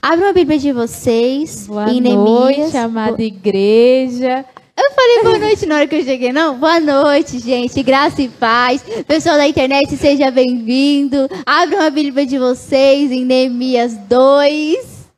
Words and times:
Abra 0.00 0.30
a 0.30 0.32
Bíblia 0.32 0.58
de 0.58 0.72
vocês 0.72 1.66
Boa 1.66 1.90
em 1.90 2.00
noite, 2.00 2.56
Neemias. 2.58 2.74
amada 2.74 3.22
igreja. 3.22 4.44
Eu 4.76 4.90
falei 4.92 5.22
boa 5.24 5.38
noite 5.38 5.66
na 5.66 5.74
hora 5.76 5.86
que 5.88 5.96
eu 5.96 6.04
cheguei, 6.04 6.32
não? 6.32 6.56
Boa 6.58 6.78
noite, 6.78 7.38
gente. 7.40 7.82
Graça 7.82 8.22
e 8.22 8.28
paz. 8.28 8.82
Pessoal 9.06 9.36
da 9.36 9.48
internet, 9.48 9.96
seja 9.96 10.30
bem-vindo. 10.30 11.28
Abram 11.44 11.82
a 11.82 11.90
Bíblia 11.90 12.24
de 12.24 12.38
vocês 12.38 13.10
em 13.10 13.24
Neemias 13.24 13.96
2. 14.08 15.08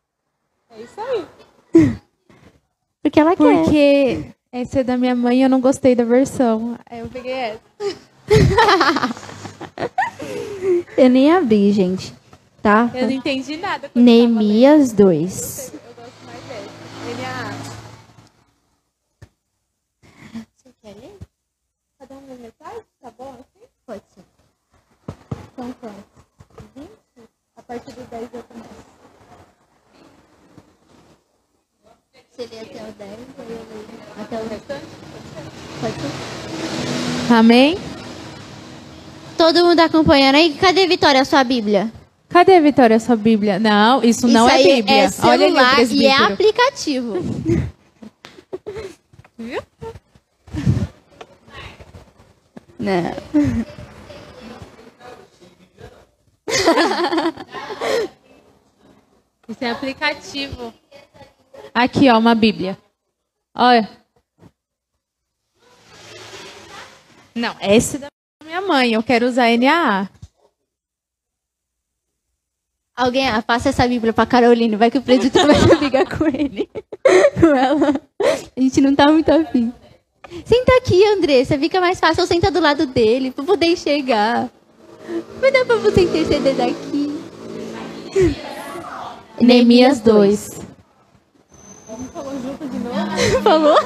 É 0.71 0.83
isso 0.83 1.01
aí. 1.01 1.25
Porque 3.03 3.21
ela 3.21 3.37
quer. 3.37 3.62
Porque 3.62 4.25
essa 4.51 4.81
é 4.81 4.85
da 4.85 4.97
minha 4.97 5.15
mãe 5.15 5.41
e 5.41 5.43
eu 5.43 5.49
não 5.51 5.61
gostei 5.61 5.95
da 5.95 6.05
versão. 6.05 6.79
Eu 6.91 7.07
peguei 7.09 7.33
essa. 7.33 7.61
Eu 10.97 11.09
nem 11.09 11.33
abri, 11.33 11.73
gente. 11.73 12.12
Tá? 12.62 12.90
Eu 12.95 13.06
não 13.06 13.12
entendi 13.12 13.56
nada. 13.56 13.90
Neemias 13.95 14.92
2. 14.92 15.70
tava 15.70 15.79
lendo. 15.79 15.88
Eu 15.88 15.95
gosto 15.95 16.27
mais 16.27 16.40
dessa. 16.45 16.70
Você 20.56 20.74
quer 20.82 20.95
ler? 21.01 21.16
Cada 21.98 22.15
um 22.15 22.20
metade? 22.38 22.84
Tá 23.01 23.10
bom 23.16 23.30
assim? 23.32 23.66
Pode 23.87 24.02
ser. 24.15 24.24
Então 25.52 25.73
pronto. 25.80 26.04
20? 26.77 26.88
A 27.56 27.62
partir 27.62 27.92
do 27.92 28.02
10 28.10 28.28
eu 28.34 28.42
começo. 28.42 28.68
Você 32.30 32.46
lê 32.46 32.60
até 32.60 32.82
o 32.82 32.92
10, 32.92 33.01
aí 33.01 33.18
eu 33.38 33.46
leio 33.46 33.88
até 34.20 34.37
o 34.37 34.48
restante. 34.48 34.87
Pode 35.80 35.95
ser? 35.95 37.32
Amém? 37.34 37.79
Todo 39.37 39.65
mundo 39.65 39.80
acompanhando 39.80 40.34
aí? 40.34 40.54
Cadê 40.54 40.87
Vitória, 40.87 41.23
a 41.23 41.24
sua 41.24 41.42
Bíblia? 41.42 41.90
Cadê 42.30 42.57
a 42.57 42.61
Vitória, 42.61 42.98
sua 43.01 43.16
Bíblia? 43.16 43.59
Não, 43.59 44.05
isso, 44.05 44.29
não 44.29 44.47
Isso 44.47 44.57
é 44.57 44.59
aí 44.59 44.77
Bíblia. 44.77 44.97
É 44.97 45.09
Olha 45.23 45.47
ali 45.47 45.52
o 45.52 45.57
celular 45.57 45.83
e 45.91 46.07
é 46.07 46.16
aplicativo. 46.16 47.15
Viu? 49.37 49.63
Não. 52.79 53.10
Isso 59.49 59.65
é 59.65 59.71
aplicativo. 59.71 60.73
Aqui, 61.74 62.09
ó, 62.09 62.16
uma 62.16 62.37
Bíblia. 62.37 62.79
Olha. 63.52 63.91
Não, 67.34 67.56
essa 67.59 67.97
é 67.97 68.00
da 68.00 68.09
minha 68.44 68.60
mãe. 68.60 68.93
Eu 68.93 69.03
quero 69.03 69.26
usar 69.26 69.49
NAA. 69.59 70.09
Alguém 73.00 73.26
ah, 73.26 73.41
passa 73.41 73.70
essa 73.70 73.88
Bíblia 73.88 74.12
pra 74.12 74.26
Caroline, 74.26 74.76
vai 74.76 74.91
que 74.91 74.98
o 74.98 75.00
presbítero 75.00 75.47
vai 75.47 75.56
brigar 75.78 76.06
com 76.06 76.26
ele. 76.26 76.69
Com 77.41 77.47
ela. 77.47 77.94
A 78.54 78.60
gente 78.60 78.78
não 78.82 78.94
tá 78.94 79.10
muito 79.10 79.32
afim. 79.32 79.72
Senta 80.44 80.76
aqui, 80.76 81.03
Andressa, 81.06 81.59
fica 81.59 81.81
mais 81.81 81.98
fácil. 81.98 82.20
Ou 82.20 82.26
senta 82.26 82.50
do 82.50 82.60
lado 82.60 82.84
dele, 82.84 83.31
pra 83.31 83.42
poder 83.42 83.69
enxergar. 83.69 84.50
Vai 85.41 85.50
dar 85.50 85.65
pra 85.65 85.76
você 85.76 86.03
interceder 86.03 86.54
daqui. 86.54 87.19
Neemias 89.41 90.00
2. 90.00 90.60
Falou? 93.42 93.78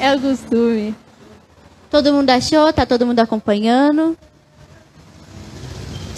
É 0.00 0.16
o 0.16 0.20
costume. 0.20 0.96
Todo 1.88 2.12
mundo 2.12 2.30
achou? 2.30 2.72
Tá 2.72 2.84
todo 2.84 3.06
mundo 3.06 3.20
acompanhando? 3.20 4.18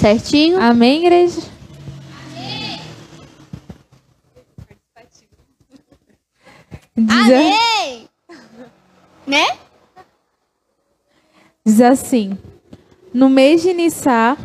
Certinho? 0.05 0.61
Amém, 0.61 1.01
igreja? 1.01 1.41
Diz, 6.95 7.11
Amém! 7.11 8.09
Né? 9.27 9.47
diz 11.65 11.81
assim: 11.81 12.37
No 13.15 13.31
mês 13.31 13.63
de 13.63 13.73
Nissá, 13.73 14.37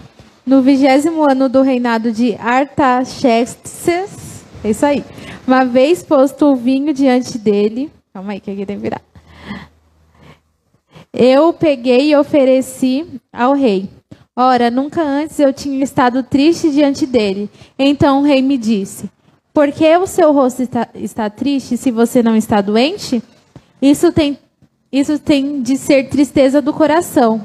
no 0.46 0.62
vigésimo 0.62 1.30
ano 1.30 1.50
do 1.50 1.62
reinado 1.62 2.14
de 2.14 2.36
Artaxerxes, 2.36 4.46
é 4.64 4.70
isso 4.70 4.86
aí. 4.86 5.04
Uma 5.46 5.66
vez 5.66 6.02
posto 6.02 6.46
o 6.46 6.56
vinho 6.56 6.94
diante 6.94 7.38
dele, 7.38 7.92
calma 8.14 8.32
aí 8.32 8.40
que 8.40 8.50
aqui 8.50 8.66
tem 8.66 8.78
que 8.78 8.84
virar. 8.84 9.02
Eu 11.12 11.52
peguei 11.52 12.12
e 12.12 12.16
ofereci 12.16 13.06
ao 13.34 13.52
rei. 13.52 13.99
Ora, 14.42 14.72
nunca 14.72 15.04
antes 15.04 15.38
eu 15.38 15.52
tinha 15.52 15.84
estado 15.84 16.24
triste 16.24 16.72
diante 16.72 17.06
dele. 17.06 17.50
Então 17.78 18.22
o 18.22 18.24
rei 18.24 18.42
me 18.42 18.58
disse: 18.58 19.12
Por 19.54 19.70
que 19.70 19.98
o 19.98 20.08
seu 20.08 20.32
rosto 20.32 20.64
está, 20.64 20.88
está 20.96 21.30
triste 21.30 21.76
se 21.76 21.92
você 21.92 22.24
não 22.24 22.38
está 22.38 22.62
doente? 22.62 23.22
Isso 23.82 24.14
tem, 24.14 24.40
isso 24.94 25.20
tem 25.20 25.62
de 25.62 25.76
ser 25.76 26.08
tristeza 26.08 26.62
do 26.62 26.72
coração. 26.72 27.42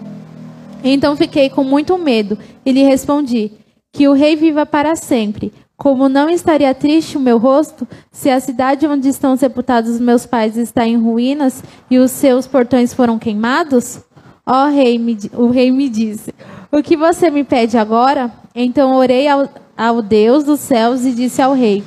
Então 0.85 1.17
fiquei 1.17 1.51
com 1.51 1.65
muito 1.65 1.99
medo 1.99 2.39
e 2.65 2.71
lhe 2.71 2.85
respondi: 2.85 3.51
Que 3.93 4.07
o 4.07 4.13
rei 4.13 4.37
viva 4.37 4.65
para 4.65 4.95
sempre. 4.95 5.53
Como 5.77 6.09
não 6.09 6.31
estaria 6.31 6.73
triste 6.73 7.17
o 7.17 7.21
meu 7.21 7.39
rosto, 7.39 7.89
se 8.13 8.31
a 8.31 8.39
cidade 8.39 8.87
onde 8.87 9.09
estão 9.09 9.37
sepultados 9.37 9.91
os 9.91 10.01
meus 10.01 10.27
pais 10.27 10.57
está 10.57 10.87
em 10.87 10.97
ruínas 10.97 11.61
e 11.91 11.99
os 11.99 12.13
seus 12.13 12.47
portões 12.47 12.95
foram 12.95 13.19
queimados? 13.19 13.99
Ó 14.47 14.67
rei, 14.69 14.97
me 14.97 15.19
o 15.33 15.49
rei 15.49 15.73
me 15.73 15.89
disse: 15.89 16.33
O 16.77 16.83
que 16.83 16.97
você 16.97 17.31
me 17.31 17.45
pede 17.45 17.79
agora? 17.79 18.33
Então 18.53 18.97
orei 18.97 19.29
ao, 19.29 19.49
ao 19.77 20.03
Deus 20.03 20.43
dos 20.43 20.59
céus 20.59 21.05
e 21.05 21.13
disse 21.13 21.41
ao 21.41 21.55
rei: 21.55 21.85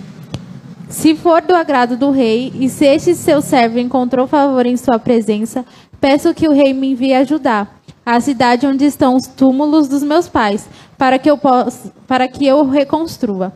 se 0.88 1.14
for 1.14 1.42
do 1.42 1.54
agrado 1.54 1.98
do 1.98 2.10
rei, 2.10 2.54
e 2.56 2.70
se 2.70 2.86
este 2.86 3.14
seu 3.14 3.42
servo 3.42 3.80
encontrou 3.80 4.26
favor 4.28 4.66
em 4.66 4.78
sua 4.78 4.98
presença, 4.98 5.66
peço 6.00 6.34
que 6.34 6.48
o 6.48 6.54
rei 6.54 6.72
me 6.72 6.92
envie 6.92 7.14
ajudar 7.14 7.82
a 8.06 8.18
cidade 8.22 8.66
onde 8.66 8.86
estão 8.86 9.18
os 9.18 9.28
túmulos 9.28 9.90
dos 9.90 10.04
meus 10.04 10.30
pais, 10.30 10.70
para 10.98 11.20
que 11.20 11.30
eu 11.30 11.38
possa, 11.38 11.92
para 12.08 12.26
que 12.30 12.48
eu 12.48 12.64
reconstrua. 12.66 13.52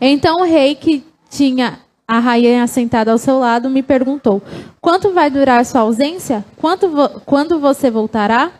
Então 0.00 0.42
o 0.42 0.44
rei 0.44 0.76
que 0.76 1.04
tinha 1.28 1.80
a 2.06 2.20
rainha 2.20 2.68
sentada 2.68 3.10
ao 3.10 3.18
seu 3.18 3.40
lado 3.40 3.68
me 3.68 3.82
perguntou: 3.82 4.40
Quanto 4.80 5.12
vai 5.12 5.28
durar 5.28 5.66
sua 5.66 5.80
ausência? 5.80 6.44
Vo- 6.62 7.20
quando 7.26 7.58
você 7.58 7.90
voltará? 7.90 8.59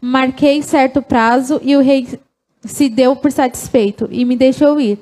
Marquei 0.00 0.62
certo 0.62 1.02
prazo 1.02 1.60
e 1.62 1.76
o 1.76 1.80
rei 1.80 2.06
se 2.64 2.88
deu 2.88 3.16
por 3.16 3.32
satisfeito 3.32 4.08
e 4.10 4.24
me 4.24 4.36
deixou 4.36 4.80
ir. 4.80 4.98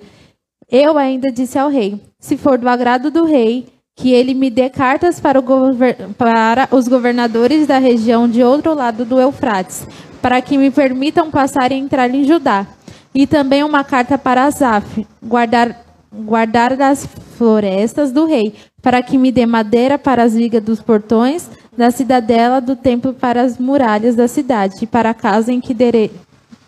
Eu 0.70 0.98
ainda 0.98 1.30
disse 1.30 1.58
ao 1.58 1.68
rei: 1.68 2.00
se 2.18 2.36
for 2.36 2.58
do 2.58 2.68
agrado 2.68 3.10
do 3.10 3.24
rei, 3.24 3.66
que 3.94 4.12
ele 4.12 4.34
me 4.34 4.50
dê 4.50 4.68
cartas 4.68 5.20
para, 5.20 5.40
gover- 5.40 6.08
para 6.18 6.68
os 6.70 6.88
governadores 6.88 7.66
da 7.66 7.78
região 7.78 8.28
de 8.28 8.42
outro 8.42 8.74
lado 8.74 9.04
do 9.04 9.20
Eufrates, 9.20 9.86
para 10.20 10.40
que 10.42 10.58
me 10.58 10.70
permitam 10.70 11.30
passar 11.30 11.72
e 11.72 11.76
entrar 11.76 12.12
em 12.14 12.24
Judá. 12.24 12.66
E 13.14 13.26
também 13.26 13.64
uma 13.64 13.82
carta 13.82 14.18
para 14.18 14.44
Asaf, 14.44 15.06
guardar, 15.22 15.85
guardar 16.12 16.76
das 16.76 17.06
florestas 17.36 18.12
do 18.12 18.26
rei, 18.26 18.54
para 18.82 19.02
que 19.02 19.18
me 19.18 19.30
dê 19.30 19.46
madeira 19.46 19.98
para 19.98 20.22
as 20.22 20.34
vigas 20.34 20.62
dos 20.62 20.80
portões 20.80 21.48
da 21.76 21.90
cidadela 21.90 22.60
do 22.60 22.74
templo 22.74 23.12
para 23.12 23.42
as 23.42 23.58
muralhas 23.58 24.16
da 24.16 24.26
cidade, 24.26 24.76
e 24.82 24.86
para 24.86 25.10
a 25.10 25.14
casa 25.14 25.52
em 25.52 25.60
que 25.60 25.74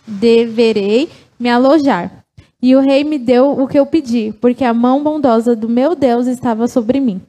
deverei 0.06 1.08
me 1.38 1.48
alojar. 1.48 2.24
E 2.60 2.74
o 2.74 2.80
rei 2.80 3.04
me 3.04 3.18
deu 3.18 3.52
o 3.52 3.68
que 3.68 3.78
eu 3.78 3.86
pedi, 3.86 4.34
porque 4.40 4.64
a 4.64 4.74
mão 4.74 5.02
bondosa 5.02 5.54
do 5.54 5.68
meu 5.68 5.94
Deus 5.94 6.26
estava 6.26 6.66
sobre 6.66 7.00
mim. 7.00 7.20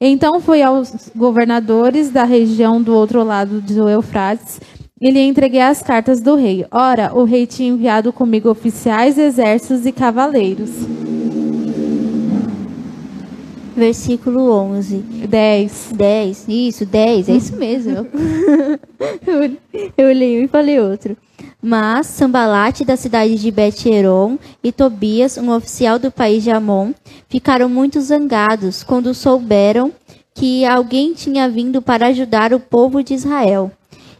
Então 0.00 0.40
fui 0.40 0.60
aos 0.62 1.10
governadores 1.14 2.10
da 2.10 2.24
região 2.24 2.82
do 2.82 2.92
outro 2.94 3.22
lado 3.22 3.60
do 3.60 3.88
Eufrates 3.88 4.60
e 5.00 5.10
lhe 5.10 5.20
entreguei 5.20 5.60
as 5.60 5.80
cartas 5.80 6.20
do 6.20 6.34
rei. 6.34 6.66
Ora, 6.70 7.12
o 7.14 7.24
rei 7.24 7.46
tinha 7.46 7.68
enviado 7.68 8.12
comigo 8.12 8.50
oficiais, 8.50 9.16
exércitos 9.16 9.86
e 9.86 9.92
cavaleiros. 9.92 10.70
Versículo 13.76 14.50
11. 14.50 14.96
10. 15.28 15.88
10, 15.94 16.44
isso, 16.48 16.86
10, 16.86 17.28
é 17.28 17.32
isso 17.32 17.56
mesmo. 17.56 18.06
eu, 19.26 19.56
eu 19.96 20.12
li 20.12 20.40
um 20.40 20.44
e 20.44 20.48
falei 20.48 20.80
outro. 20.80 21.16
Mas 21.60 22.06
Sambalate, 22.06 22.84
da 22.84 22.96
cidade 22.96 23.36
de 23.36 23.50
Bet-Heron, 23.50 24.38
e 24.62 24.70
Tobias, 24.70 25.38
um 25.38 25.50
oficial 25.50 25.98
do 25.98 26.10
país 26.10 26.42
de 26.42 26.50
Amon, 26.50 26.92
ficaram 27.28 27.68
muito 27.68 28.00
zangados 28.00 28.82
quando 28.82 29.14
souberam 29.14 29.92
que 30.34 30.64
alguém 30.64 31.14
tinha 31.14 31.48
vindo 31.48 31.80
para 31.80 32.08
ajudar 32.08 32.52
o 32.52 32.60
povo 32.60 33.02
de 33.02 33.14
Israel. 33.14 33.70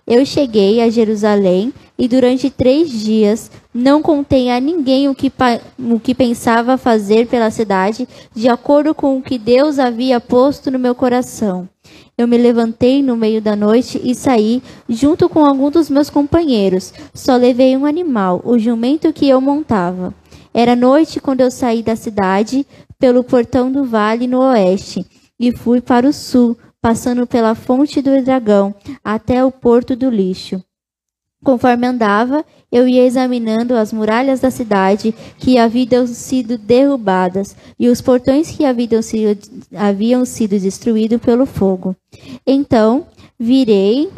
Eu 0.06 0.24
cheguei 0.24 0.80
a 0.80 0.88
Jerusalém 0.88 1.72
e 1.98 2.08
durante 2.08 2.50
três 2.50 2.90
dias 2.90 3.50
não 3.72 4.02
contei 4.02 4.50
a 4.50 4.60
ninguém 4.60 5.08
o 5.08 5.14
que, 5.14 5.32
o 5.78 6.00
que 6.00 6.14
pensava 6.14 6.76
fazer 6.76 7.26
pela 7.26 7.50
cidade, 7.50 8.08
de 8.34 8.48
acordo 8.48 8.94
com 8.94 9.16
o 9.16 9.22
que 9.22 9.38
Deus 9.38 9.78
havia 9.78 10.20
posto 10.20 10.70
no 10.70 10.78
meu 10.78 10.94
coração. 10.94 11.68
Eu 12.16 12.28
me 12.28 12.38
levantei 12.38 13.02
no 13.02 13.16
meio 13.16 13.42
da 13.42 13.56
noite 13.56 14.00
e 14.02 14.14
saí, 14.14 14.62
junto 14.88 15.28
com 15.28 15.44
alguns 15.44 15.72
dos 15.72 15.90
meus 15.90 16.08
companheiros. 16.08 16.92
Só 17.12 17.36
levei 17.36 17.76
um 17.76 17.84
animal, 17.84 18.40
o 18.44 18.56
jumento 18.58 19.12
que 19.12 19.28
eu 19.28 19.40
montava. 19.40 20.14
Era 20.52 20.76
noite 20.76 21.20
quando 21.20 21.40
eu 21.40 21.50
saí 21.50 21.82
da 21.82 21.96
cidade, 21.96 22.64
pelo 22.98 23.24
portão 23.24 23.70
do 23.70 23.84
vale 23.84 24.28
no 24.28 24.38
oeste, 24.38 25.04
e 25.38 25.50
fui 25.50 25.80
para 25.80 26.08
o 26.08 26.12
sul, 26.12 26.56
passando 26.80 27.26
pela 27.26 27.56
fonte 27.56 28.00
do 28.00 28.22
dragão, 28.22 28.72
até 29.02 29.44
o 29.44 29.50
porto 29.50 29.96
do 29.96 30.08
lixo. 30.08 30.62
Conforme 31.44 31.86
andava, 31.86 32.42
eu 32.72 32.88
ia 32.88 33.04
examinando 33.04 33.76
as 33.76 33.92
muralhas 33.92 34.40
da 34.40 34.50
cidade 34.50 35.14
que 35.38 35.58
haviam 35.58 36.06
sido 36.06 36.56
derrubadas 36.56 37.54
e 37.78 37.86
os 37.88 38.00
portões 38.00 38.50
que 38.50 38.64
haviam 38.64 39.02
sido, 39.02 39.38
haviam 39.76 40.24
sido 40.24 40.58
destruídos 40.58 41.20
pelo 41.20 41.44
fogo. 41.44 41.94
Então, 42.46 43.06
virei 43.38 44.08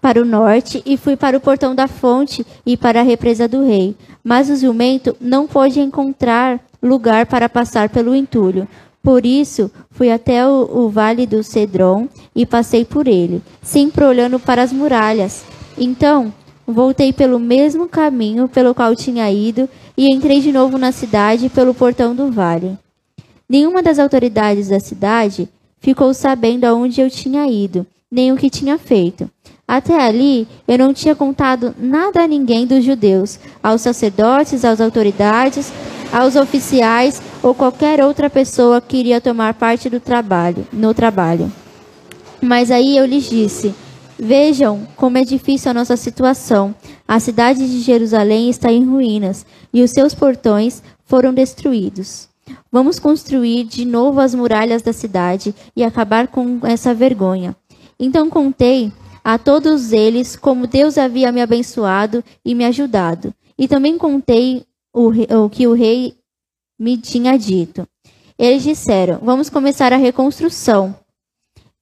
para 0.00 0.20
o 0.20 0.24
norte 0.24 0.82
e 0.86 0.96
fui 0.96 1.16
para 1.16 1.36
o 1.36 1.40
portão 1.40 1.74
da 1.74 1.86
fonte 1.86 2.46
e 2.64 2.78
para 2.78 3.00
a 3.00 3.04
represa 3.04 3.46
do 3.46 3.64
rei. 3.64 3.94
Mas 4.24 4.48
o 4.48 4.56
jumento 4.56 5.14
não 5.20 5.46
pôde 5.46 5.80
encontrar 5.80 6.60
lugar 6.82 7.26
para 7.26 7.48
passar 7.48 7.90
pelo 7.90 8.14
entulho. 8.14 8.66
Por 9.02 9.26
isso, 9.26 9.70
fui 9.90 10.10
até 10.10 10.46
o, 10.46 10.68
o 10.72 10.88
vale 10.88 11.26
do 11.26 11.42
Cedron 11.42 12.08
e 12.34 12.46
passei 12.46 12.86
por 12.86 13.06
ele, 13.06 13.42
sempre 13.62 14.02
olhando 14.02 14.40
para 14.40 14.62
as 14.62 14.72
muralhas. 14.72 15.44
Então, 15.76 16.32
Voltei 16.66 17.12
pelo 17.12 17.38
mesmo 17.38 17.88
caminho 17.88 18.48
pelo 18.48 18.74
qual 18.74 18.96
tinha 18.96 19.30
ido 19.30 19.68
e 19.96 20.08
entrei 20.08 20.40
de 20.40 20.50
novo 20.50 20.78
na 20.78 20.92
cidade 20.92 21.48
pelo 21.48 21.74
portão 21.74 22.14
do 22.14 22.30
vale. 22.30 22.78
Nenhuma 23.48 23.82
das 23.82 23.98
autoridades 23.98 24.68
da 24.68 24.80
cidade 24.80 25.48
ficou 25.78 26.14
sabendo 26.14 26.64
aonde 26.64 27.00
eu 27.00 27.10
tinha 27.10 27.46
ido, 27.46 27.86
nem 28.10 28.32
o 28.32 28.36
que 28.36 28.48
tinha 28.48 28.78
feito. 28.78 29.28
Até 29.68 29.98
ali, 29.98 30.48
eu 30.66 30.78
não 30.78 30.94
tinha 30.94 31.14
contado 31.14 31.74
nada 31.78 32.22
a 32.22 32.28
ninguém 32.28 32.66
dos 32.66 32.84
judeus, 32.84 33.38
aos 33.62 33.82
sacerdotes, 33.82 34.64
às 34.64 34.80
autoridades, 34.80 35.72
aos 36.12 36.36
oficiais 36.36 37.20
ou 37.42 37.54
qualquer 37.54 38.02
outra 38.02 38.30
pessoa 38.30 38.80
que 38.80 38.96
iria 38.96 39.20
tomar 39.20 39.54
parte 39.54 39.90
do 39.90 40.00
trabalho, 40.00 40.66
no 40.72 40.94
trabalho. 40.94 41.52
Mas 42.40 42.70
aí 42.70 42.96
eu 42.96 43.04
lhes 43.04 43.28
disse: 43.28 43.74
Vejam 44.18 44.86
como 44.96 45.18
é 45.18 45.24
difícil 45.24 45.70
a 45.70 45.74
nossa 45.74 45.96
situação. 45.96 46.74
A 47.06 47.18
cidade 47.18 47.66
de 47.68 47.80
Jerusalém 47.80 48.48
está 48.48 48.72
em 48.72 48.84
ruínas 48.84 49.44
e 49.72 49.82
os 49.82 49.90
seus 49.90 50.14
portões 50.14 50.82
foram 51.04 51.34
destruídos. 51.34 52.28
Vamos 52.70 52.98
construir 52.98 53.64
de 53.64 53.84
novo 53.84 54.20
as 54.20 54.34
muralhas 54.34 54.82
da 54.82 54.92
cidade 54.92 55.54
e 55.74 55.82
acabar 55.82 56.28
com 56.28 56.60
essa 56.64 56.94
vergonha. 56.94 57.56
Então 57.98 58.28
contei 58.28 58.92
a 59.22 59.38
todos 59.38 59.92
eles 59.92 60.36
como 60.36 60.66
Deus 60.66 60.98
havia 60.98 61.32
me 61.32 61.40
abençoado 61.40 62.22
e 62.44 62.54
me 62.54 62.64
ajudado. 62.64 63.34
E 63.58 63.66
também 63.66 63.96
contei 63.96 64.64
o, 64.92 65.08
o 65.44 65.48
que 65.48 65.66
o 65.66 65.72
rei 65.72 66.14
me 66.78 66.98
tinha 66.98 67.38
dito. 67.38 67.86
Eles 68.38 68.62
disseram: 68.62 69.18
Vamos 69.22 69.48
começar 69.48 69.92
a 69.92 69.96
reconstrução. 69.96 70.94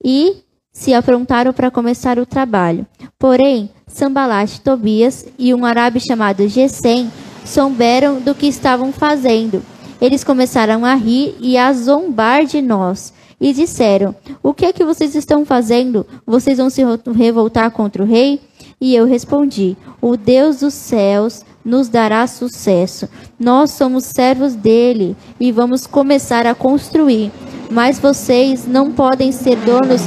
E 0.05 0.37
se 0.73 0.95
aprontaram 0.95 1.53
para 1.53 1.71
começar 1.71 2.19
o 2.19 2.27
trabalho. 2.27 2.87
Porém, 3.19 3.71
Sambalat, 3.87 4.59
Tobias 4.61 5.27
e 5.39 5.53
um 5.53 5.65
árabe 5.65 6.01
chamado 6.01 6.49
Gesem 6.49 7.11
souberam 7.45 8.21
do 8.21 8.35
que 8.35 8.47
estavam 8.47 8.91
fazendo. 8.93 9.63
Eles 10.01 10.25
começaram 10.25 10.85
a 10.85 10.95
rir 10.95 11.37
e 11.41 11.57
a 11.59 11.73
zombar 11.73 12.45
de 12.45 12.63
nós. 12.63 13.13
E 13.41 13.53
disseram: 13.53 14.15
O 14.43 14.55
que 14.55 14.67
é 14.67 14.73
que 14.73 14.85
vocês 14.85 15.17
estão 15.17 15.45
fazendo? 15.45 16.07
Vocês 16.25 16.59
vão 16.59 16.71
se 16.71 16.83
revoltar 17.13 17.71
contra 17.73 18.03
o 18.03 18.07
rei? 18.07 18.41
E 18.81 18.95
eu 18.95 19.05
respondi: 19.05 19.77
O 20.01 20.17
Deus 20.17 20.61
dos 20.61 20.75
céus 20.75 21.45
nos 21.65 21.89
dará 21.89 22.27
sucesso. 22.27 23.09
Nós 23.39 23.73
somos 23.73 24.05
servos 24.05 24.55
dele 24.55 25.17
e 25.41 25.51
vamos 25.51 25.87
começar 25.89 26.47
a 26.47 26.55
construir. 26.55 27.33
Mas 27.69 27.99
vocês 27.99 28.67
não 28.67 28.93
podem 28.93 29.33
ser 29.33 29.57
donos 29.57 30.03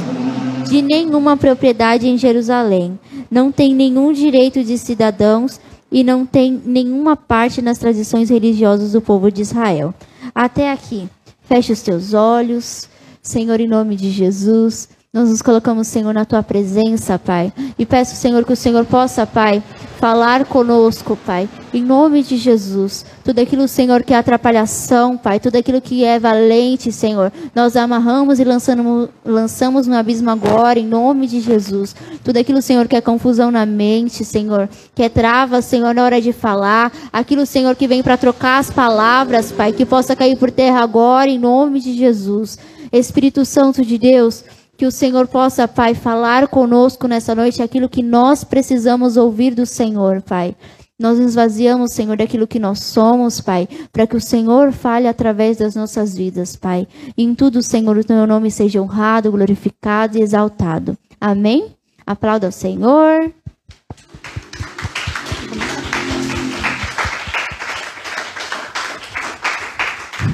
de 0.68 0.82
nenhuma 0.82 1.36
propriedade 1.36 2.08
em 2.08 2.18
Jerusalém, 2.18 2.98
não 3.30 3.52
tem 3.52 3.74
nenhum 3.74 4.12
direito 4.12 4.62
de 4.62 4.76
cidadãos 4.76 5.60
e 5.90 6.02
não 6.02 6.26
tem 6.26 6.60
nenhuma 6.64 7.16
parte 7.16 7.62
nas 7.62 7.78
tradições 7.78 8.28
religiosas 8.28 8.92
do 8.92 9.00
povo 9.00 9.30
de 9.30 9.42
Israel. 9.42 9.94
Até 10.34 10.70
aqui. 10.70 11.08
Feche 11.44 11.72
os 11.72 11.80
teus 11.80 12.12
olhos. 12.12 12.88
Senhor, 13.22 13.60
em 13.60 13.68
nome 13.68 13.96
de 13.96 14.10
Jesus, 14.10 14.88
nós 15.16 15.30
nos 15.30 15.40
colocamos, 15.40 15.86
Senhor, 15.86 16.12
na 16.12 16.26
tua 16.26 16.42
presença, 16.42 17.18
Pai. 17.18 17.50
E 17.78 17.86
peço, 17.86 18.14
Senhor, 18.14 18.44
que 18.44 18.52
o 18.52 18.56
Senhor 18.56 18.84
possa, 18.84 19.26
Pai, 19.26 19.62
falar 19.98 20.44
conosco, 20.44 21.16
Pai. 21.16 21.48
Em 21.72 21.82
nome 21.82 22.22
de 22.22 22.36
Jesus. 22.36 23.02
Tudo 23.24 23.38
aquilo, 23.38 23.66
Senhor, 23.66 24.02
que 24.02 24.12
é 24.12 24.18
atrapalhação, 24.18 25.16
Pai. 25.16 25.40
Tudo 25.40 25.56
aquilo 25.56 25.80
que 25.80 26.04
é 26.04 26.18
valente, 26.18 26.92
Senhor. 26.92 27.32
Nós 27.54 27.76
amarramos 27.76 28.38
e 28.38 28.44
lançamos, 28.44 29.08
lançamos 29.24 29.86
no 29.86 29.96
abismo 29.96 30.28
agora, 30.28 30.78
em 30.78 30.86
nome 30.86 31.26
de 31.26 31.40
Jesus. 31.40 31.96
Tudo 32.22 32.36
aquilo, 32.36 32.60
Senhor, 32.60 32.86
que 32.86 32.94
é 32.94 33.00
confusão 33.00 33.50
na 33.50 33.64
mente, 33.64 34.22
Senhor. 34.22 34.68
Que 34.94 35.04
é 35.04 35.08
trava, 35.08 35.62
Senhor, 35.62 35.94
na 35.94 36.04
hora 36.04 36.20
de 36.20 36.34
falar. 36.34 36.92
Aquilo, 37.10 37.46
Senhor, 37.46 37.74
que 37.74 37.88
vem 37.88 38.02
para 38.02 38.18
trocar 38.18 38.58
as 38.58 38.70
palavras, 38.70 39.50
Pai. 39.50 39.72
Que 39.72 39.86
possa 39.86 40.14
cair 40.14 40.36
por 40.36 40.50
terra 40.50 40.82
agora, 40.82 41.30
em 41.30 41.38
nome 41.38 41.80
de 41.80 41.96
Jesus. 41.96 42.58
Espírito 42.92 43.46
Santo 43.46 43.82
de 43.82 43.96
Deus. 43.96 44.44
Que 44.76 44.84
o 44.84 44.90
Senhor 44.90 45.26
possa, 45.26 45.66
Pai, 45.66 45.94
falar 45.94 46.48
conosco 46.48 47.08
nessa 47.08 47.34
noite 47.34 47.62
aquilo 47.62 47.88
que 47.88 48.02
nós 48.02 48.44
precisamos 48.44 49.16
ouvir 49.16 49.54
do 49.54 49.64
Senhor, 49.64 50.20
Pai. 50.20 50.54
Nós 50.98 51.18
nos 51.18 51.34
vaziamos, 51.34 51.92
Senhor, 51.92 52.16
daquilo 52.16 52.46
que 52.46 52.58
nós 52.58 52.80
somos, 52.80 53.40
Pai, 53.40 53.68
para 53.92 54.06
que 54.06 54.16
o 54.16 54.20
Senhor 54.20 54.72
fale 54.72 55.06
através 55.06 55.58
das 55.58 55.74
nossas 55.74 56.14
vidas, 56.14 56.56
Pai. 56.56 56.86
E 57.16 57.22
em 57.22 57.34
tudo, 57.34 57.62
Senhor, 57.62 57.96
o 57.96 58.04
teu 58.04 58.26
nome 58.26 58.50
seja 58.50 58.80
honrado, 58.80 59.30
glorificado 59.30 60.16
e 60.16 60.22
exaltado. 60.22 60.96
Amém? 61.20 61.74
Aplauda 62.06 62.48
o 62.48 62.52
Senhor. 62.52 63.32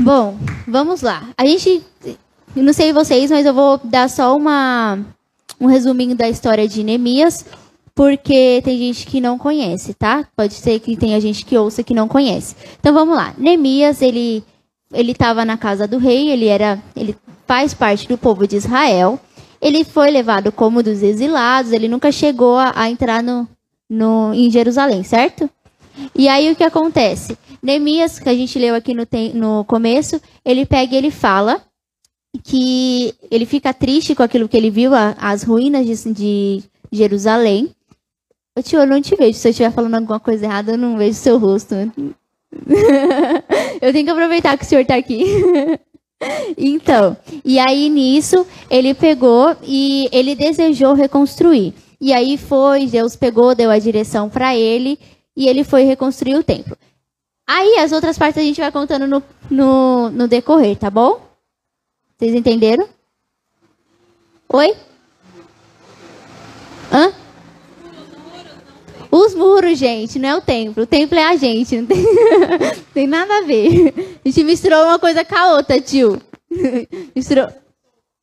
Bom, 0.00 0.36
vamos 0.66 1.00
lá. 1.00 1.28
A 1.36 1.46
gente 1.46 1.84
eu 2.54 2.62
não 2.62 2.72
sei 2.72 2.92
vocês, 2.92 3.30
mas 3.30 3.46
eu 3.46 3.54
vou 3.54 3.80
dar 3.82 4.08
só 4.08 4.36
uma, 4.36 4.98
um 5.60 5.66
resuminho 5.66 6.14
da 6.14 6.28
história 6.28 6.68
de 6.68 6.82
Neemias, 6.82 7.44
porque 7.94 8.60
tem 8.64 8.78
gente 8.78 9.06
que 9.06 9.20
não 9.20 9.38
conhece, 9.38 9.94
tá? 9.94 10.26
Pode 10.36 10.54
ser 10.54 10.78
que 10.80 10.96
tenha 10.96 11.20
gente 11.20 11.44
que 11.44 11.56
ouça 11.56 11.82
que 11.82 11.94
não 11.94 12.08
conhece. 12.08 12.54
Então 12.78 12.92
vamos 12.92 13.16
lá. 13.16 13.34
Neemias, 13.38 14.02
ele 14.02 14.44
ele 14.94 15.12
estava 15.12 15.42
na 15.42 15.56
casa 15.56 15.88
do 15.88 15.96
rei, 15.96 16.28
ele 16.28 16.46
era 16.46 16.82
ele 16.94 17.16
faz 17.46 17.72
parte 17.72 18.06
do 18.06 18.18
povo 18.18 18.46
de 18.46 18.56
Israel. 18.56 19.18
Ele 19.60 19.84
foi 19.84 20.10
levado 20.10 20.50
como 20.50 20.82
dos 20.82 21.02
exilados, 21.02 21.72
ele 21.72 21.88
nunca 21.88 22.10
chegou 22.10 22.58
a, 22.58 22.72
a 22.74 22.90
entrar 22.90 23.22
no, 23.22 23.48
no, 23.88 24.34
em 24.34 24.50
Jerusalém, 24.50 25.04
certo? 25.04 25.48
E 26.14 26.28
aí 26.28 26.50
o 26.50 26.56
que 26.56 26.64
acontece? 26.64 27.38
Neemias, 27.62 28.18
que 28.18 28.28
a 28.28 28.34
gente 28.34 28.58
leu 28.58 28.74
aqui 28.74 28.92
no, 28.92 29.06
no 29.34 29.64
começo, 29.64 30.20
ele 30.44 30.66
pega 30.66 30.94
e 30.94 30.98
ele 30.98 31.10
fala 31.10 31.62
que 32.42 33.14
ele 33.30 33.44
fica 33.44 33.74
triste 33.74 34.14
com 34.14 34.22
aquilo 34.22 34.48
que 34.48 34.56
ele 34.56 34.70
viu, 34.70 34.92
as 35.18 35.42
ruínas 35.42 35.86
de, 35.86 36.12
de 36.12 36.62
Jerusalém. 36.90 37.70
Eu, 38.56 38.62
tio, 38.62 38.80
eu 38.80 38.86
não 38.86 39.00
te 39.00 39.14
vejo. 39.16 39.38
Se 39.38 39.48
eu 39.48 39.50
estiver 39.50 39.72
falando 39.72 39.94
alguma 39.94 40.20
coisa 40.20 40.44
errada, 40.44 40.72
eu 40.72 40.78
não 40.78 40.96
vejo 40.96 41.14
seu 41.14 41.38
rosto. 41.38 41.74
eu 43.80 43.92
tenho 43.92 44.04
que 44.04 44.10
aproveitar 44.10 44.56
que 44.56 44.64
o 44.64 44.68
senhor 44.68 44.82
está 44.82 44.96
aqui. 44.96 45.24
então, 46.56 47.16
e 47.44 47.58
aí 47.58 47.88
nisso, 47.88 48.46
ele 48.70 48.94
pegou 48.94 49.56
e 49.62 50.08
ele 50.12 50.34
desejou 50.34 50.94
reconstruir. 50.94 51.74
E 52.00 52.12
aí 52.12 52.36
foi, 52.36 52.86
Deus 52.86 53.14
pegou, 53.14 53.54
deu 53.54 53.70
a 53.70 53.78
direção 53.78 54.28
para 54.28 54.56
ele 54.56 54.98
e 55.36 55.48
ele 55.48 55.64
foi 55.64 55.84
reconstruir 55.84 56.34
o 56.34 56.42
templo. 56.42 56.76
Aí 57.46 57.78
as 57.78 57.92
outras 57.92 58.18
partes 58.18 58.42
a 58.42 58.44
gente 58.44 58.60
vai 58.60 58.72
contando 58.72 59.06
no, 59.06 59.22
no, 59.50 60.10
no 60.10 60.28
decorrer, 60.28 60.76
tá 60.76 60.90
bom? 60.90 61.31
Vocês 62.22 62.36
entenderam? 62.36 62.88
Oi? 64.48 64.76
Hã? 66.92 67.12
Os 69.10 69.34
muros, 69.34 69.76
gente, 69.76 70.20
não 70.20 70.28
é 70.28 70.36
o 70.36 70.40
templo. 70.40 70.84
O 70.84 70.86
templo 70.86 71.18
é 71.18 71.24
a 71.24 71.34
gente. 71.34 71.80
Não 71.80 71.84
tem, 71.84 72.04
tem 72.94 73.06
nada 73.08 73.38
a 73.38 73.40
ver. 73.42 74.20
A 74.24 74.28
gente 74.28 74.44
misturou 74.44 74.84
uma 74.84 75.00
coisa 75.00 75.24
com 75.24 75.34
a 75.34 75.54
outra, 75.54 75.80
tio. 75.80 76.22
Misturou. 77.12 77.48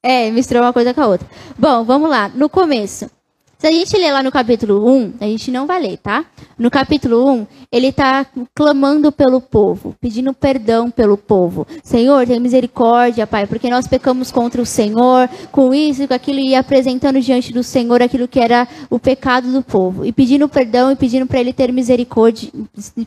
É, 0.01 0.31
misturou 0.31 0.63
uma 0.63 0.71
coisa 0.71 0.93
com 0.93 1.01
a 1.01 1.07
outra. 1.07 1.29
Bom, 1.57 1.83
vamos 1.83 2.09
lá. 2.09 2.29
No 2.29 2.47
começo. 2.47 3.11
Se 3.59 3.67
a 3.67 3.71
gente 3.73 3.93
ler 3.97 4.13
lá 4.13 4.23
no 4.23 4.31
capítulo 4.31 4.89
1, 4.89 5.15
a 5.19 5.25
gente 5.25 5.51
não 5.51 5.67
vai 5.67 5.81
ler, 5.81 5.97
tá? 5.97 6.23
No 6.57 6.71
capítulo 6.71 7.29
1, 7.29 7.47
ele 7.69 7.87
está 7.87 8.25
clamando 8.55 9.11
pelo 9.11 9.41
povo, 9.41 9.93
pedindo 9.99 10.33
perdão 10.33 10.89
pelo 10.89 11.17
povo. 11.17 11.67
Senhor, 11.83 12.25
tem 12.25 12.39
misericórdia, 12.39 13.27
Pai, 13.27 13.45
porque 13.45 13.69
nós 13.69 13.85
pecamos 13.85 14.31
contra 14.31 14.61
o 14.61 14.65
Senhor, 14.65 15.29
com 15.51 15.73
isso 15.73 16.07
com 16.07 16.13
aquilo, 16.13 16.39
e 16.39 16.55
apresentando 16.55 17.19
diante 17.19 17.51
do 17.51 17.61
Senhor 17.61 18.01
aquilo 18.01 18.29
que 18.29 18.39
era 18.39 18.65
o 18.89 18.97
pecado 18.97 19.51
do 19.51 19.61
povo. 19.61 20.05
E 20.05 20.13
pedindo 20.13 20.47
perdão 20.47 20.89
e 20.89 20.95
pedindo 20.95 21.25
para 21.25 21.41
ele 21.41 21.51
ter 21.51 21.69
misericórdia, 21.73 22.49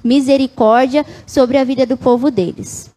misericórdia 0.04 1.06
sobre 1.26 1.56
a 1.56 1.64
vida 1.64 1.86
do 1.86 1.96
povo 1.96 2.30
deles. 2.30 2.90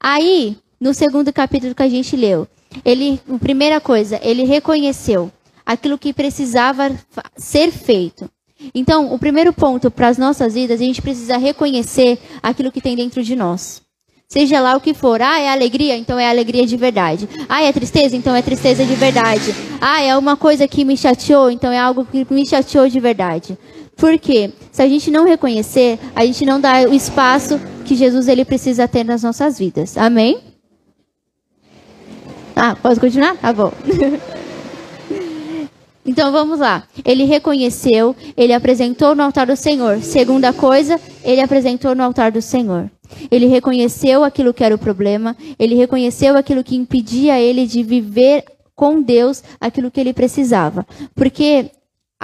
Aí, 0.00 0.56
no 0.80 0.94
segundo 0.94 1.30
capítulo 1.30 1.74
que 1.74 1.82
a 1.82 1.90
gente 1.90 2.16
leu, 2.16 2.48
ele, 2.82 3.20
primeira 3.38 3.82
coisa, 3.82 4.18
ele 4.22 4.44
reconheceu 4.44 5.30
aquilo 5.64 5.98
que 5.98 6.12
precisava 6.12 6.90
ser 7.36 7.70
feito. 7.70 8.28
Então, 8.74 9.12
o 9.12 9.18
primeiro 9.18 9.52
ponto 9.52 9.90
para 9.90 10.08
as 10.08 10.18
nossas 10.18 10.54
vidas, 10.54 10.80
a 10.80 10.84
gente 10.84 11.02
precisa 11.02 11.36
reconhecer 11.36 12.18
aquilo 12.42 12.70
que 12.70 12.80
tem 12.80 12.94
dentro 12.94 13.22
de 13.22 13.34
nós. 13.34 13.82
Seja 14.32 14.60
lá 14.60 14.74
o 14.74 14.80
que 14.80 14.94
for. 14.94 15.20
Ah, 15.20 15.38
é 15.38 15.50
alegria? 15.50 15.94
Então 15.94 16.18
é 16.18 16.26
alegria 16.26 16.66
de 16.66 16.74
verdade. 16.74 17.28
Ah, 17.46 17.62
é 17.62 17.70
tristeza? 17.70 18.16
Então 18.16 18.34
é 18.34 18.40
tristeza 18.40 18.82
de 18.82 18.94
verdade. 18.94 19.54
Ah, 19.78 20.00
é 20.00 20.16
uma 20.16 20.38
coisa 20.38 20.66
que 20.66 20.86
me 20.86 20.96
chateou? 20.96 21.50
Então 21.50 21.70
é 21.70 21.78
algo 21.78 22.06
que 22.06 22.26
me 22.30 22.46
chateou 22.46 22.88
de 22.88 22.98
verdade. 22.98 23.58
Por 23.94 24.18
quê? 24.18 24.50
Se 24.70 24.80
a 24.80 24.88
gente 24.88 25.10
não 25.10 25.26
reconhecer, 25.26 25.98
a 26.14 26.24
gente 26.24 26.46
não 26.46 26.58
dá 26.58 26.80
o 26.88 26.94
espaço 26.94 27.60
que 27.84 27.94
Jesus 27.94 28.26
ele 28.26 28.44
precisa 28.44 28.88
ter 28.88 29.04
nas 29.04 29.22
nossas 29.22 29.58
vidas. 29.58 29.98
Amém? 29.98 30.38
Ah, 32.56 32.74
posso 32.74 32.98
continuar? 32.98 33.36
Tá 33.36 33.52
bom. 33.52 33.70
Então 36.04 36.32
vamos 36.32 36.58
lá. 36.58 36.84
Ele 37.04 37.24
reconheceu, 37.24 38.14
ele 38.36 38.52
apresentou 38.52 39.14
no 39.14 39.22
altar 39.22 39.46
do 39.46 39.56
Senhor. 39.56 40.00
Segunda 40.02 40.52
coisa, 40.52 41.00
ele 41.22 41.40
apresentou 41.40 41.94
no 41.94 42.02
altar 42.02 42.32
do 42.32 42.42
Senhor. 42.42 42.90
Ele 43.30 43.46
reconheceu 43.46 44.24
aquilo 44.24 44.54
que 44.54 44.64
era 44.64 44.74
o 44.74 44.78
problema, 44.78 45.36
ele 45.58 45.74
reconheceu 45.74 46.36
aquilo 46.36 46.64
que 46.64 46.76
impedia 46.76 47.38
ele 47.38 47.66
de 47.66 47.82
viver 47.82 48.44
com 48.74 49.00
Deus 49.00 49.44
aquilo 49.60 49.90
que 49.90 50.00
ele 50.00 50.12
precisava. 50.12 50.86
Porque 51.14 51.70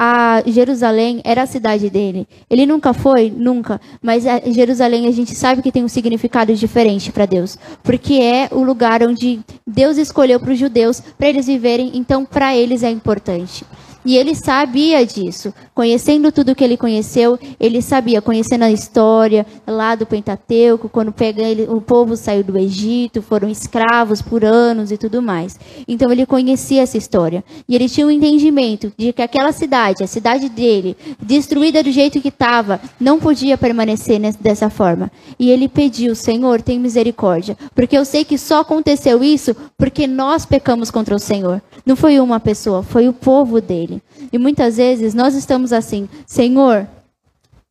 a 0.00 0.44
Jerusalém 0.46 1.20
era 1.24 1.42
a 1.42 1.46
cidade 1.46 1.90
dele. 1.90 2.28
Ele 2.48 2.64
nunca 2.64 2.94
foi, 2.94 3.32
nunca, 3.36 3.80
mas 4.00 4.22
Jerusalém 4.46 5.08
a 5.08 5.10
gente 5.10 5.34
sabe 5.34 5.60
que 5.60 5.72
tem 5.72 5.82
um 5.82 5.88
significado 5.88 6.54
diferente 6.54 7.10
para 7.10 7.26
Deus, 7.26 7.58
porque 7.82 8.14
é 8.14 8.48
o 8.52 8.62
lugar 8.62 9.02
onde 9.02 9.40
Deus 9.66 9.98
escolheu 9.98 10.38
para 10.38 10.52
os 10.52 10.58
judeus 10.58 11.00
para 11.00 11.28
eles 11.28 11.48
viverem, 11.48 11.90
então 11.94 12.24
para 12.24 12.56
eles 12.56 12.84
é 12.84 12.90
importante. 12.90 13.64
E 14.04 14.16
ele 14.16 14.34
sabia 14.34 15.04
disso. 15.04 15.52
Conhecendo 15.74 16.32
tudo 16.32 16.54
que 16.54 16.64
ele 16.64 16.76
conheceu, 16.76 17.38
ele 17.60 17.82
sabia, 17.82 18.22
conhecendo 18.22 18.64
a 18.64 18.70
história 18.70 19.46
lá 19.66 19.94
do 19.94 20.06
Pentateuco, 20.06 20.88
quando 20.88 21.12
pega 21.12 21.42
ele, 21.42 21.66
o 21.68 21.80
povo 21.80 22.16
saiu 22.16 22.42
do 22.42 22.56
Egito, 22.56 23.20
foram 23.20 23.48
escravos 23.48 24.22
por 24.22 24.44
anos 24.44 24.90
e 24.90 24.96
tudo 24.96 25.20
mais. 25.20 25.58
Então 25.86 26.10
ele 26.10 26.26
conhecia 26.26 26.82
essa 26.82 26.96
história. 26.96 27.44
E 27.68 27.74
ele 27.74 27.88
tinha 27.88 28.06
um 28.06 28.10
entendimento 28.10 28.92
de 28.96 29.12
que 29.12 29.22
aquela 29.22 29.52
cidade, 29.52 30.02
a 30.02 30.06
cidade 30.06 30.48
dele, 30.48 30.96
destruída 31.20 31.82
do 31.82 31.90
jeito 31.90 32.20
que 32.20 32.28
estava, 32.28 32.80
não 32.98 33.18
podia 33.18 33.58
permanecer 33.58 34.18
dessa 34.40 34.70
forma. 34.70 35.10
E 35.38 35.50
ele 35.50 35.68
pediu, 35.68 36.14
Senhor, 36.14 36.62
tem 36.62 36.78
misericórdia. 36.78 37.56
Porque 37.74 37.96
eu 37.96 38.04
sei 38.04 38.24
que 38.24 38.38
só 38.38 38.60
aconteceu 38.60 39.22
isso 39.22 39.54
porque 39.76 40.06
nós 40.06 40.46
pecamos 40.46 40.90
contra 40.90 41.14
o 41.14 41.18
Senhor. 41.18 41.60
Não 41.84 41.96
foi 41.96 42.20
uma 42.20 42.40
pessoa, 42.40 42.82
foi 42.82 43.08
o 43.08 43.12
povo 43.12 43.60
dele. 43.60 43.97
E 44.32 44.38
muitas 44.38 44.76
vezes 44.76 45.14
nós 45.14 45.34
estamos 45.34 45.72
assim, 45.72 46.08
Senhor, 46.26 46.86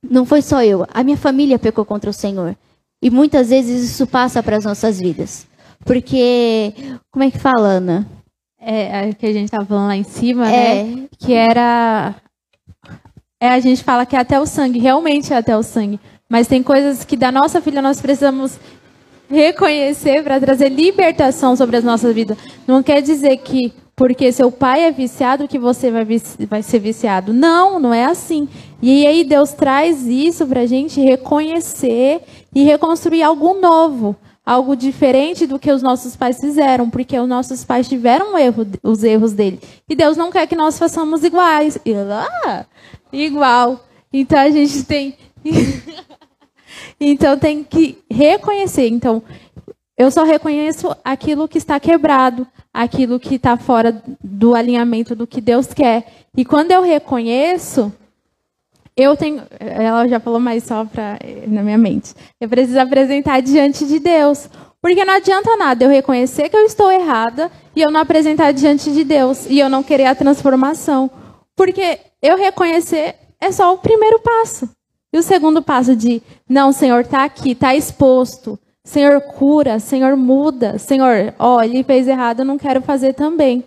não 0.01 0.25
foi 0.25 0.41
só 0.41 0.63
eu, 0.63 0.85
a 0.93 1.03
minha 1.03 1.17
família 1.17 1.59
pecou 1.59 1.85
contra 1.85 2.09
o 2.09 2.13
Senhor. 2.13 2.55
E 3.01 3.09
muitas 3.09 3.49
vezes 3.49 3.91
isso 3.91 4.07
passa 4.07 4.41
para 4.41 4.57
as 4.57 4.65
nossas 4.65 4.99
vidas. 4.99 5.45
Porque, 5.85 6.73
como 7.11 7.23
é 7.23 7.31
que 7.31 7.37
fala, 7.37 7.67
Ana? 7.67 8.07
É, 8.59 9.09
é 9.09 9.13
que 9.13 9.25
a 9.25 9.33
gente 9.33 9.45
estava 9.45 9.65
falando 9.65 9.87
lá 9.87 9.95
em 9.95 10.03
cima, 10.03 10.49
é. 10.51 10.83
né? 10.83 11.07
Que 11.19 11.33
era. 11.33 12.15
É, 13.39 13.49
a 13.49 13.59
gente 13.59 13.83
fala 13.83 14.05
que 14.05 14.15
é 14.15 14.19
até 14.19 14.39
o 14.39 14.47
sangue, 14.47 14.79
realmente 14.79 15.31
é 15.31 15.37
até 15.37 15.55
o 15.55 15.61
sangue. 15.61 15.99
Mas 16.27 16.47
tem 16.47 16.63
coisas 16.63 17.05
que 17.05 17.15
da 17.15 17.31
nossa 17.31 17.61
filha 17.61 17.81
nós 17.81 18.01
precisamos 18.01 18.59
reconhecer 19.29 20.23
para 20.23 20.39
trazer 20.39 20.69
libertação 20.69 21.55
sobre 21.55 21.77
as 21.77 21.83
nossas 21.83 22.13
vidas. 22.13 22.37
Não 22.65 22.81
quer 22.81 23.01
dizer 23.01 23.37
que 23.37 23.73
porque 23.97 24.31
seu 24.31 24.51
pai 24.51 24.83
é 24.83 24.91
viciado 24.91 25.47
que 25.47 25.57
você 25.57 25.89
vai, 25.89 26.05
vai 26.47 26.61
ser 26.61 26.77
viciado. 26.77 27.33
Não, 27.33 27.79
não 27.79 27.91
é 27.91 28.05
assim. 28.05 28.47
E 28.79 29.07
aí 29.07 29.23
Deus 29.23 29.53
traz 29.53 30.05
isso 30.05 30.45
para 30.45 30.61
a 30.61 30.65
gente 30.67 31.01
reconhecer 31.01 32.21
e 32.53 32.63
reconstruir 32.63 33.23
algo 33.23 33.55
novo, 33.59 34.15
algo 34.45 34.75
diferente 34.75 35.47
do 35.47 35.57
que 35.57 35.71
os 35.71 35.81
nossos 35.81 36.15
pais 36.15 36.39
fizeram, 36.39 36.91
porque 36.91 37.17
os 37.19 37.27
nossos 37.27 37.65
pais 37.65 37.89
tiveram 37.89 38.37
erro, 38.37 38.67
os 38.83 39.03
erros 39.03 39.33
dele. 39.33 39.59
E 39.89 39.95
Deus 39.95 40.15
não 40.15 40.31
quer 40.31 40.45
que 40.45 40.55
nós 40.55 40.77
façamos 40.77 41.23
iguais. 41.23 41.79
Ah, 42.45 42.67
igual. 43.11 43.83
Então 44.13 44.37
a 44.37 44.51
gente 44.51 44.83
tem. 44.83 45.17
então 47.01 47.35
tem 47.35 47.63
que 47.63 47.97
reconhecer. 48.07 48.87
Então, 48.89 49.23
eu 49.97 50.11
só 50.11 50.23
reconheço 50.23 50.95
aquilo 51.03 51.47
que 51.47 51.57
está 51.57 51.79
quebrado, 51.79 52.45
aquilo 52.71 53.19
que 53.19 53.35
está 53.35 53.57
fora 53.57 54.03
do 54.23 54.53
alinhamento 54.53 55.15
do 55.15 55.25
que 55.25 55.41
Deus 55.41 55.73
quer. 55.73 56.05
E 56.35 56.45
quando 56.45 56.71
eu 56.71 56.83
reconheço, 56.83 57.91
eu 58.95 59.17
tenho. 59.17 59.41
Ela 59.59 60.07
já 60.07 60.19
falou 60.19 60.39
mais 60.39 60.63
só 60.63 60.85
pra, 60.85 61.17
na 61.47 61.63
minha 61.63 61.77
mente. 61.79 62.13
Eu 62.39 62.47
preciso 62.47 62.79
apresentar 62.79 63.41
diante 63.41 63.85
de 63.87 63.99
Deus. 63.99 64.47
Porque 64.79 65.03
não 65.03 65.15
adianta 65.15 65.57
nada 65.57 65.85
eu 65.85 65.89
reconhecer 65.89 66.49
que 66.49 66.55
eu 66.55 66.65
estou 66.65 66.91
errada 66.91 67.51
e 67.75 67.81
eu 67.81 67.89
não 67.89 67.99
apresentar 67.99 68.51
diante 68.51 68.91
de 68.91 69.03
Deus 69.03 69.47
e 69.49 69.57
eu 69.57 69.67
não 69.67 69.81
querer 69.81 70.05
a 70.05 70.15
transformação. 70.15 71.09
Porque 71.55 71.99
eu 72.21 72.37
reconhecer 72.37 73.15
é 73.41 73.51
só 73.51 73.73
o 73.73 73.79
primeiro 73.79 74.19
passo. 74.19 74.69
E 75.11 75.17
o 75.17 75.23
segundo 75.23 75.63
passo 75.63 75.95
de, 75.95 76.21
não, 76.47 76.71
Senhor, 76.71 77.01
está 77.01 77.23
aqui, 77.23 77.51
está 77.51 77.75
exposto. 77.75 78.59
Senhor, 78.87 79.19
cura, 79.19 79.79
Senhor, 79.79 80.15
muda. 80.15 80.79
Senhor, 80.79 81.33
ó, 81.37 81.61
ele 81.61 81.83
fez 81.83 82.07
errado, 82.07 82.39
eu 82.39 82.45
não 82.45 82.57
quero 82.57 82.81
fazer 82.81 83.13
também. 83.13 83.65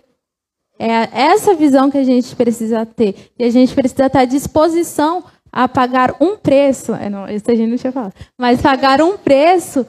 É 0.79 1.07
essa 1.13 1.53
visão 1.53 1.91
que 1.91 1.97
a 1.99 2.03
gente 2.03 2.35
precisa 2.35 2.87
ter. 2.87 3.31
E 3.37 3.43
a 3.43 3.51
gente 3.51 3.71
precisa 3.75 4.07
estar 4.07 4.21
à 4.21 4.25
disposição 4.25 5.23
a 5.51 5.67
pagar 5.67 6.15
um 6.19 6.35
preço. 6.35 6.95
É, 6.95 7.07
não, 7.07 7.29
isso 7.29 7.51
a 7.51 7.53
gente 7.53 7.69
não 7.69 7.77
tinha 7.77 7.93
falado. 7.93 8.13
Mas 8.35 8.63
pagar 8.63 8.99
um 8.99 9.15
preço 9.15 9.85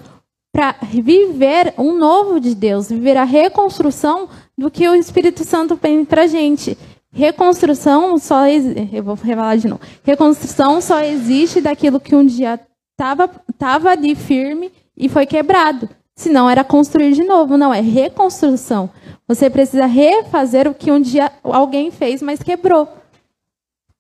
para 0.53 0.77
viver 0.83 1.73
um 1.79 1.97
novo 1.97 2.39
de 2.39 2.55
Deus, 2.55 2.91
viver 2.91 3.17
a 3.17 3.25
reconstrução 3.25 4.29
do 4.57 4.71
que 4.71 4.87
o 4.87 4.95
Espírito 4.95 5.45
Santo 5.45 5.79
tem 5.79 6.05
para 6.05 6.25
a 6.25 6.27
gente. 6.27 6.77
Reconstrução 7.11 8.19
só 8.19 8.47
eu 8.47 9.03
vou 9.03 9.15
revelar 9.15 9.57
de 9.57 9.67
novo. 9.67 9.81
Reconstrução 10.05 10.83
só 10.83 11.01
existe 11.03 11.63
daquilo 11.63 11.99
que 11.99 12.15
um 12.15 12.27
dia 12.27 12.61
estava 12.93 13.31
tava 13.59 13.89
ali 13.89 14.15
firme 14.15 14.71
e 15.03 15.09
foi 15.09 15.27
quebrado. 15.27 15.89
Senão 16.15 16.49
era 16.49 16.63
construir 16.63 17.13
de 17.13 17.25
novo. 17.25 17.57
Não, 17.57 17.75
é 17.75 17.81
reconstrução. 17.81 18.89
Você 19.27 19.51
precisa 19.51 19.85
refazer 19.85 20.69
o 20.69 20.75
que 20.75 20.93
um 20.93 21.01
dia 21.01 21.33
alguém 21.43 21.91
fez, 21.91 22.23
mas 22.23 22.43
quebrou. 22.43 22.89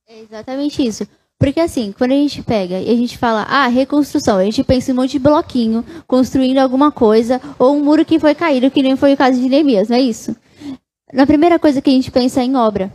É 0.09 0.21
exatamente 0.21 0.87
isso. 0.87 1.07
Porque 1.39 1.59
assim, 1.59 1.93
quando 1.99 2.13
a 2.13 2.17
gente 2.17 2.41
pega 2.41 2.79
e 2.79 2.89
a 2.89 2.95
gente 2.95 3.19
fala, 3.19 3.43
ah, 3.43 3.67
reconstrução, 3.67 4.39
a 4.39 4.45
gente 4.45 4.63
pensa 4.63 4.91
em 4.91 4.95
um 4.95 4.99
monte 4.99 5.13
de 5.13 5.19
bloquinho, 5.19 5.85
construindo 6.07 6.59
alguma 6.59 6.93
coisa, 6.93 7.41
ou 7.59 7.75
um 7.75 7.83
muro 7.83 8.05
que 8.05 8.21
foi 8.21 8.33
caído, 8.33 8.71
que 8.71 8.81
nem 8.81 8.95
foi 8.95 9.15
o 9.15 9.17
caso 9.17 9.41
de 9.41 9.49
Neemias, 9.49 9.89
não 9.89 9.97
é 9.97 10.01
isso? 10.01 10.37
Na 11.13 11.27
primeira 11.27 11.59
coisa 11.59 11.83
que 11.83 11.91
a 11.91 11.93
gente 11.93 12.13
pensa 12.13 12.41
é 12.41 12.45
em 12.45 12.55
obra. 12.55 12.93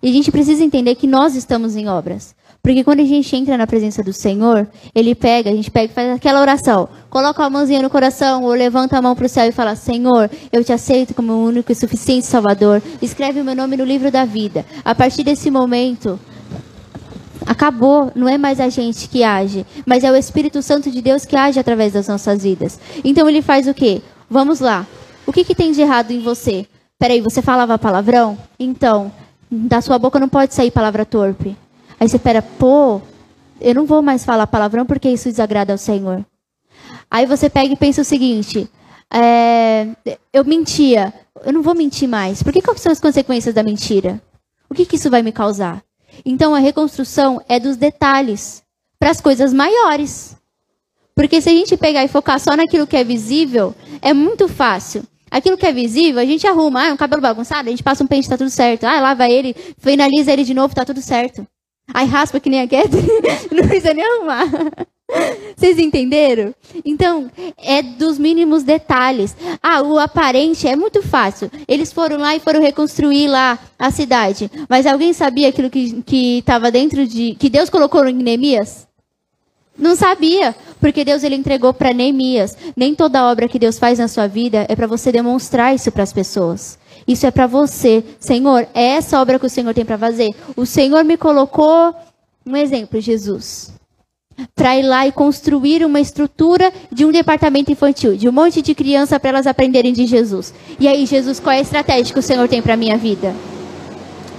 E 0.00 0.08
a 0.08 0.12
gente 0.12 0.30
precisa 0.30 0.62
entender 0.62 0.94
que 0.94 1.08
nós 1.08 1.34
estamos 1.34 1.74
em 1.74 1.88
obras. 1.88 2.36
Porque 2.62 2.84
quando 2.84 3.00
a 3.00 3.04
gente 3.04 3.34
entra 3.34 3.56
na 3.56 3.66
presença 3.66 4.02
do 4.02 4.12
Senhor, 4.12 4.68
Ele 4.94 5.14
pega, 5.14 5.50
a 5.50 5.52
gente 5.52 5.70
pega 5.70 5.90
e 5.90 5.94
faz 5.94 6.10
aquela 6.10 6.40
oração. 6.40 6.88
Coloca 7.08 7.42
a 7.42 7.48
mãozinha 7.48 7.80
no 7.80 7.88
coração 7.88 8.44
ou 8.44 8.50
levanta 8.50 8.98
a 8.98 9.02
mão 9.02 9.14
para 9.16 9.26
o 9.26 9.28
céu 9.28 9.46
e 9.46 9.52
fala: 9.52 9.74
Senhor, 9.74 10.30
eu 10.52 10.62
te 10.62 10.72
aceito 10.72 11.14
como 11.14 11.32
o 11.32 11.44
único 11.44 11.72
e 11.72 11.74
suficiente 11.74 12.26
Salvador. 12.26 12.82
Escreve 13.00 13.40
o 13.40 13.44
meu 13.44 13.54
nome 13.54 13.76
no 13.76 13.84
livro 13.84 14.10
da 14.10 14.24
vida. 14.24 14.64
A 14.84 14.94
partir 14.94 15.24
desse 15.24 15.50
momento, 15.50 16.20
acabou. 17.46 18.12
Não 18.14 18.28
é 18.28 18.36
mais 18.36 18.60
a 18.60 18.68
gente 18.68 19.08
que 19.08 19.24
age, 19.24 19.64
mas 19.86 20.04
é 20.04 20.12
o 20.12 20.16
Espírito 20.16 20.60
Santo 20.60 20.90
de 20.90 21.00
Deus 21.00 21.24
que 21.24 21.36
age 21.36 21.58
através 21.58 21.94
das 21.94 22.08
nossas 22.08 22.42
vidas. 22.42 22.78
Então 23.02 23.28
Ele 23.28 23.40
faz 23.40 23.66
o 23.68 23.74
quê? 23.74 24.02
Vamos 24.28 24.60
lá. 24.60 24.86
O 25.26 25.32
que, 25.32 25.44
que 25.44 25.54
tem 25.54 25.72
de 25.72 25.80
errado 25.80 26.10
em 26.10 26.20
você? 26.20 26.66
Peraí, 26.98 27.20
você 27.20 27.40
falava 27.40 27.78
palavrão? 27.78 28.36
Então, 28.58 29.10
da 29.50 29.80
sua 29.80 29.98
boca 29.98 30.20
não 30.20 30.28
pode 30.28 30.54
sair 30.54 30.70
palavra 30.70 31.06
torpe. 31.06 31.56
Aí 32.00 32.08
você 32.08 32.16
espera, 32.16 32.40
pô, 32.40 33.02
eu 33.60 33.74
não 33.74 33.84
vou 33.84 34.00
mais 34.00 34.24
falar 34.24 34.46
palavrão 34.46 34.86
porque 34.86 35.10
isso 35.10 35.28
desagrada 35.28 35.72
ao 35.72 35.78
Senhor. 35.78 36.24
Aí 37.10 37.26
você 37.26 37.50
pega 37.50 37.74
e 37.74 37.76
pensa 37.76 38.00
o 38.00 38.04
seguinte: 38.04 38.70
é, 39.12 39.86
eu 40.32 40.42
mentia, 40.44 41.12
eu 41.44 41.52
não 41.52 41.60
vou 41.60 41.74
mentir 41.74 42.08
mais. 42.08 42.42
Por 42.42 42.54
que 42.54 42.62
quais 42.62 42.80
são 42.80 42.90
as 42.90 43.00
consequências 43.00 43.54
da 43.54 43.62
mentira? 43.62 44.20
O 44.68 44.74
que, 44.74 44.86
que 44.86 44.96
isso 44.96 45.10
vai 45.10 45.22
me 45.22 45.30
causar? 45.30 45.82
Então 46.24 46.54
a 46.54 46.58
reconstrução 46.58 47.42
é 47.46 47.60
dos 47.60 47.76
detalhes 47.76 48.62
para 48.98 49.10
as 49.10 49.20
coisas 49.20 49.52
maiores. 49.52 50.36
Porque 51.14 51.42
se 51.42 51.50
a 51.50 51.52
gente 51.52 51.76
pegar 51.76 52.02
e 52.02 52.08
focar 52.08 52.40
só 52.40 52.56
naquilo 52.56 52.86
que 52.86 52.96
é 52.96 53.04
visível, 53.04 53.74
é 54.00 54.14
muito 54.14 54.48
fácil. 54.48 55.02
Aquilo 55.30 55.58
que 55.58 55.66
é 55.66 55.72
visível, 55.72 56.20
a 56.20 56.24
gente 56.24 56.46
arruma. 56.46 56.80
Ah, 56.80 56.86
é 56.86 56.92
um 56.92 56.96
cabelo 56.96 57.20
bagunçado, 57.20 57.68
a 57.68 57.70
gente 57.70 57.82
passa 57.82 58.02
um 58.02 58.06
pente, 58.06 58.28
tá 58.28 58.38
tudo 58.38 58.48
certo. 58.48 58.84
Ah, 58.84 59.00
lava 59.00 59.28
ele, 59.28 59.54
finaliza 59.78 60.32
ele 60.32 60.44
de 60.44 60.54
novo, 60.54 60.74
tá 60.74 60.84
tudo 60.84 61.02
certo. 61.02 61.46
Aí 61.92 62.06
raspa 62.06 62.40
que 62.40 62.50
nem 62.50 62.60
a 62.60 62.68
Catherine, 62.68 63.08
não 63.52 63.66
precisa 63.66 63.94
nem 63.94 64.04
arrumar. 64.04 64.46
Vocês 65.56 65.78
entenderam? 65.78 66.54
Então, 66.84 67.30
é 67.58 67.82
dos 67.82 68.18
mínimos 68.18 68.62
detalhes. 68.62 69.36
Ah, 69.62 69.82
o 69.82 69.98
aparente 69.98 70.68
é 70.68 70.76
muito 70.76 71.02
fácil. 71.02 71.50
Eles 71.66 71.92
foram 71.92 72.18
lá 72.18 72.34
e 72.36 72.40
foram 72.40 72.60
reconstruir 72.60 73.28
lá 73.28 73.58
a 73.78 73.90
cidade. 73.90 74.50
Mas 74.68 74.86
alguém 74.86 75.12
sabia 75.12 75.48
aquilo 75.48 75.68
que 75.70 76.38
estava 76.38 76.70
dentro 76.70 77.06
de. 77.06 77.34
que 77.34 77.50
Deus 77.50 77.68
colocou 77.68 78.06
em 78.06 78.14
Neemias? 78.14 78.88
Não 79.76 79.96
sabia, 79.96 80.54
porque 80.78 81.04
Deus 81.04 81.22
ele 81.22 81.34
entregou 81.34 81.72
para 81.72 81.94
Neemias. 81.94 82.56
Nem 82.76 82.94
toda 82.94 83.24
obra 83.30 83.48
que 83.48 83.58
Deus 83.58 83.78
faz 83.78 83.98
na 83.98 84.08
sua 84.08 84.26
vida 84.26 84.66
é 84.68 84.76
para 84.76 84.86
você 84.86 85.10
demonstrar 85.10 85.74
isso 85.74 85.90
para 85.90 86.02
as 86.02 86.12
pessoas. 86.12 86.78
Isso 87.06 87.26
é 87.26 87.30
para 87.30 87.46
você. 87.46 88.04
Senhor, 88.18 88.66
é 88.74 88.96
essa 88.96 89.20
obra 89.20 89.38
que 89.38 89.46
o 89.46 89.50
Senhor 89.50 89.74
tem 89.74 89.84
para 89.84 89.98
fazer. 89.98 90.28
O 90.56 90.66
Senhor 90.66 91.04
me 91.04 91.16
colocou 91.16 91.94
um 92.46 92.56
exemplo, 92.56 93.00
Jesus 93.00 93.80
para 94.54 94.76
ir 94.78 94.82
lá 94.82 95.06
e 95.06 95.12
construir 95.12 95.84
uma 95.84 96.00
estrutura 96.00 96.72
de 96.90 97.04
um 97.04 97.12
departamento 97.12 97.70
infantil, 97.70 98.16
de 98.16 98.28
um 98.28 98.32
monte 98.32 98.62
de 98.62 98.74
criança 98.74 99.18
para 99.18 99.30
elas 99.30 99.46
aprenderem 99.46 99.92
de 99.92 100.06
Jesus. 100.06 100.54
E 100.78 100.88
aí, 100.88 101.06
Jesus, 101.06 101.40
qual 101.40 101.54
é 101.54 101.58
a 101.58 101.62
estratégia 101.62 102.12
que 102.12 102.18
o 102.18 102.22
Senhor 102.22 102.48
tem 102.48 102.62
para 102.62 102.76
minha 102.76 102.96
vida? 102.96 103.34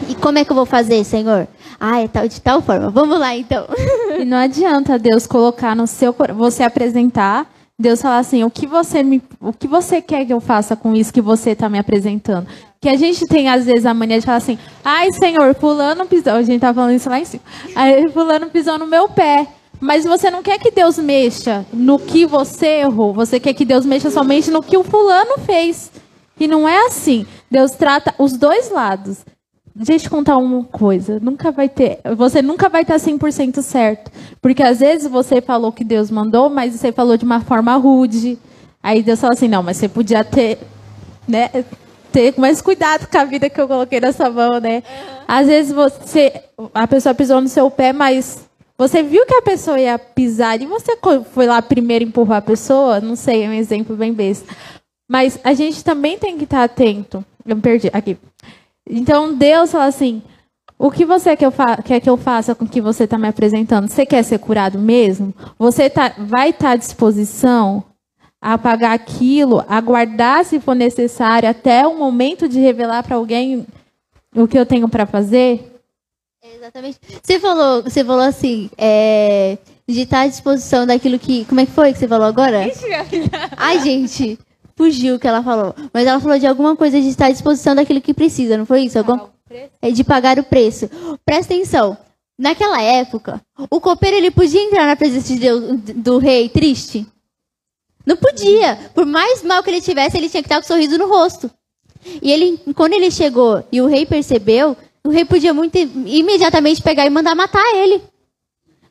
E 0.10 0.16
como 0.16 0.38
é 0.38 0.46
que 0.46 0.52
eu 0.52 0.56
vou 0.56 0.66
fazer, 0.66 1.04
Senhor? 1.04 1.48
Ah, 1.80 2.02
é 2.02 2.08
tal, 2.08 2.28
de 2.28 2.42
tal 2.42 2.62
forma. 2.62 2.90
Vamos 2.90 3.20
lá, 3.20 3.36
então. 3.36 3.66
E 4.20 4.26
não 4.26 4.38
adianta 4.38 5.00
Deus 5.00 5.26
colocar 5.26 5.76
no 5.76 5.88
seu 5.88 6.16
você 6.36 6.64
apresentar, 6.64 7.52
Deus 7.82 8.02
falar 8.02 8.20
assim, 8.20 8.44
o 8.44 8.50
que 8.50 8.66
você 8.66 9.04
me, 9.04 9.22
o 9.42 9.52
que 9.52 9.68
você 9.68 10.02
quer 10.02 10.26
que 10.26 10.32
eu 10.32 10.40
faça 10.40 10.76
com 10.76 10.96
isso 10.96 11.12
que 11.12 11.22
você 11.22 11.52
está 11.52 11.68
me 11.68 11.78
apresentando? 11.78 12.48
Que 12.80 12.88
a 12.88 12.96
gente 12.96 13.26
tem 13.28 13.50
às 13.50 13.66
vezes 13.66 13.86
a 13.86 13.94
mania 13.94 14.20
de 14.20 14.26
falar 14.26 14.38
assim, 14.38 14.58
ai 14.84 15.12
Senhor, 15.12 15.54
fulano 15.56 16.06
pisou, 16.06 16.34
a 16.34 16.42
gente 16.44 16.62
tá 16.62 16.74
falando 16.74 16.94
isso 16.94 17.10
lá 17.10 17.20
em 17.20 17.26
cima. 17.26 17.44
Aí 17.76 18.10
fulano 18.10 18.50
pisou 18.50 18.78
no 18.78 18.88
meu 18.88 19.10
pé. 19.10 19.48
Mas 19.82 20.06
você 20.06 20.30
não 20.30 20.44
quer 20.44 20.60
que 20.60 20.70
Deus 20.70 21.00
mexa 21.00 21.66
no 21.74 21.98
que 21.98 22.24
você 22.24 22.82
errou. 22.82 23.14
Você 23.16 23.40
quer 23.40 23.56
que 23.56 23.66
Deus 23.66 23.84
mexa 23.84 24.12
somente 24.12 24.52
no 24.52 24.62
que 24.62 24.78
o 24.78 24.84
fulano 24.84 25.40
fez. 25.40 25.92
E 26.40 26.48
não 26.48 26.70
é 26.70 26.86
assim. 26.86 27.26
Deus 27.50 27.72
trata 27.72 28.14
os 28.20 28.34
dois 28.34 28.70
lados. 28.70 29.26
Deixa 29.74 29.94
eu 29.94 30.00
te 30.00 30.10
contar 30.10 30.38
uma 30.38 30.64
coisa. 30.66 31.20
Nunca 31.22 31.52
vai 31.52 31.70
ter, 31.70 32.00
você 32.18 32.42
nunca 32.42 32.68
vai 32.68 32.82
estar 32.82 32.98
100% 32.98 33.62
certo. 33.62 34.12
Porque 34.42 34.62
às 34.62 34.80
vezes 34.80 35.10
você 35.10 35.42
falou 35.42 35.72
que 35.72 35.84
Deus 35.84 36.12
mandou, 36.12 36.50
mas 36.50 36.74
você 36.74 36.92
falou 36.92 37.16
de 37.18 37.24
uma 37.24 37.40
forma 37.42 37.76
rude. 37.78 38.38
Aí 38.84 39.02
Deus 39.02 39.20
fala 39.20 39.34
assim: 39.34 39.48
"Não, 39.48 39.64
mas 39.64 39.78
você 39.78 39.88
podia 39.88 40.24
ter, 40.24 40.60
né, 41.28 41.50
ter 42.12 42.34
mais 42.38 42.62
cuidado 42.62 43.08
com 43.08 43.18
a 43.18 43.24
vida 43.24 43.50
que 43.50 43.62
eu 43.62 43.68
coloquei 43.68 44.00
na 44.00 44.12
sua 44.12 44.30
mão, 44.30 44.60
né?" 44.60 44.84
Às 45.28 45.48
vezes 45.48 45.72
você 45.72 46.34
a 46.74 46.88
pessoa 46.88 47.16
pisou 47.16 47.40
no 47.40 47.48
seu 47.48 47.72
pé, 47.72 47.94
mas 47.94 48.40
você 48.78 49.04
viu 49.04 49.26
que 49.26 49.36
a 49.36 49.42
pessoa 49.42 49.80
ia 49.80 49.98
pisar 49.98 50.60
e 50.62 50.66
você 50.66 50.98
foi 51.32 51.46
lá 51.46 51.62
primeiro 51.62 52.04
empurrar 52.04 52.40
a 52.40 52.42
pessoa? 52.42 53.00
Não 53.00 53.16
sei, 53.16 53.44
é 53.44 53.48
um 53.50 53.54
exemplo 53.54 53.96
bem 53.96 54.12
besta. 54.12 54.54
Mas 55.10 55.40
a 55.44 55.54
gente 55.54 55.84
também 55.84 56.18
tem 56.18 56.38
que 56.38 56.46
estar 56.46 56.64
atento. 56.64 57.24
Eu 57.46 57.56
me 57.56 57.62
perdi 57.62 57.90
aqui. 57.94 58.18
Então 58.92 59.34
Deus 59.34 59.72
fala 59.72 59.86
assim: 59.86 60.22
o 60.78 60.92
que 60.92 61.06
você 61.06 61.38
quer, 61.38 61.52
quer 61.84 62.00
que 62.02 62.10
eu 62.10 62.18
faça 62.18 62.54
com 62.54 62.66
o 62.66 62.68
que 62.68 62.82
você 62.82 63.06
está 63.06 63.18
me 63.18 63.28
apresentando? 63.28 63.88
Você 63.88 64.06
quer 64.06 64.22
ser 64.24 64.40
curado 64.40 64.78
mesmo? 64.78 65.34
Você 65.58 65.90
tá, 65.90 66.14
vai 66.18 66.50
estar 66.50 66.66
tá 66.66 66.72
à 66.72 66.76
disposição 66.76 67.84
a 68.42 68.58
pagar 68.58 68.94
aquilo, 68.94 69.64
a 69.70 69.80
guardar 69.80 70.44
se 70.44 70.60
for 70.60 70.74
necessário, 70.74 71.48
até 71.48 71.86
o 71.86 71.98
momento 71.98 72.50
de 72.50 72.60
revelar 72.60 73.04
para 73.04 73.16
alguém 73.16 73.66
o 74.36 74.48
que 74.48 74.58
eu 74.58 74.66
tenho 74.66 74.90
para 74.90 75.06
fazer? 75.06 75.72
Exatamente. 76.44 76.98
Você 77.22 77.40
falou, 77.40 77.84
você 77.84 78.04
falou 78.04 78.24
assim, 78.24 78.70
é, 78.76 79.60
de 79.88 80.02
estar 80.02 80.22
à 80.22 80.28
disposição 80.28 80.88
daquilo 80.88 81.20
que. 81.20 81.46
Como 81.46 81.62
é 81.62 81.66
que 81.66 81.72
foi 81.72 81.94
que 81.94 82.00
você 82.00 82.08
falou 82.08 82.26
agora? 82.26 82.66
Ai, 83.56 83.80
gente, 83.82 84.40
fugiu 84.82 85.16
o 85.16 85.20
que 85.20 85.28
ela 85.28 85.44
falou. 85.44 85.76
Mas 85.94 86.08
ela 86.08 86.20
falou 86.20 86.40
de 86.40 86.48
alguma 86.48 86.76
coisa 86.76 87.00
de 87.00 87.08
estar 87.08 87.28
à 87.28 87.32
disposição 87.32 87.76
daquilo 87.76 88.02
que 88.02 88.16
precisa, 88.16 88.58
não 88.58 88.66
foi 88.66 88.82
isso? 88.82 88.98
Algum... 88.98 89.20
É 89.80 89.92
de 89.92 90.04
pagar 90.04 90.40
o 90.40 90.44
preço. 90.44 90.90
Presta 91.24 91.54
atenção. 91.54 91.96
Naquela 92.40 92.82
época, 92.82 93.40
o 93.70 93.80
copeiro 93.80 94.18
ele 94.18 94.32
podia 94.32 94.64
entrar 94.64 94.88
na 94.88 94.96
presença 94.96 95.34
de 95.34 95.40
Deus, 95.40 95.80
do 95.96 96.18
rei 96.18 96.50
triste? 96.50 97.06
Não 98.06 98.18
podia. 98.18 98.90
Por 98.96 99.06
mais 99.06 99.44
mal 99.44 99.62
que 99.62 99.70
ele 99.70 99.82
tivesse, 99.82 100.18
ele 100.18 100.30
tinha 100.30 100.42
que 100.42 100.48
estar 100.48 100.56
com 100.56 100.66
um 100.66 100.68
sorriso 100.68 100.98
no 100.98 101.08
rosto. 101.08 101.52
E 102.22 102.32
ele, 102.32 102.60
quando 102.74 102.94
ele 102.94 103.12
chegou 103.12 103.64
e 103.72 103.82
o 103.82 103.86
rei 103.86 104.06
percebeu, 104.06 104.76
o 105.04 105.10
rei 105.10 105.26
podia 105.26 105.54
muito 105.54 105.78
imediatamente 105.78 106.82
pegar 106.82 107.06
e 107.06 107.10
mandar 107.12 107.36
matar 107.36 107.76
ele. 107.76 108.02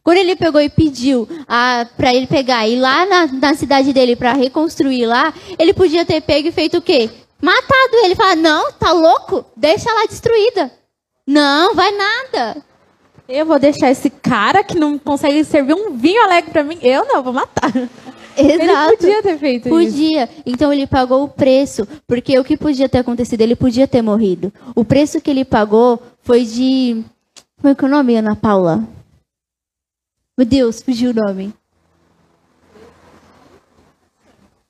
Quando 0.02 0.18
ele 0.18 0.34
pegou 0.34 0.60
e 0.60 0.68
pediu 0.68 1.28
ah, 1.46 1.86
para 1.96 2.14
ele 2.14 2.26
pegar 2.26 2.66
e 2.66 2.74
ir 2.74 2.80
lá 2.80 3.04
na, 3.06 3.26
na 3.26 3.54
cidade 3.54 3.92
dele 3.92 4.16
para 4.16 4.32
reconstruir 4.32 5.06
lá, 5.06 5.32
ele 5.58 5.74
podia 5.74 6.04
ter 6.04 6.20
pego 6.22 6.48
e 6.48 6.52
feito 6.52 6.78
o 6.78 6.82
quê? 6.82 7.10
Matado 7.40 7.96
ele. 8.04 8.14
Fala, 8.14 8.36
não, 8.36 8.72
tá 8.72 8.92
louco? 8.92 9.44
Deixa 9.56 9.92
lá 9.92 10.06
destruída. 10.06 10.70
Não, 11.26 11.74
vai 11.74 11.90
nada. 11.92 12.62
Eu 13.28 13.46
vou 13.46 13.58
deixar 13.58 13.90
esse 13.90 14.10
cara 14.10 14.64
que 14.64 14.78
não 14.78 14.98
consegue 14.98 15.44
servir 15.44 15.74
um 15.74 15.96
vinho 15.96 16.22
alegre 16.24 16.50
para 16.50 16.64
mim. 16.64 16.78
Eu 16.82 17.06
não, 17.06 17.22
vou 17.22 17.32
matar. 17.32 17.70
Exato. 18.36 18.40
Ele 18.40 18.96
podia 18.96 19.22
ter 19.22 19.38
feito 19.38 19.68
podia. 19.68 19.86
isso. 19.86 19.96
Podia. 19.96 20.28
Então 20.46 20.72
ele 20.72 20.86
pagou 20.86 21.24
o 21.24 21.28
preço, 21.28 21.86
porque 22.06 22.38
o 22.38 22.44
que 22.44 22.56
podia 22.56 22.88
ter 22.88 22.98
acontecido? 22.98 23.40
Ele 23.40 23.54
podia 23.54 23.86
ter 23.86 24.02
morrido. 24.02 24.52
O 24.74 24.84
preço 24.84 25.20
que 25.20 25.30
ele 25.30 25.44
pagou 25.44 26.02
foi 26.22 26.44
de. 26.44 27.04
Como 27.60 27.72
é 27.72 27.74
que 27.74 27.84
é 27.84 27.88
o 27.88 27.90
nome, 27.90 28.16
Ana 28.16 28.34
Paula? 28.34 28.82
Meu 30.36 30.46
Deus, 30.46 30.82
fugiu 30.82 31.10
o 31.10 31.14
nome. 31.14 31.54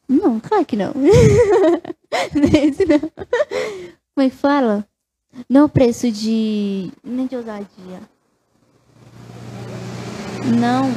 Não, 0.09 0.40
claro 0.40 0.64
que 0.64 0.77
não. 0.77 0.92
Esse 2.53 2.85
não. 2.90 2.99
Como 2.99 4.27
é 4.27 4.31
que 4.31 4.37
fala? 4.37 4.85
Não 5.49 5.66
o 5.66 5.68
preço 5.68 6.11
de. 6.11 6.90
Nem 7.05 7.27
de 7.27 7.37
ousadia. 7.37 8.01
Não. 10.59 10.90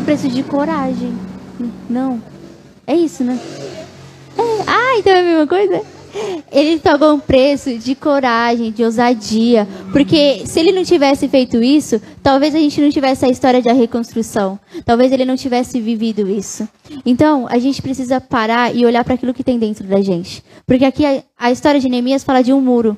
O 0.00 0.04
preço 0.04 0.28
de 0.28 0.42
coragem. 0.44 1.12
Não. 1.90 2.22
É 2.86 2.94
isso, 2.94 3.24
né? 3.24 3.38
É. 4.38 4.62
Ah, 4.68 4.98
então 4.98 5.12
é 5.12 5.20
a 5.20 5.24
mesma 5.24 5.46
coisa? 5.46 5.82
Ele 6.50 6.78
pagou 6.78 7.14
um 7.14 7.20
preço 7.20 7.78
de 7.78 7.94
coragem, 7.94 8.70
de 8.70 8.84
ousadia. 8.84 9.66
Porque 9.92 10.46
se 10.46 10.60
ele 10.60 10.72
não 10.72 10.84
tivesse 10.84 11.28
feito 11.28 11.62
isso, 11.62 12.00
talvez 12.22 12.54
a 12.54 12.58
gente 12.58 12.80
não 12.80 12.90
tivesse 12.90 13.24
a 13.24 13.28
história 13.28 13.62
da 13.62 13.72
reconstrução. 13.72 14.58
Talvez 14.84 15.10
ele 15.12 15.24
não 15.24 15.36
tivesse 15.36 15.80
vivido 15.80 16.28
isso. 16.28 16.68
Então, 17.04 17.46
a 17.48 17.58
gente 17.58 17.80
precisa 17.80 18.20
parar 18.20 18.74
e 18.74 18.84
olhar 18.84 19.04
para 19.04 19.14
aquilo 19.14 19.34
que 19.34 19.44
tem 19.44 19.58
dentro 19.58 19.86
da 19.86 20.00
gente. 20.00 20.42
Porque 20.66 20.84
aqui 20.84 21.04
a, 21.04 21.22
a 21.38 21.50
história 21.50 21.80
de 21.80 21.88
Neemias 21.88 22.24
fala 22.24 22.42
de 22.42 22.52
um 22.52 22.60
muro. 22.60 22.96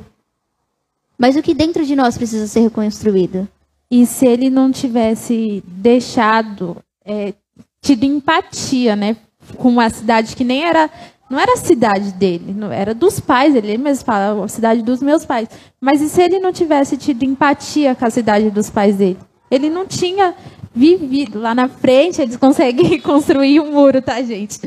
Mas 1.17 1.37
o 1.37 1.43
que 1.43 1.55
dentro 1.55 1.87
de 1.87 1.95
nós 1.95 2.19
precisa 2.19 2.47
ser 2.47 2.61
reconstruído? 2.61 3.49
E 3.91 4.05
se 4.07 4.27
ele 4.27 4.51
não 4.51 4.73
tivesse 4.73 5.63
deixado 5.67 6.77
é, 7.05 7.35
tido 7.81 8.05
empatia, 8.05 8.97
né, 8.97 9.17
com 9.57 9.69
uma 9.69 9.89
cidade 9.91 10.35
que 10.35 10.43
nem 10.43 10.65
era 10.65 10.91
não 11.29 11.39
era 11.39 11.55
a 11.55 11.57
cidade 11.57 12.13
dele, 12.13 12.53
não 12.55 12.71
era 12.71 12.95
dos 12.95 13.19
pais 13.19 13.55
ele 13.55 13.79
mesmo 13.79 14.05
fala, 14.05 14.45
a 14.45 14.49
cidade 14.49 14.83
dos 14.83 15.03
meus 15.03 15.25
pais. 15.25 15.49
Mas 15.81 16.01
e 16.01 16.09
se 16.09 16.23
ele 16.23 16.39
não 16.39 16.53
tivesse 16.53 16.97
tido 16.97 17.25
empatia 17.25 17.95
com 17.95 18.05
a 18.05 18.11
cidade 18.11 18.51
dos 18.51 18.71
pais 18.71 18.97
dele? 18.97 19.19
Ele 19.51 19.71
não 19.71 19.87
tinha 19.87 20.35
vivido 20.75 21.41
lá 21.41 21.55
na 21.55 21.69
frente, 21.69 22.21
eles 22.21 22.37
conseguem 22.37 22.99
construir 23.03 23.61
um 23.61 23.73
muro, 23.73 24.03
tá, 24.03 24.21
gente? 24.23 24.59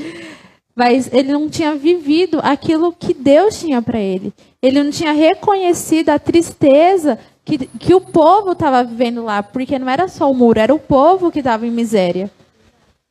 Mas 0.75 1.11
ele 1.11 1.31
não 1.31 1.49
tinha 1.49 1.75
vivido 1.75 2.39
aquilo 2.43 2.93
que 2.93 3.13
Deus 3.13 3.59
tinha 3.59 3.81
para 3.81 3.99
ele. 3.99 4.33
Ele 4.61 4.83
não 4.83 4.91
tinha 4.91 5.11
reconhecido 5.11 6.09
a 6.09 6.19
tristeza 6.19 7.19
que, 7.43 7.65
que 7.65 7.93
o 7.93 8.01
povo 8.01 8.51
estava 8.51 8.83
vivendo 8.83 9.23
lá, 9.23 9.41
porque 9.41 9.79
não 9.79 9.89
era 9.89 10.07
só 10.07 10.29
o 10.29 10.33
muro, 10.33 10.59
era 10.59 10.73
o 10.73 10.79
povo 10.79 11.31
que 11.31 11.39
estava 11.39 11.65
em 11.65 11.71
miséria. 11.71 12.29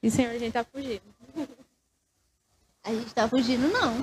E, 0.03 0.11
Senhor, 0.11 0.31
a 0.31 0.35
gente 0.35 0.49
está 0.49 0.65
fugindo. 0.65 1.01
A 2.87 2.91
gente 2.91 3.07
está 3.07 3.29
fugindo, 3.29 3.67
não. 3.69 3.95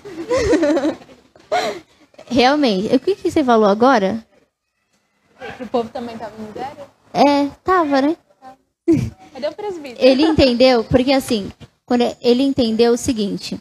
Realmente. 2.27 2.93
O 2.93 2.99
que, 2.99 3.15
que 3.15 3.31
você 3.31 3.41
falou 3.41 3.69
agora? 3.69 4.25
Que 5.55 5.63
o 5.63 5.67
povo 5.67 5.89
também 5.89 6.15
estava 6.15 6.33
em 6.37 6.45
miséria? 6.45 6.85
É, 7.13 7.47
tava, 7.63 8.01
né? 8.01 8.17
Cadê 9.33 9.47
o 9.47 9.53
presbítero? 9.53 10.05
Ele 10.05 10.23
entendeu, 10.23 10.83
porque 10.83 11.13
assim, 11.13 11.49
quando 11.85 12.03
ele 12.21 12.43
entendeu 12.43 12.93
o 12.93 12.97
seguinte, 12.97 13.57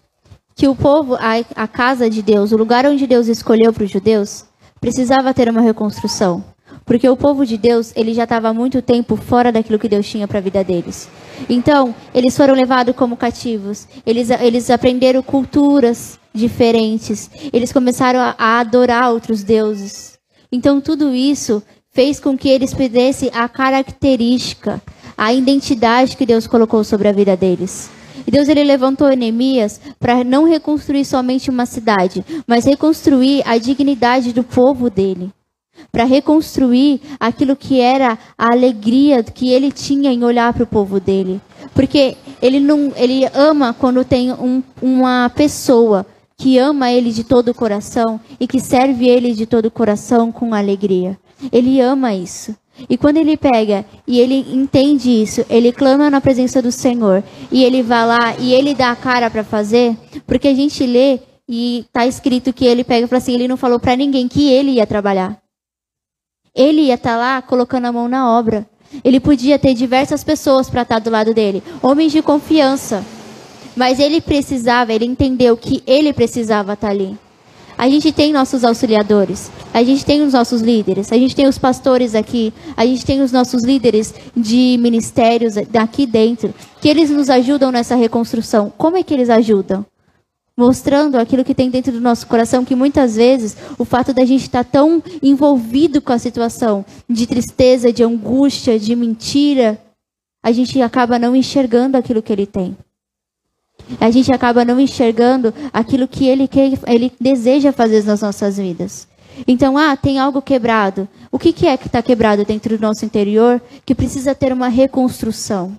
que 0.56 0.66
o 0.66 0.74
povo, 0.74 1.14
a, 1.14 1.34
a 1.54 1.68
casa 1.68 2.10
de 2.10 2.20
Deus, 2.20 2.50
o 2.50 2.56
lugar 2.56 2.84
onde 2.84 3.06
Deus 3.06 3.28
escolheu 3.28 3.72
para 3.72 3.84
os 3.84 3.90
judeus, 3.90 4.44
precisava 4.80 5.32
ter 5.32 5.48
uma 5.48 5.60
reconstrução. 5.60 6.44
Porque 6.92 7.08
o 7.08 7.16
povo 7.16 7.46
de 7.46 7.56
Deus, 7.56 7.90
ele 7.96 8.12
já 8.12 8.24
estava 8.24 8.50
há 8.50 8.52
muito 8.52 8.82
tempo 8.82 9.16
fora 9.16 9.50
daquilo 9.50 9.78
que 9.78 9.88
Deus 9.88 10.06
tinha 10.06 10.28
para 10.28 10.36
a 10.36 10.42
vida 10.42 10.62
deles. 10.62 11.08
Então, 11.48 11.94
eles 12.14 12.36
foram 12.36 12.52
levados 12.52 12.94
como 12.94 13.16
cativos. 13.16 13.88
Eles, 14.04 14.28
eles 14.28 14.68
aprenderam 14.68 15.22
culturas 15.22 16.20
diferentes. 16.34 17.30
Eles 17.50 17.72
começaram 17.72 18.20
a, 18.20 18.34
a 18.36 18.60
adorar 18.60 19.10
outros 19.10 19.42
deuses. 19.42 20.18
Então, 20.52 20.82
tudo 20.82 21.14
isso 21.14 21.62
fez 21.94 22.20
com 22.20 22.36
que 22.36 22.50
eles 22.50 22.74
perdessem 22.74 23.30
a 23.32 23.48
característica, 23.48 24.78
a 25.16 25.32
identidade 25.32 26.14
que 26.14 26.26
Deus 26.26 26.46
colocou 26.46 26.84
sobre 26.84 27.08
a 27.08 27.12
vida 27.12 27.34
deles. 27.34 27.90
E 28.26 28.30
Deus 28.30 28.50
ele 28.50 28.62
levantou 28.64 29.08
Neemias 29.16 29.80
para 29.98 30.22
não 30.22 30.44
reconstruir 30.44 31.06
somente 31.06 31.48
uma 31.48 31.64
cidade, 31.64 32.22
mas 32.46 32.66
reconstruir 32.66 33.42
a 33.46 33.56
dignidade 33.56 34.34
do 34.34 34.44
povo 34.44 34.90
dele. 34.90 35.32
Para 35.90 36.04
reconstruir 36.04 37.00
aquilo 37.18 37.56
que 37.56 37.80
era 37.80 38.18
a 38.38 38.52
alegria 38.52 39.22
que 39.22 39.50
ele 39.50 39.72
tinha 39.72 40.12
em 40.12 40.24
olhar 40.24 40.52
para 40.52 40.64
o 40.64 40.66
povo 40.66 41.00
dele. 41.00 41.40
Porque 41.74 42.16
ele 42.40 42.60
não, 42.60 42.92
ele 42.96 43.24
ama 43.34 43.74
quando 43.74 44.04
tem 44.04 44.32
um, 44.32 44.62
uma 44.80 45.30
pessoa 45.34 46.06
que 46.36 46.58
ama 46.58 46.90
ele 46.90 47.12
de 47.12 47.24
todo 47.24 47.50
o 47.50 47.54
coração 47.54 48.20
e 48.40 48.46
que 48.46 48.58
serve 48.58 49.08
ele 49.08 49.32
de 49.32 49.46
todo 49.46 49.66
o 49.66 49.70
coração 49.70 50.32
com 50.32 50.54
alegria. 50.54 51.18
Ele 51.52 51.80
ama 51.80 52.14
isso. 52.14 52.54
E 52.88 52.96
quando 52.96 53.18
ele 53.18 53.36
pega 53.36 53.84
e 54.06 54.18
ele 54.18 54.46
entende 54.52 55.10
isso, 55.10 55.44
ele 55.48 55.72
clama 55.72 56.10
na 56.10 56.20
presença 56.20 56.60
do 56.60 56.72
Senhor 56.72 57.22
e 57.50 57.62
ele 57.62 57.82
vai 57.82 58.06
lá 58.06 58.36
e 58.38 58.52
ele 58.52 58.74
dá 58.74 58.90
a 58.90 58.96
cara 58.96 59.30
para 59.30 59.44
fazer, 59.44 59.96
porque 60.26 60.48
a 60.48 60.54
gente 60.54 60.84
lê 60.84 61.20
e 61.48 61.84
tá 61.92 62.06
escrito 62.06 62.52
que 62.52 62.64
ele 62.64 62.82
pega 62.82 63.04
e 63.04 63.08
fala 63.08 63.18
assim, 63.18 63.34
ele 63.34 63.46
não 63.46 63.56
falou 63.56 63.78
para 63.78 63.94
ninguém 63.94 64.26
que 64.26 64.50
ele 64.50 64.72
ia 64.72 64.86
trabalhar. 64.86 65.41
Ele 66.54 66.82
ia 66.82 66.94
estar 66.94 67.12
tá 67.12 67.16
lá 67.16 67.42
colocando 67.42 67.86
a 67.86 67.92
mão 67.92 68.08
na 68.08 68.30
obra. 68.30 68.66
Ele 69.02 69.18
podia 69.18 69.58
ter 69.58 69.72
diversas 69.72 70.22
pessoas 70.22 70.68
para 70.68 70.82
estar 70.82 70.96
tá 70.96 71.00
do 71.00 71.10
lado 71.10 71.32
dele, 71.32 71.62
homens 71.82 72.12
de 72.12 72.20
confiança. 72.20 73.02
Mas 73.74 73.98
ele 73.98 74.20
precisava, 74.20 74.92
ele 74.92 75.06
entendeu 75.06 75.56
que 75.56 75.82
ele 75.86 76.12
precisava 76.12 76.74
estar 76.74 76.88
tá 76.88 76.92
ali. 76.92 77.16
A 77.78 77.88
gente 77.88 78.12
tem 78.12 78.32
nossos 78.32 78.64
auxiliadores, 78.64 79.50
a 79.72 79.82
gente 79.82 80.04
tem 80.04 80.22
os 80.22 80.34
nossos 80.34 80.60
líderes, 80.60 81.10
a 81.10 81.16
gente 81.16 81.34
tem 81.34 81.48
os 81.48 81.58
pastores 81.58 82.14
aqui, 82.14 82.52
a 82.76 82.84
gente 82.84 83.04
tem 83.04 83.22
os 83.22 83.32
nossos 83.32 83.64
líderes 83.64 84.14
de 84.36 84.76
ministérios 84.78 85.54
daqui 85.70 86.06
dentro, 86.06 86.54
que 86.80 86.88
eles 86.88 87.10
nos 87.10 87.30
ajudam 87.30 87.72
nessa 87.72 87.96
reconstrução. 87.96 88.70
Como 88.76 88.98
é 88.98 89.02
que 89.02 89.14
eles 89.14 89.30
ajudam? 89.30 89.86
Mostrando 90.56 91.16
aquilo 91.16 91.44
que 91.44 91.54
tem 91.54 91.70
dentro 91.70 91.92
do 91.92 92.00
nosso 92.00 92.26
coração, 92.26 92.64
que 92.64 92.74
muitas 92.74 93.16
vezes 93.16 93.56
o 93.78 93.84
fato 93.84 94.12
da 94.12 94.24
gente 94.24 94.42
estar 94.42 94.64
tão 94.64 95.02
envolvido 95.22 96.00
com 96.00 96.12
a 96.12 96.18
situação 96.18 96.84
de 97.08 97.26
tristeza, 97.26 97.92
de 97.92 98.02
angústia, 98.02 98.78
de 98.78 98.94
mentira, 98.94 99.80
a 100.42 100.52
gente 100.52 100.80
acaba 100.82 101.18
não 101.18 101.34
enxergando 101.34 101.96
aquilo 101.96 102.22
que 102.22 102.32
ele 102.32 102.46
tem. 102.46 102.76
A 104.00 104.10
gente 104.10 104.32
acaba 104.32 104.64
não 104.64 104.78
enxergando 104.78 105.54
aquilo 105.72 106.06
que 106.06 106.26
ele, 106.26 106.46
quer, 106.46 106.78
ele 106.86 107.12
deseja 107.20 107.72
fazer 107.72 108.04
nas 108.04 108.20
nossas 108.20 108.56
vidas. 108.56 109.08
Então, 109.46 109.78
ah, 109.78 109.96
tem 109.96 110.18
algo 110.18 110.42
quebrado. 110.42 111.08
O 111.30 111.38
que, 111.38 111.52
que 111.52 111.66
é 111.66 111.76
que 111.76 111.86
está 111.86 112.02
quebrado 112.02 112.44
dentro 112.44 112.76
do 112.76 112.82
nosso 112.82 113.04
interior 113.04 113.60
que 113.84 113.94
precisa 113.94 114.34
ter 114.34 114.52
uma 114.52 114.68
reconstrução? 114.68 115.78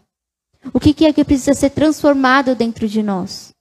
O 0.73 0.79
que, 0.79 0.93
que 0.93 1.05
é 1.05 1.13
que 1.13 1.23
precisa 1.23 1.53
ser 1.53 1.69
transformado 1.69 2.55
dentro 2.55 2.87
de 2.87 3.03
nós? 3.03 3.52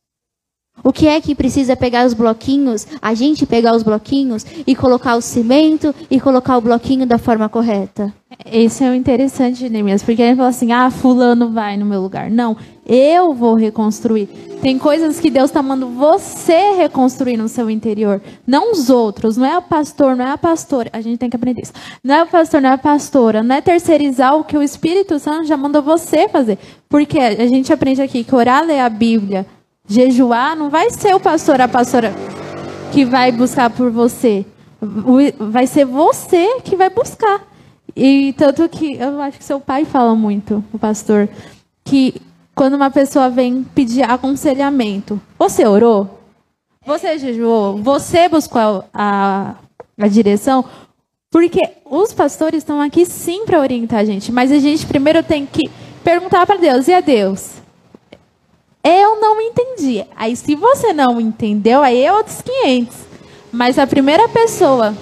O 0.85 0.93
que 0.93 1.07
é 1.07 1.21
que 1.21 1.35
precisa 1.35 1.77
pegar 1.77 2.05
os 2.05 2.13
bloquinhos, 2.13 2.87
a 3.01 3.15
gente 3.15 3.47
pegar 3.47 3.75
os 3.75 3.85
bloquinhos 3.85 4.45
e 4.67 4.75
colocar 4.75 5.15
o 5.15 5.21
cimento 5.23 5.95
e 6.11 6.21
colocar 6.21 6.57
o 6.57 6.61
bloquinho 6.61 7.07
da 7.07 7.19
forma 7.19 7.49
correta? 7.49 8.13
Esse 8.45 8.83
é 8.83 8.91
o 8.91 8.95
interessante, 8.95 9.69
Neemias, 9.69 10.03
porque 10.03 10.21
ele 10.21 10.35
fala 10.35 10.49
assim: 10.49 10.73
ah, 10.73 10.91
fulano 10.91 11.51
vai 11.51 11.77
no 11.77 11.87
meu 11.87 12.01
lugar. 12.01 12.29
Não, 12.31 12.57
eu 12.85 13.33
vou 13.33 13.55
reconstruir. 13.55 14.27
Tem 14.61 14.77
coisas 14.77 15.21
que 15.21 15.31
Deus 15.31 15.51
está 15.51 15.63
mandando 15.63 15.93
você 15.93 16.73
reconstruir 16.77 17.37
no 17.37 17.49
seu 17.49 17.71
interior, 17.71 18.21
não 18.45 18.73
os 18.73 18.91
outros. 18.91 19.37
Não 19.37 19.47
é 19.47 19.57
o 19.57 19.63
pastor, 19.63 20.17
não 20.17 20.25
é 20.25 20.33
a 20.33 20.39
pastora. 20.39 20.91
A 20.93 21.01
gente 21.01 21.19
tem 21.19 21.31
que 21.31 21.37
aprender 21.37 21.63
isso. 21.63 21.73
Não 22.03 22.15
é 22.15 22.23
o 22.25 22.27
pastor, 22.27 22.61
não 22.61 22.71
é 22.71 22.73
a 22.73 22.79
pastora. 22.79 23.43
Não 23.43 23.55
é 23.55 23.61
terceirizar 23.61 24.37
o 24.37 24.43
que 24.43 24.57
o 24.57 24.63
Espírito 24.63 25.19
Santo 25.21 25.47
já 25.47 25.57
mandou 25.57 25.83
você 25.83 26.29
fazer. 26.29 26.59
Porque 26.89 27.19
a 27.19 27.47
gente 27.47 27.73
aprende 27.73 28.03
aqui 28.03 28.25
que 28.25 28.35
orar, 28.35 28.65
ler 28.65 28.81
a 28.81 28.89
Bíblia, 28.89 29.47
jejuar, 29.93 30.57
não 30.57 30.71
vai 30.71 30.91
ser 30.91 31.15
o 31.15 31.21
pastor, 31.21 31.61
a 31.61 31.69
pastora 31.69 32.13
que 32.93 33.05
vai 33.05 33.31
buscar 33.31 33.71
por 33.71 33.91
você. 33.91 34.45
Vai 35.39 35.67
ser 35.67 35.85
você 35.85 36.61
que 36.61 36.75
vai 36.75 36.91
buscar. 36.91 37.47
E 37.95 38.35
tanto 38.37 38.69
que 38.69 38.95
eu 38.97 39.21
acho 39.21 39.39
que 39.39 39.45
seu 39.45 39.61
pai 39.61 39.85
fala 39.85 40.15
muito, 40.15 40.65
o 40.73 40.79
pastor, 40.79 41.29
que 41.85 42.15
quando 42.55 42.75
uma 42.75 42.91
pessoa 42.91 43.29
vem 43.29 43.63
pedir 43.63 44.03
aconselhamento, 44.03 45.21
você 45.39 45.67
orou? 45.67 46.21
Você 46.87 47.19
jejuou? 47.19 47.77
Você 47.79 48.29
buscou 48.29 48.61
a, 48.61 48.85
a, 48.95 49.55
a 50.01 50.09
direção? 50.09 50.65
Porque 51.31 51.61
os 51.85 52.13
pastores 52.13 52.59
estão 52.59 52.81
aqui 52.81 53.07
sim 53.07 53.45
para 53.45 53.61
orientar 53.61 54.01
a 54.01 54.05
gente, 54.05 54.33
mas 54.33 54.51
a 54.51 54.59
gente 54.59 54.87
primeiro 54.87 55.23
tem 55.23 55.47
que 55.47 55.71
perguntar 56.03 56.47
para 56.47 56.57
Deus: 56.59 56.89
e 56.89 56.95
a 56.95 57.01
Deus? 57.01 57.62
Eu 58.85 59.21
não 59.21 59.41
entendi. 59.41 60.05
Aí, 60.17 60.35
se 60.35 60.55
você 60.55 60.93
não 60.93 61.21
entendeu, 61.21 61.83
aí 61.83 62.03
é 62.03 62.13
outros 62.13 62.43
500. 62.43 62.97
Mas 63.53 63.79
a 63.79 63.87
primeira 63.87 64.29
pessoa 64.29 64.95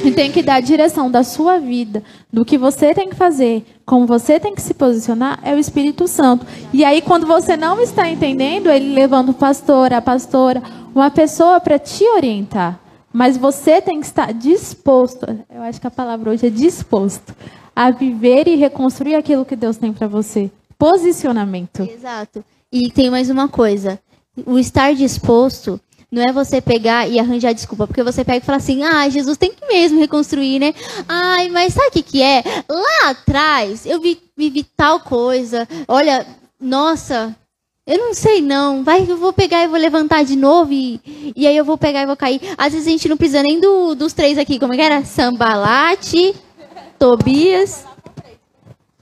que 0.00 0.12
tem 0.12 0.30
que 0.30 0.42
dar 0.42 0.56
a 0.56 0.60
direção 0.60 1.10
da 1.10 1.24
sua 1.24 1.58
vida, 1.58 2.02
do 2.32 2.44
que 2.44 2.56
você 2.56 2.94
tem 2.94 3.08
que 3.08 3.16
fazer, 3.16 3.64
como 3.84 4.06
você 4.06 4.38
tem 4.38 4.54
que 4.54 4.62
se 4.62 4.72
posicionar, 4.72 5.40
é 5.42 5.54
o 5.54 5.58
Espírito 5.58 6.06
Santo. 6.06 6.46
E 6.72 6.84
aí, 6.84 7.02
quando 7.02 7.26
você 7.26 7.56
não 7.56 7.80
está 7.80 8.08
entendendo, 8.08 8.70
ele 8.70 8.94
levanta 8.94 9.32
o 9.32 9.34
pastor, 9.34 9.92
a 9.92 10.00
pastora, 10.00 10.62
uma 10.94 11.10
pessoa 11.10 11.58
para 11.60 11.78
te 11.78 12.04
orientar. 12.04 12.78
Mas 13.12 13.36
você 13.36 13.80
tem 13.80 14.00
que 14.00 14.06
estar 14.06 14.32
disposto, 14.32 15.26
eu 15.52 15.62
acho 15.62 15.80
que 15.80 15.86
a 15.86 15.90
palavra 15.90 16.30
hoje 16.30 16.46
é 16.46 16.50
disposto, 16.50 17.34
a 17.74 17.90
viver 17.90 18.46
e 18.46 18.54
reconstruir 18.54 19.14
aquilo 19.14 19.44
que 19.44 19.56
Deus 19.56 19.76
tem 19.76 19.92
para 19.92 20.06
você. 20.06 20.50
Posicionamento. 20.78 21.82
Exato. 21.82 22.44
E 22.72 22.90
tem 22.90 23.10
mais 23.10 23.30
uma 23.30 23.48
coisa. 23.48 23.98
O 24.44 24.58
estar 24.58 24.94
disposto 24.94 25.80
não 26.10 26.22
é 26.22 26.32
você 26.32 26.60
pegar 26.60 27.08
e 27.08 27.18
arranjar 27.18 27.52
desculpa, 27.52 27.86
porque 27.86 28.02
você 28.02 28.24
pega 28.24 28.38
e 28.38 28.46
fala 28.46 28.58
assim: 28.58 28.82
ah, 28.82 29.08
Jesus 29.08 29.36
tem 29.38 29.52
que 29.52 29.66
mesmo 29.66 29.98
reconstruir, 29.98 30.58
né? 30.58 30.74
Ai, 31.08 31.48
mas 31.48 31.74
sabe 31.74 31.88
o 31.88 31.92
que, 31.92 32.02
que 32.02 32.22
é? 32.22 32.42
Lá 32.68 33.10
atrás 33.10 33.86
eu 33.86 34.00
vi, 34.00 34.18
vivi 34.36 34.64
tal 34.76 35.00
coisa. 35.00 35.66
Olha, 35.86 36.26
nossa, 36.60 37.34
eu 37.86 37.98
não 37.98 38.12
sei 38.12 38.42
não. 38.42 38.84
Vai, 38.84 39.06
eu 39.08 39.16
vou 39.16 39.32
pegar 39.32 39.64
e 39.64 39.68
vou 39.68 39.78
levantar 39.78 40.24
de 40.24 40.36
novo 40.36 40.72
e, 40.72 41.32
e 41.34 41.46
aí 41.46 41.56
eu 41.56 41.64
vou 41.64 41.78
pegar 41.78 42.02
e 42.02 42.06
vou 42.06 42.16
cair. 42.16 42.40
Às 42.56 42.72
vezes 42.72 42.86
a 42.86 42.90
gente 42.90 43.08
não 43.08 43.16
precisa 43.16 43.42
nem 43.42 43.60
do, 43.60 43.94
dos 43.94 44.12
três 44.12 44.36
aqui, 44.36 44.58
como 44.58 44.74
é 44.74 44.76
que 44.76 44.82
era? 44.82 45.04
Sambalate, 45.04 46.34
Tobias 46.98 47.84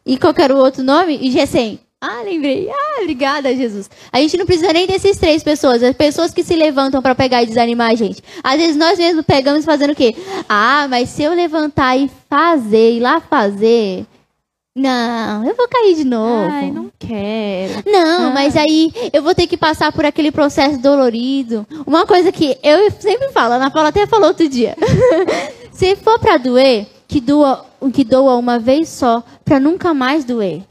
e 0.06 0.16
qual 0.16 0.32
era 0.38 0.54
o 0.54 0.58
outro 0.58 0.84
nome? 0.84 1.18
E 1.20 1.32
Gessem. 1.32 1.80
Ah, 2.00 2.22
lembrei. 2.22 2.68
Ah, 2.70 3.00
obrigada, 3.00 3.54
Jesus. 3.54 3.90
A 4.12 4.20
gente 4.20 4.36
não 4.36 4.44
precisa 4.44 4.72
nem 4.72 4.86
desses 4.86 5.16
três 5.18 5.42
pessoas. 5.42 5.82
As 5.82 5.96
pessoas 5.96 6.32
que 6.32 6.44
se 6.44 6.54
levantam 6.54 7.00
para 7.00 7.14
pegar 7.14 7.42
e 7.42 7.46
desanimar 7.46 7.90
a 7.90 7.94
gente. 7.94 8.22
Às 8.44 8.56
vezes 8.58 8.76
nós 8.76 8.98
mesmos 8.98 9.24
pegamos 9.24 9.64
fazendo 9.64 9.92
o 9.92 9.96
quê? 9.96 10.14
Ah, 10.48 10.86
mas 10.88 11.08
se 11.08 11.22
eu 11.22 11.32
levantar 11.34 11.96
e 11.96 12.10
fazer, 12.28 12.96
ir 12.96 13.00
lá 13.00 13.18
fazer. 13.20 14.04
Não, 14.76 15.42
eu 15.46 15.56
vou 15.56 15.66
cair 15.68 15.94
de 15.94 16.04
novo. 16.04 16.50
Ai, 16.52 16.70
não 16.70 16.92
quero. 16.98 17.82
Não, 17.86 18.30
mas 18.30 18.54
aí 18.54 18.92
eu 19.10 19.22
vou 19.22 19.34
ter 19.34 19.46
que 19.46 19.56
passar 19.56 19.90
por 19.90 20.04
aquele 20.04 20.30
processo 20.30 20.78
dolorido. 20.78 21.66
Uma 21.86 22.04
coisa 22.04 22.30
que 22.30 22.58
eu 22.62 22.90
sempre 22.90 23.30
falo, 23.30 23.54
a 23.54 23.56
Ana 23.56 23.70
Paula 23.70 23.88
até 23.88 24.06
falou 24.06 24.28
outro 24.28 24.46
dia. 24.46 24.76
se 25.72 25.96
for 25.96 26.18
para 26.18 26.36
doer, 26.36 26.86
que 27.08 27.22
doa, 27.22 27.64
que 27.90 28.04
doa 28.04 28.36
uma 28.36 28.58
vez 28.58 28.90
só, 28.90 29.24
para 29.42 29.58
nunca 29.58 29.94
mais 29.94 30.26
doer. 30.26 30.62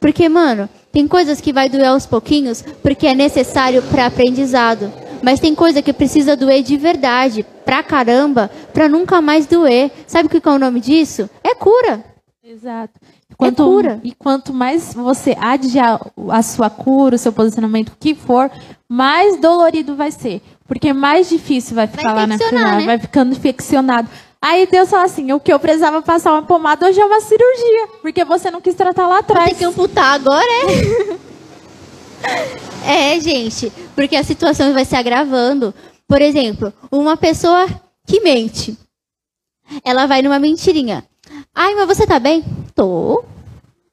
Porque, 0.00 0.28
mano, 0.28 0.68
tem 0.90 1.06
coisas 1.06 1.40
que 1.40 1.52
vai 1.52 1.68
doer 1.68 1.88
aos 1.88 2.06
pouquinhos 2.06 2.64
porque 2.82 3.06
é 3.06 3.14
necessário 3.14 3.82
para 3.82 4.06
aprendizado. 4.06 4.90
Mas 5.22 5.38
tem 5.38 5.54
coisa 5.54 5.82
que 5.82 5.92
precisa 5.92 6.34
doer 6.34 6.62
de 6.62 6.78
verdade, 6.78 7.44
pra 7.64 7.82
caramba, 7.82 8.50
pra 8.72 8.88
nunca 8.88 9.20
mais 9.20 9.46
doer. 9.46 9.90
Sabe 10.06 10.26
o 10.26 10.30
que 10.30 10.48
é 10.48 10.50
o 10.50 10.58
nome 10.58 10.80
disso? 10.80 11.28
É 11.44 11.54
cura. 11.54 12.02
Exato. 12.42 12.98
Quanto, 13.36 13.62
é 13.62 13.66
cura. 13.66 14.00
E 14.02 14.12
quanto 14.12 14.52
mais 14.52 14.92
você 14.94 15.36
adiar 15.38 16.00
a 16.30 16.42
sua 16.42 16.68
cura, 16.68 17.16
o 17.16 17.18
seu 17.18 17.32
posicionamento, 17.32 17.90
o 17.90 17.96
que 17.98 18.14
for, 18.14 18.50
mais 18.88 19.40
dolorido 19.40 19.94
vai 19.94 20.10
ser. 20.10 20.42
Porque 20.66 20.92
mais 20.92 21.28
difícil 21.28 21.74
vai 21.74 21.86
ficar 21.86 22.12
vai 22.12 22.14
lá 22.14 22.26
na 22.26 22.38
final, 22.38 22.76
né? 22.78 22.86
vai 22.86 22.98
ficando 22.98 23.32
infeccionado. 23.32 24.08
Aí 24.42 24.66
Deus 24.66 24.88
fala 24.88 25.04
assim: 25.04 25.32
o 25.32 25.40
que 25.40 25.52
eu 25.52 25.60
precisava 25.60 26.00
passar 26.00 26.32
uma 26.32 26.42
pomada 26.42 26.86
hoje 26.86 27.00
é 27.00 27.04
uma 27.04 27.20
cirurgia. 27.20 27.88
Porque 28.00 28.24
você 28.24 28.50
não 28.50 28.60
quis 28.60 28.74
tratar 28.74 29.06
lá 29.06 29.18
atrás. 29.18 29.50
Tem 29.50 29.58
que 29.58 29.64
amputar 29.64 30.14
agora, 30.14 30.48
é? 32.84 33.14
é, 33.16 33.20
gente. 33.20 33.70
Porque 33.94 34.16
a 34.16 34.24
situação 34.24 34.72
vai 34.72 34.84
se 34.84 34.96
agravando. 34.96 35.74
Por 36.08 36.22
exemplo, 36.22 36.72
uma 36.90 37.16
pessoa 37.16 37.66
que 38.06 38.20
mente. 38.20 38.76
ela 39.84 40.06
vai 40.06 40.22
numa 40.22 40.38
mentirinha. 40.38 41.04
Ai, 41.54 41.74
mas 41.74 41.86
você 41.86 42.06
tá 42.06 42.18
bem? 42.18 42.44
Tô. 42.74 43.24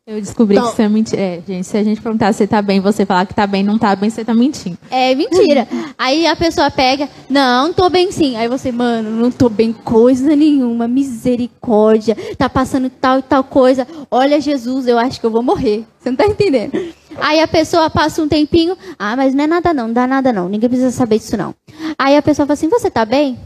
Eu 0.10 0.22
descobri 0.22 0.56
Então- 0.56 0.68
que 0.68 0.74
isso 0.74 0.82
é 0.82 0.88
mentira. 0.88 1.22
É, 1.22 1.42
gente, 1.46 1.68
se 1.68 1.78
a 1.78 1.84
gente 1.84 2.00
perguntar 2.00 2.32
se 2.32 2.48
tá 2.48 2.62
bem, 2.62 2.80
você 2.80 3.06
falar 3.06 3.26
que 3.26 3.34
tá 3.34 3.46
bem, 3.46 3.62
não 3.62 3.78
tá 3.78 3.94
bem, 3.94 4.10
você 4.10 4.24
tá 4.24 4.34
mentindo. 4.34 4.78
É 4.90 5.14
mentira. 5.14 5.68
Aí 5.98 6.26
a 6.26 6.34
pessoa 6.34 6.72
pega, 6.72 7.10
não, 7.30 7.74
tô 7.74 7.90
bem 7.90 8.10
sim. 8.10 8.38
Aí 8.38 8.48
você, 8.48 8.72
mano, 8.72 9.10
não 9.10 9.30
tô 9.30 9.50
bem 9.50 9.74
coisa 9.74 10.34
nenhuma, 10.34 10.88
misericórdia. 10.88 12.16
Tá 12.38 12.48
passando 12.48 12.90
tal 12.90 13.20
e 13.20 13.22
tal 13.22 13.44
coisa. 13.44 13.86
Olha, 14.10 14.40
Jesus, 14.40 14.88
eu 14.88 14.98
acho 14.98 15.20
que 15.20 15.26
eu 15.26 15.30
vou 15.32 15.44
morrer. 15.44 15.86
Você 16.00 16.10
não 16.10 16.16
tá 16.16 16.26
entendendo? 16.26 16.72
Aí 17.18 17.42
a 17.42 17.48
pessoa 17.48 17.90
passa 17.90 18.22
um 18.22 18.30
tempinho, 18.30 18.78
ah, 18.98 19.14
mas 19.14 19.34
não 19.34 19.44
é 19.44 19.48
nada 19.48 19.74
não, 19.74 19.88
não 19.88 19.94
dá 19.94 20.08
nada 20.08 20.32
não. 20.32 20.48
Ninguém 20.48 20.70
precisa 20.70 20.92
saber 20.92 21.18
disso 21.20 21.36
não. 21.36 21.54
Aí 22.00 22.16
a 22.16 22.22
pessoa 22.22 22.46
fala 22.46 22.54
assim, 22.54 22.70
você 22.70 22.90
tá 22.90 23.04
bem? 23.04 23.38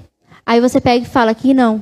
Aí 0.45 0.61
você 0.61 0.79
pega 0.79 1.03
e 1.03 1.09
fala 1.09 1.33
que 1.33 1.55
não. 1.55 1.81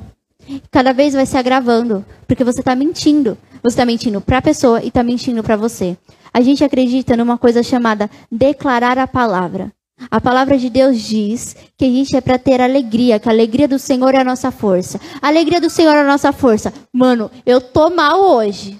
Cada 0.70 0.94
vez 0.94 1.12
vai 1.12 1.26
se 1.26 1.36
agravando, 1.36 2.02
porque 2.26 2.42
você 2.42 2.62
tá 2.62 2.74
mentindo. 2.74 3.36
Você 3.62 3.76
tá 3.76 3.84
mentindo 3.84 4.20
pra 4.20 4.40
pessoa 4.42 4.82
e 4.82 4.90
tá 4.90 5.02
mentindo 5.02 5.42
pra 5.42 5.56
você. 5.56 5.96
A 6.32 6.40
gente 6.40 6.64
acredita 6.64 7.16
numa 7.16 7.36
coisa 7.36 7.62
chamada 7.62 8.10
declarar 8.30 8.98
a 8.98 9.06
palavra. 9.06 9.72
A 10.10 10.20
palavra 10.20 10.56
de 10.56 10.70
Deus 10.70 10.98
diz 11.00 11.54
que 11.76 11.84
a 11.84 11.88
gente 11.88 12.16
é 12.16 12.20
para 12.20 12.38
ter 12.38 12.60
alegria, 12.60 13.18
que 13.18 13.28
a 13.28 13.32
alegria 13.32 13.68
do 13.68 13.78
Senhor 13.78 14.14
é 14.14 14.18
a 14.18 14.24
nossa 14.24 14.50
força. 14.50 14.98
A 15.20 15.28
alegria 15.28 15.60
do 15.60 15.68
Senhor 15.68 15.94
é 15.94 16.00
a 16.00 16.06
nossa 16.06 16.32
força. 16.32 16.72
Mano, 16.92 17.30
eu 17.44 17.60
tô 17.60 17.90
mal 17.90 18.20
hoje. 18.20 18.78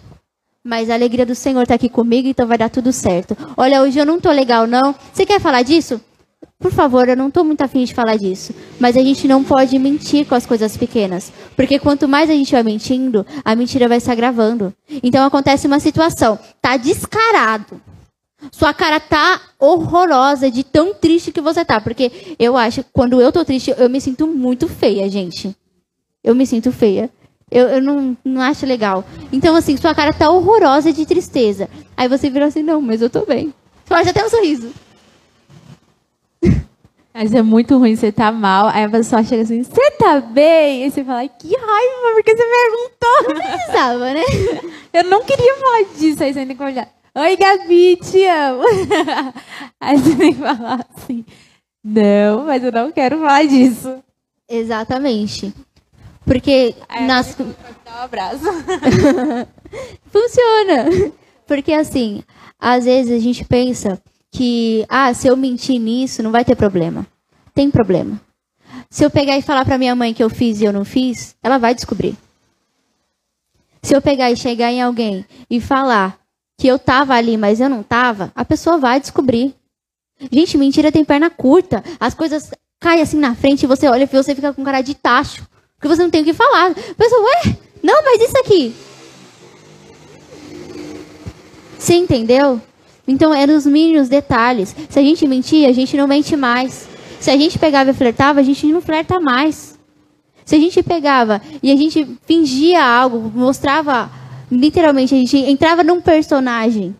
Mas 0.64 0.88
a 0.88 0.94
alegria 0.94 1.26
do 1.26 1.34
Senhor 1.34 1.66
tá 1.66 1.74
aqui 1.74 1.88
comigo, 1.88 2.28
então 2.28 2.46
vai 2.46 2.56
dar 2.56 2.70
tudo 2.70 2.92
certo. 2.92 3.36
Olha, 3.56 3.82
hoje 3.82 3.98
eu 3.98 4.06
não 4.06 4.20
tô 4.20 4.30
legal, 4.30 4.66
não. 4.66 4.94
Você 5.12 5.26
quer 5.26 5.40
falar 5.40 5.62
disso? 5.62 6.00
Por 6.60 6.70
favor, 6.70 7.08
eu 7.08 7.16
não 7.16 7.30
tô 7.30 7.42
muito 7.42 7.62
afim 7.62 7.84
de 7.84 7.94
falar 7.94 8.16
disso. 8.16 8.54
Mas 8.78 8.94
a 8.94 9.00
gente 9.00 9.26
não 9.26 9.42
pode 9.42 9.78
mentir 9.78 10.26
com 10.26 10.34
as 10.34 10.44
coisas 10.44 10.76
pequenas. 10.76 11.32
Porque 11.56 11.78
quanto 11.78 12.06
mais 12.06 12.28
a 12.28 12.34
gente 12.34 12.52
vai 12.52 12.62
mentindo, 12.62 13.26
a 13.42 13.56
mentira 13.56 13.88
vai 13.88 13.98
se 13.98 14.10
agravando. 14.10 14.72
Então 15.02 15.24
acontece 15.24 15.66
uma 15.66 15.80
situação. 15.80 16.38
Tá 16.60 16.76
descarado. 16.76 17.80
Sua 18.52 18.74
cara 18.74 19.00
tá 19.00 19.40
horrorosa 19.58 20.50
de 20.50 20.62
tão 20.62 20.92
triste 20.92 21.32
que 21.32 21.40
você 21.40 21.64
tá. 21.64 21.80
Porque 21.80 22.36
eu 22.38 22.58
acho, 22.58 22.84
quando 22.92 23.22
eu 23.22 23.32
tô 23.32 23.42
triste, 23.42 23.74
eu 23.78 23.88
me 23.88 24.00
sinto 24.00 24.26
muito 24.26 24.68
feia, 24.68 25.08
gente. 25.08 25.56
Eu 26.22 26.34
me 26.34 26.46
sinto 26.46 26.70
feia. 26.70 27.08
Eu, 27.50 27.68
eu 27.68 27.82
não, 27.82 28.14
não 28.22 28.42
acho 28.42 28.66
legal. 28.66 29.02
Então, 29.32 29.56
assim, 29.56 29.78
sua 29.78 29.94
cara 29.94 30.12
tá 30.12 30.30
horrorosa 30.30 30.92
de 30.92 31.06
tristeza. 31.06 31.70
Aí 31.96 32.06
você 32.06 32.28
vira 32.28 32.44
assim, 32.44 32.62
não, 32.62 32.82
mas 32.82 33.00
eu 33.00 33.08
tô 33.08 33.24
bem. 33.24 33.54
Pode 33.86 34.10
até 34.10 34.24
um 34.24 34.28
sorriso. 34.28 34.70
Mas 37.12 37.34
é 37.34 37.42
muito 37.42 37.76
ruim, 37.76 37.96
você 37.96 38.12
tá 38.12 38.30
mal, 38.30 38.68
aí 38.68 38.84
a 38.84 38.88
pessoa 38.88 39.22
chega 39.24 39.42
assim, 39.42 39.64
você 39.64 39.90
tá 39.92 40.20
bem? 40.20 40.86
E 40.86 40.90
você 40.90 41.02
fala, 41.02 41.18
"Ai, 41.18 41.28
que 41.28 41.48
raiva, 41.48 42.14
porque 42.14 42.36
você 42.36 42.44
perguntou. 42.44 43.34
Precisava, 43.34 44.14
né? 44.14 44.22
Eu 44.92 45.04
não 45.04 45.24
queria 45.24 45.56
falar 45.56 45.84
disso, 45.96 46.22
aí 46.22 46.32
você 46.32 46.46
tem 46.46 46.56
que 46.56 46.62
olhar. 46.62 46.88
Oi, 47.14 47.36
Gabi, 47.36 47.96
te 47.96 48.24
amo. 48.24 48.62
Aí 49.80 49.98
você 49.98 50.14
tem 50.14 50.32
que 50.32 50.38
falar 50.38 50.86
assim, 50.96 51.24
não, 51.82 52.44
mas 52.44 52.62
eu 52.62 52.70
não 52.70 52.92
quero 52.92 53.18
falar 53.18 53.44
disso. 53.46 53.98
Exatamente. 54.48 55.52
Porque 56.24 56.74
Aí 56.88 57.06
nas... 57.06 57.34
Dá 57.34 58.00
um 58.00 58.04
abraço. 58.04 58.44
funciona. 60.12 61.12
Porque 61.46 61.72
assim, 61.72 62.22
às 62.60 62.84
vezes 62.84 63.10
a 63.16 63.18
gente 63.18 63.44
pensa 63.44 64.00
que, 64.30 64.84
ah, 64.88 65.12
se 65.12 65.28
eu 65.28 65.36
mentir 65.36 65.80
nisso, 65.80 66.22
não 66.22 66.30
vai 66.30 66.44
ter 66.44 66.56
problema. 66.56 67.06
Tem 67.54 67.70
problema. 67.70 68.20
Se 68.88 69.04
eu 69.04 69.10
pegar 69.10 69.36
e 69.36 69.42
falar 69.42 69.64
pra 69.64 69.78
minha 69.78 69.94
mãe 69.94 70.14
que 70.14 70.22
eu 70.22 70.30
fiz 70.30 70.60
e 70.60 70.64
eu 70.64 70.72
não 70.72 70.84
fiz, 70.84 71.34
ela 71.42 71.58
vai 71.58 71.74
descobrir. 71.74 72.16
Se 73.82 73.94
eu 73.94 74.02
pegar 74.02 74.30
e 74.30 74.36
chegar 74.36 74.70
em 74.70 74.82
alguém 74.82 75.24
e 75.48 75.60
falar 75.60 76.18
que 76.58 76.66
eu 76.66 76.78
tava 76.78 77.14
ali, 77.14 77.36
mas 77.36 77.60
eu 77.60 77.68
não 77.68 77.82
tava, 77.82 78.30
a 78.34 78.44
pessoa 78.44 78.78
vai 78.78 79.00
descobrir. 79.00 79.54
Gente, 80.30 80.58
mentira 80.58 80.92
tem 80.92 81.04
perna 81.04 81.30
curta. 81.30 81.82
As 81.98 82.12
coisas 82.12 82.50
caem 82.78 83.00
assim 83.00 83.18
na 83.18 83.34
frente 83.34 83.62
e 83.62 83.66
você 83.66 83.88
olha 83.88 84.04
e 84.04 84.06
você 84.06 84.34
fica 84.34 84.52
com 84.52 84.62
cara 84.62 84.82
de 84.82 84.94
tacho. 84.94 85.46
Porque 85.76 85.88
você 85.88 86.02
não 86.02 86.10
tem 86.10 86.20
o 86.20 86.24
que 86.24 86.34
falar. 86.34 86.72
A 86.72 86.94
pessoa, 86.94 87.22
ué, 87.22 87.56
não, 87.82 88.02
mas 88.04 88.20
isso 88.20 88.38
aqui. 88.38 88.74
Você 91.78 91.94
entendeu? 91.94 92.60
Então, 93.10 93.34
é 93.34 93.44
nos 93.44 93.66
mínimos 93.66 94.08
detalhes. 94.08 94.74
Se 94.88 94.96
a 94.96 95.02
gente 95.02 95.26
mentir, 95.26 95.68
a 95.68 95.72
gente 95.72 95.96
não 95.96 96.06
mente 96.06 96.36
mais. 96.36 96.88
Se 97.18 97.28
a 97.28 97.36
gente 97.36 97.58
pegava 97.58 97.90
e 97.90 97.92
flertava, 97.92 98.38
a 98.38 98.42
gente 98.42 98.64
não 98.66 98.80
flerta 98.80 99.18
mais. 99.18 99.76
Se 100.44 100.54
a 100.54 100.58
gente 100.58 100.80
pegava 100.80 101.42
e 101.60 101.72
a 101.72 101.76
gente 101.76 102.06
fingia 102.24 102.80
algo, 102.84 103.32
mostrava, 103.34 104.08
literalmente, 104.50 105.12
a 105.12 105.18
gente 105.18 105.36
entrava 105.36 105.82
num 105.82 106.00
personagem 106.00 106.94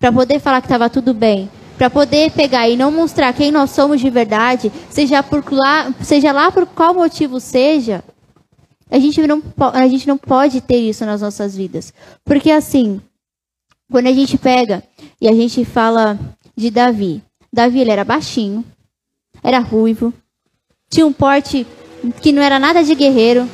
para 0.00 0.10
poder 0.10 0.40
falar 0.40 0.60
que 0.60 0.66
estava 0.66 0.90
tudo 0.90 1.14
bem, 1.14 1.48
para 1.78 1.88
poder 1.88 2.32
pegar 2.32 2.68
e 2.68 2.76
não 2.76 2.90
mostrar 2.90 3.32
quem 3.32 3.52
nós 3.52 3.70
somos 3.70 4.00
de 4.00 4.10
verdade, 4.10 4.72
seja, 4.90 5.22
por 5.22 5.44
lá, 5.52 5.94
seja 6.02 6.32
lá 6.32 6.50
por 6.50 6.66
qual 6.66 6.92
motivo 6.92 7.38
seja, 7.38 8.02
a 8.90 8.98
gente, 8.98 9.24
não, 9.26 9.40
a 9.72 9.86
gente 9.86 10.08
não 10.08 10.18
pode 10.18 10.60
ter 10.60 10.78
isso 10.78 11.06
nas 11.06 11.20
nossas 11.22 11.56
vidas. 11.56 11.94
Porque 12.24 12.50
assim, 12.50 13.00
quando 13.92 14.06
a 14.06 14.12
gente 14.12 14.38
pega 14.38 14.82
e 15.20 15.28
a 15.28 15.32
gente 15.32 15.66
fala 15.66 16.18
de 16.56 16.70
Davi, 16.70 17.22
Davi 17.52 17.80
ele 17.80 17.90
era 17.90 18.02
baixinho, 18.02 18.64
era 19.42 19.58
ruivo, 19.58 20.14
tinha 20.90 21.06
um 21.06 21.12
porte 21.12 21.66
que 22.22 22.32
não 22.32 22.42
era 22.42 22.58
nada 22.58 22.82
de 22.82 22.94
guerreiro, 22.94 23.46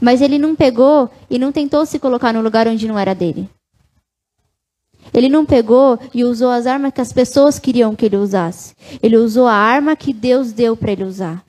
mas 0.00 0.20
ele 0.20 0.36
não 0.36 0.56
pegou 0.56 1.08
e 1.30 1.38
não 1.38 1.52
tentou 1.52 1.86
se 1.86 2.00
colocar 2.00 2.32
no 2.32 2.42
lugar 2.42 2.66
onde 2.66 2.88
não 2.88 2.98
era 2.98 3.14
dele. 3.14 3.48
Ele 5.14 5.28
não 5.28 5.46
pegou 5.46 5.98
e 6.12 6.24
usou 6.24 6.50
as 6.50 6.66
armas 6.66 6.92
que 6.92 7.00
as 7.00 7.12
pessoas 7.12 7.58
queriam 7.58 7.94
que 7.94 8.04
ele 8.04 8.16
usasse. 8.16 8.74
Ele 9.00 9.16
usou 9.16 9.46
a 9.46 9.54
arma 9.54 9.96
que 9.96 10.12
Deus 10.12 10.52
deu 10.52 10.76
para 10.76 10.92
ele 10.92 11.04
usar. 11.04 11.42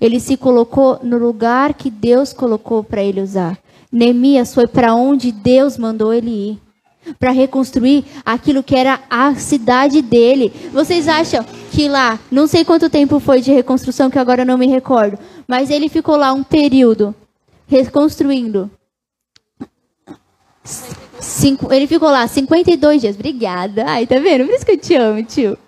Ele 0.00 0.20
se 0.20 0.36
colocou 0.36 0.98
no 1.02 1.18
lugar 1.18 1.72
que 1.74 1.90
Deus 1.90 2.32
colocou 2.32 2.84
para 2.84 3.02
ele 3.02 3.20
usar. 3.20 3.58
Neemias 3.90 4.52
foi 4.52 4.66
para 4.66 4.94
onde 4.94 5.32
Deus 5.32 5.78
mandou 5.78 6.12
ele 6.12 6.30
ir 6.30 6.69
para 7.18 7.30
reconstruir 7.30 8.04
aquilo 8.24 8.62
que 8.62 8.76
era 8.76 9.00
a 9.08 9.34
cidade 9.34 10.02
dele. 10.02 10.52
Vocês 10.72 11.08
acham 11.08 11.44
que 11.70 11.88
lá, 11.88 12.18
não 12.30 12.46
sei 12.46 12.64
quanto 12.64 12.90
tempo 12.90 13.20
foi 13.20 13.40
de 13.40 13.52
reconstrução, 13.52 14.10
que 14.10 14.18
agora 14.18 14.44
não 14.44 14.58
me 14.58 14.66
recordo, 14.66 15.18
mas 15.46 15.70
ele 15.70 15.88
ficou 15.88 16.16
lá 16.16 16.32
um 16.32 16.42
período 16.42 17.14
reconstruindo. 17.66 18.70
Cinco, 21.20 21.72
ele 21.72 21.86
ficou 21.86 22.10
lá 22.10 22.26
52 22.26 23.00
dias. 23.00 23.16
Obrigada. 23.16 23.84
Ai, 23.86 24.06
tá 24.06 24.18
vendo? 24.18 24.46
Por 24.46 24.54
isso 24.54 24.64
que 24.64 24.72
eu 24.72 24.78
te 24.78 24.94
amo, 24.94 25.22
tio. 25.22 25.58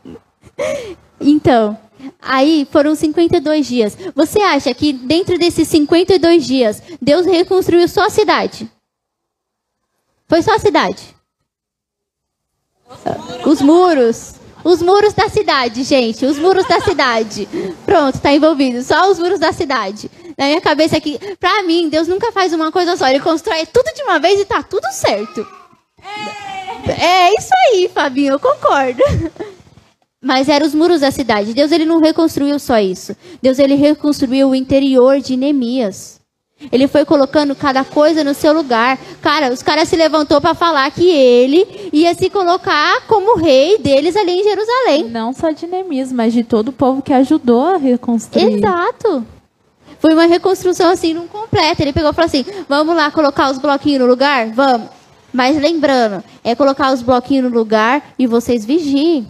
Então, 1.21 1.79
aí 2.21 2.67
foram 2.71 2.95
52 2.95 3.67
dias. 3.67 3.97
Você 4.15 4.41
acha 4.41 4.73
que 4.75 4.93
dentro 4.93 5.39
desses 5.39 5.69
52 5.69 6.47
dias, 6.47 6.83
Deus 7.01 7.27
reconstruiu 7.27 7.87
só 7.87 8.07
a 8.07 8.11
cidade? 8.11 8.71
Foi 10.29 10.43
só 10.43 10.55
a 10.55 10.59
cidade? 10.59 11.15
Os 13.45 13.61
muros. 13.61 14.35
Os 14.65 14.81
muros 14.81 15.13
da 15.13 15.29
cidade, 15.29 15.83
gente. 15.83 16.25
Os 16.25 16.39
muros 16.39 16.67
da 16.67 16.81
cidade. 16.81 17.49
Pronto, 17.85 18.21
tá 18.21 18.33
envolvido. 18.33 18.83
Só 18.83 19.11
os 19.11 19.19
muros 19.19 19.41
da 19.41 19.53
cidade. 19.53 20.11
Na 20.39 20.47
minha 20.47 20.61
cabeça 20.61 20.97
aqui, 20.97 21.19
pra 21.39 21.63
mim, 21.65 21.89
Deus 21.89 22.07
nunca 22.07 22.31
faz 22.33 22.53
uma 22.53 22.71
coisa 22.71 22.97
só. 22.97 23.09
Ele 23.09 23.21
constrói 23.21 23.67
tudo 23.67 23.93
de 23.95 24.03
uma 24.03 24.19
vez 24.19 24.41
e 24.41 24.45
tá 24.45 24.63
tudo 24.63 24.87
certo. 24.93 25.47
É 26.87 27.31
isso 27.39 27.51
aí, 27.69 27.91
Fabinho, 27.93 28.35
eu 28.35 28.41
concordo. 28.41 29.03
Mas 30.23 30.49
eram 30.49 30.65
os 30.65 30.75
muros 30.75 31.01
da 31.01 31.11
cidade. 31.11 31.53
Deus 31.53 31.73
ele 31.73 31.85
não 31.85 32.01
reconstruiu 32.01 32.59
só 32.61 32.79
isso. 32.79 33.17
Deus 33.43 33.59
ele 33.59 33.75
reconstruiu 33.75 34.51
o 34.51 34.55
interior 34.55 35.21
de 35.21 35.37
Neemias. 35.37 36.22
Ele 36.71 36.87
foi 36.87 37.05
colocando 37.05 37.55
cada 37.55 37.85
coisa 37.85 38.23
no 38.23 38.35
seu 38.35 38.53
lugar. 38.53 38.99
Cara, 39.21 39.53
os 39.53 39.63
caras 39.63 39.89
se 39.89 39.97
levantou 39.97 40.41
para 40.41 40.55
falar 40.55 40.91
que 40.91 41.09
ele 41.09 41.91
ia 41.93 42.15
se 42.15 42.31
colocar 42.31 43.07
como 43.07 43.37
rei 43.37 43.79
deles 43.79 44.17
ali 44.17 44.33
em 44.33 44.45
Jerusalém. 44.45 45.05
Não 45.09 45.33
só 45.33 45.51
de 45.51 45.67
Neemias, 45.67 46.13
mas 46.13 46.33
de 46.33 46.45
todo 46.45 46.69
o 46.69 46.73
povo 46.73 47.03
que 47.03 47.13
ajudou 47.13 47.75
a 47.75 47.77
reconstruir. 47.77 48.59
Exato. 48.59 49.27
Foi 49.99 50.13
uma 50.13 50.27
reconstrução 50.27 50.91
assim, 50.91 51.15
não 51.15 51.29
completa. 51.29 51.83
Ele 51.83 51.93
pegou 51.93 52.11
e 52.11 52.15
falou 52.15 52.27
assim: 52.27 52.45
vamos 52.69 52.95
lá 52.95 53.11
colocar 53.11 53.51
os 53.51 53.59
bloquinhos 53.59 54.01
no 54.01 54.07
lugar? 54.07 54.49
Vamos. 54.49 54.89
Mas 55.33 55.57
lembrando, 55.57 56.23
é 56.45 56.55
colocar 56.55 56.93
os 56.93 57.01
bloquinhos 57.01 57.51
no 57.51 57.57
lugar 57.57 58.13
e 58.19 58.27
vocês 58.27 58.65
vigiem. 58.65 59.27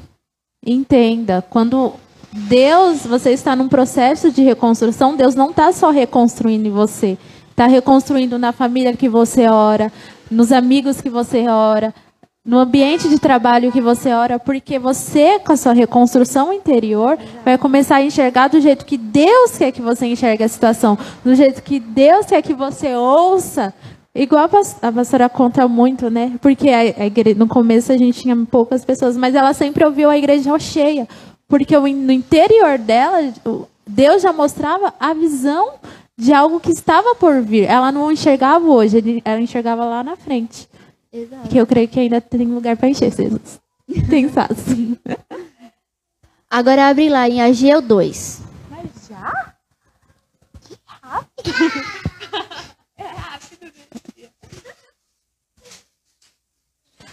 Entenda, 0.64 1.44
quando 1.48 1.94
Deus, 2.34 3.04
você 3.04 3.30
está 3.30 3.54
num 3.54 3.68
processo 3.68 4.30
de 4.30 4.42
reconstrução, 4.42 5.14
Deus 5.14 5.34
não 5.34 5.50
está 5.50 5.70
só 5.72 5.90
reconstruindo 5.90 6.66
em 6.66 6.70
você. 6.70 7.18
Está 7.50 7.66
reconstruindo 7.66 8.38
na 8.38 8.52
família 8.52 8.96
que 8.96 9.08
você 9.08 9.46
ora, 9.46 9.92
nos 10.30 10.50
amigos 10.50 11.02
que 11.02 11.10
você 11.10 11.46
ora, 11.46 11.94
no 12.44 12.58
ambiente 12.58 13.08
de 13.08 13.18
trabalho 13.18 13.70
que 13.70 13.80
você 13.80 14.12
ora, 14.12 14.38
porque 14.38 14.78
você, 14.78 15.38
com 15.38 15.52
a 15.52 15.56
sua 15.56 15.74
reconstrução 15.74 16.52
interior, 16.52 17.18
vai 17.44 17.58
começar 17.58 17.96
a 17.96 18.02
enxergar 18.02 18.48
do 18.48 18.60
jeito 18.60 18.86
que 18.86 18.96
Deus 18.96 19.58
quer 19.58 19.70
que 19.70 19.82
você 19.82 20.06
enxergue 20.06 20.42
a 20.42 20.48
situação, 20.48 20.98
do 21.22 21.34
jeito 21.34 21.62
que 21.62 21.78
Deus 21.78 22.26
quer 22.26 22.40
que 22.40 22.54
você 22.54 22.96
ouça. 22.96 23.74
Igual 24.14 24.50
a 24.82 24.92
pastora 24.92 25.28
conta 25.28 25.66
muito, 25.68 26.10
né? 26.10 26.32
Porque 26.40 26.68
a, 26.68 27.06
igreja, 27.06 27.38
no 27.38 27.46
começo 27.46 27.92
a 27.92 27.96
gente 27.96 28.20
tinha 28.20 28.36
poucas 28.50 28.84
pessoas, 28.84 29.16
mas 29.16 29.34
ela 29.34 29.54
sempre 29.54 29.84
ouviu 29.84 30.10
a 30.10 30.18
igreja 30.18 30.58
cheia. 30.58 31.06
Porque 31.52 31.78
no 31.78 32.10
interior 32.10 32.78
dela, 32.78 33.30
Deus 33.86 34.22
já 34.22 34.32
mostrava 34.32 34.94
a 34.98 35.12
visão 35.12 35.74
de 36.16 36.32
algo 36.32 36.58
que 36.58 36.70
estava 36.70 37.14
por 37.14 37.42
vir. 37.42 37.64
Ela 37.64 37.92
não 37.92 38.10
enxergava 38.10 38.66
hoje, 38.66 39.20
ela 39.22 39.38
enxergava 39.38 39.84
lá 39.84 40.02
na 40.02 40.16
frente. 40.16 40.66
Exato. 41.12 41.50
Que 41.50 41.58
eu 41.58 41.66
creio 41.66 41.88
que 41.88 42.00
ainda 42.00 42.22
tem 42.22 42.46
lugar 42.46 42.74
para 42.78 42.88
encher, 42.88 43.14
Jesus. 43.14 43.60
Tem 44.08 44.24
espaço. 44.24 44.96
Agora 46.48 46.88
abre 46.88 47.10
lá 47.10 47.28
em 47.28 47.42
Ageu 47.42 47.82
2. 47.82 48.40
Mas 48.70 49.08
já? 49.10 49.54
Que 50.58 50.78
rápido. 50.86 51.84
é 52.96 53.02
rápido. 53.02 53.72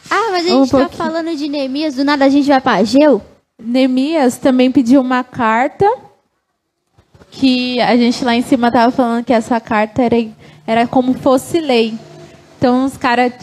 Ah, 0.10 0.32
mas 0.32 0.46
a 0.46 0.50
gente 0.50 0.76
um 0.76 0.80
tá 0.80 0.88
falando 0.88 1.36
de 1.36 1.50
Neemias, 1.50 1.96
do 1.96 2.06
nada 2.06 2.24
a 2.24 2.30
gente 2.30 2.48
vai 2.48 2.62
para 2.62 2.80
Ageu? 2.80 3.22
Neemias 3.60 4.38
também 4.38 4.72
pediu 4.72 5.02
uma 5.02 5.24
carta 5.24 5.86
que 7.32 7.80
a 7.82 7.96
gente 7.98 8.24
lá 8.24 8.36
em 8.36 8.42
cima 8.42 8.72
tava 8.72 8.92
falando 8.92 9.24
que 9.24 9.34
essa 9.34 9.60
carta 9.60 10.02
era, 10.02 10.16
era 10.66 10.88
como 10.88 11.14
fosse 11.14 11.60
lei. 11.60 11.98
Então 12.58 12.86
os 12.86 12.98
caras 12.98 13.34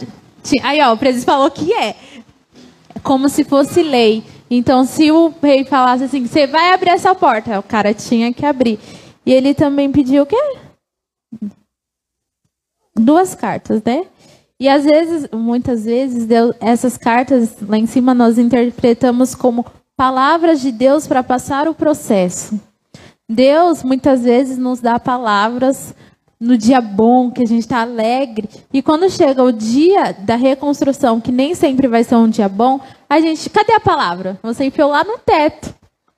Aí, 0.63 0.81
ó, 0.81 0.93
o 0.93 0.97
presidente 0.97 1.25
falou 1.25 1.51
que 1.51 1.73
é. 1.73 1.95
Como 3.03 3.27
se 3.29 3.43
fosse 3.43 3.81
lei. 3.83 4.23
Então, 4.49 4.85
se 4.85 5.11
o 5.11 5.33
rei 5.41 5.65
falasse 5.65 6.05
assim, 6.05 6.25
você 6.25 6.47
vai 6.47 6.73
abrir 6.73 6.91
essa 6.91 7.13
porta, 7.13 7.59
o 7.59 7.63
cara 7.63 7.93
tinha 7.93 8.33
que 8.33 8.45
abrir. 8.45 8.79
E 9.25 9.33
ele 9.33 9.53
também 9.53 9.91
pediu 9.91 10.23
o 10.23 10.25
quê? 10.25 10.57
Duas 12.95 13.35
cartas, 13.35 13.83
né? 13.83 14.05
E 14.59 14.67
às 14.67 14.85
vezes, 14.85 15.29
muitas 15.31 15.85
vezes, 15.85 16.25
Deus, 16.25 16.55
essas 16.59 16.97
cartas 16.97 17.55
lá 17.61 17.77
em 17.77 17.85
cima 17.85 18.13
nós 18.13 18.39
interpretamos 18.39 19.35
como 19.35 19.65
palavras 19.97 20.61
de 20.61 20.71
Deus 20.71 21.07
para 21.07 21.23
passar 21.23 21.67
o 21.67 21.73
processo. 21.73 22.59
Deus 23.27 23.83
muitas 23.83 24.23
vezes 24.23 24.57
nos 24.57 24.79
dá 24.79 24.99
palavras 24.99 25.93
no 26.39 26.55
dia 26.55 26.79
bom, 26.79 27.31
que 27.31 27.41
a 27.41 27.47
gente 27.47 27.61
está 27.61 27.81
alegre. 27.81 28.47
E 28.71 28.81
quando 28.81 29.09
chega 29.09 29.43
o 29.43 29.51
dia 29.51 30.13
da 30.13 30.35
reconstrução, 30.35 31.19
que 31.19 31.31
nem 31.31 31.55
sempre 31.55 31.87
vai 31.87 32.03
ser 32.03 32.15
um 32.15 32.29
dia 32.29 32.47
bom, 32.47 32.79
a 33.09 33.19
gente, 33.19 33.49
cadê 33.49 33.73
a 33.73 33.79
palavra? 33.79 34.39
Você 34.43 34.65
enfiou 34.65 34.91
lá 34.91 35.03
no 35.03 35.17
teto. 35.17 35.73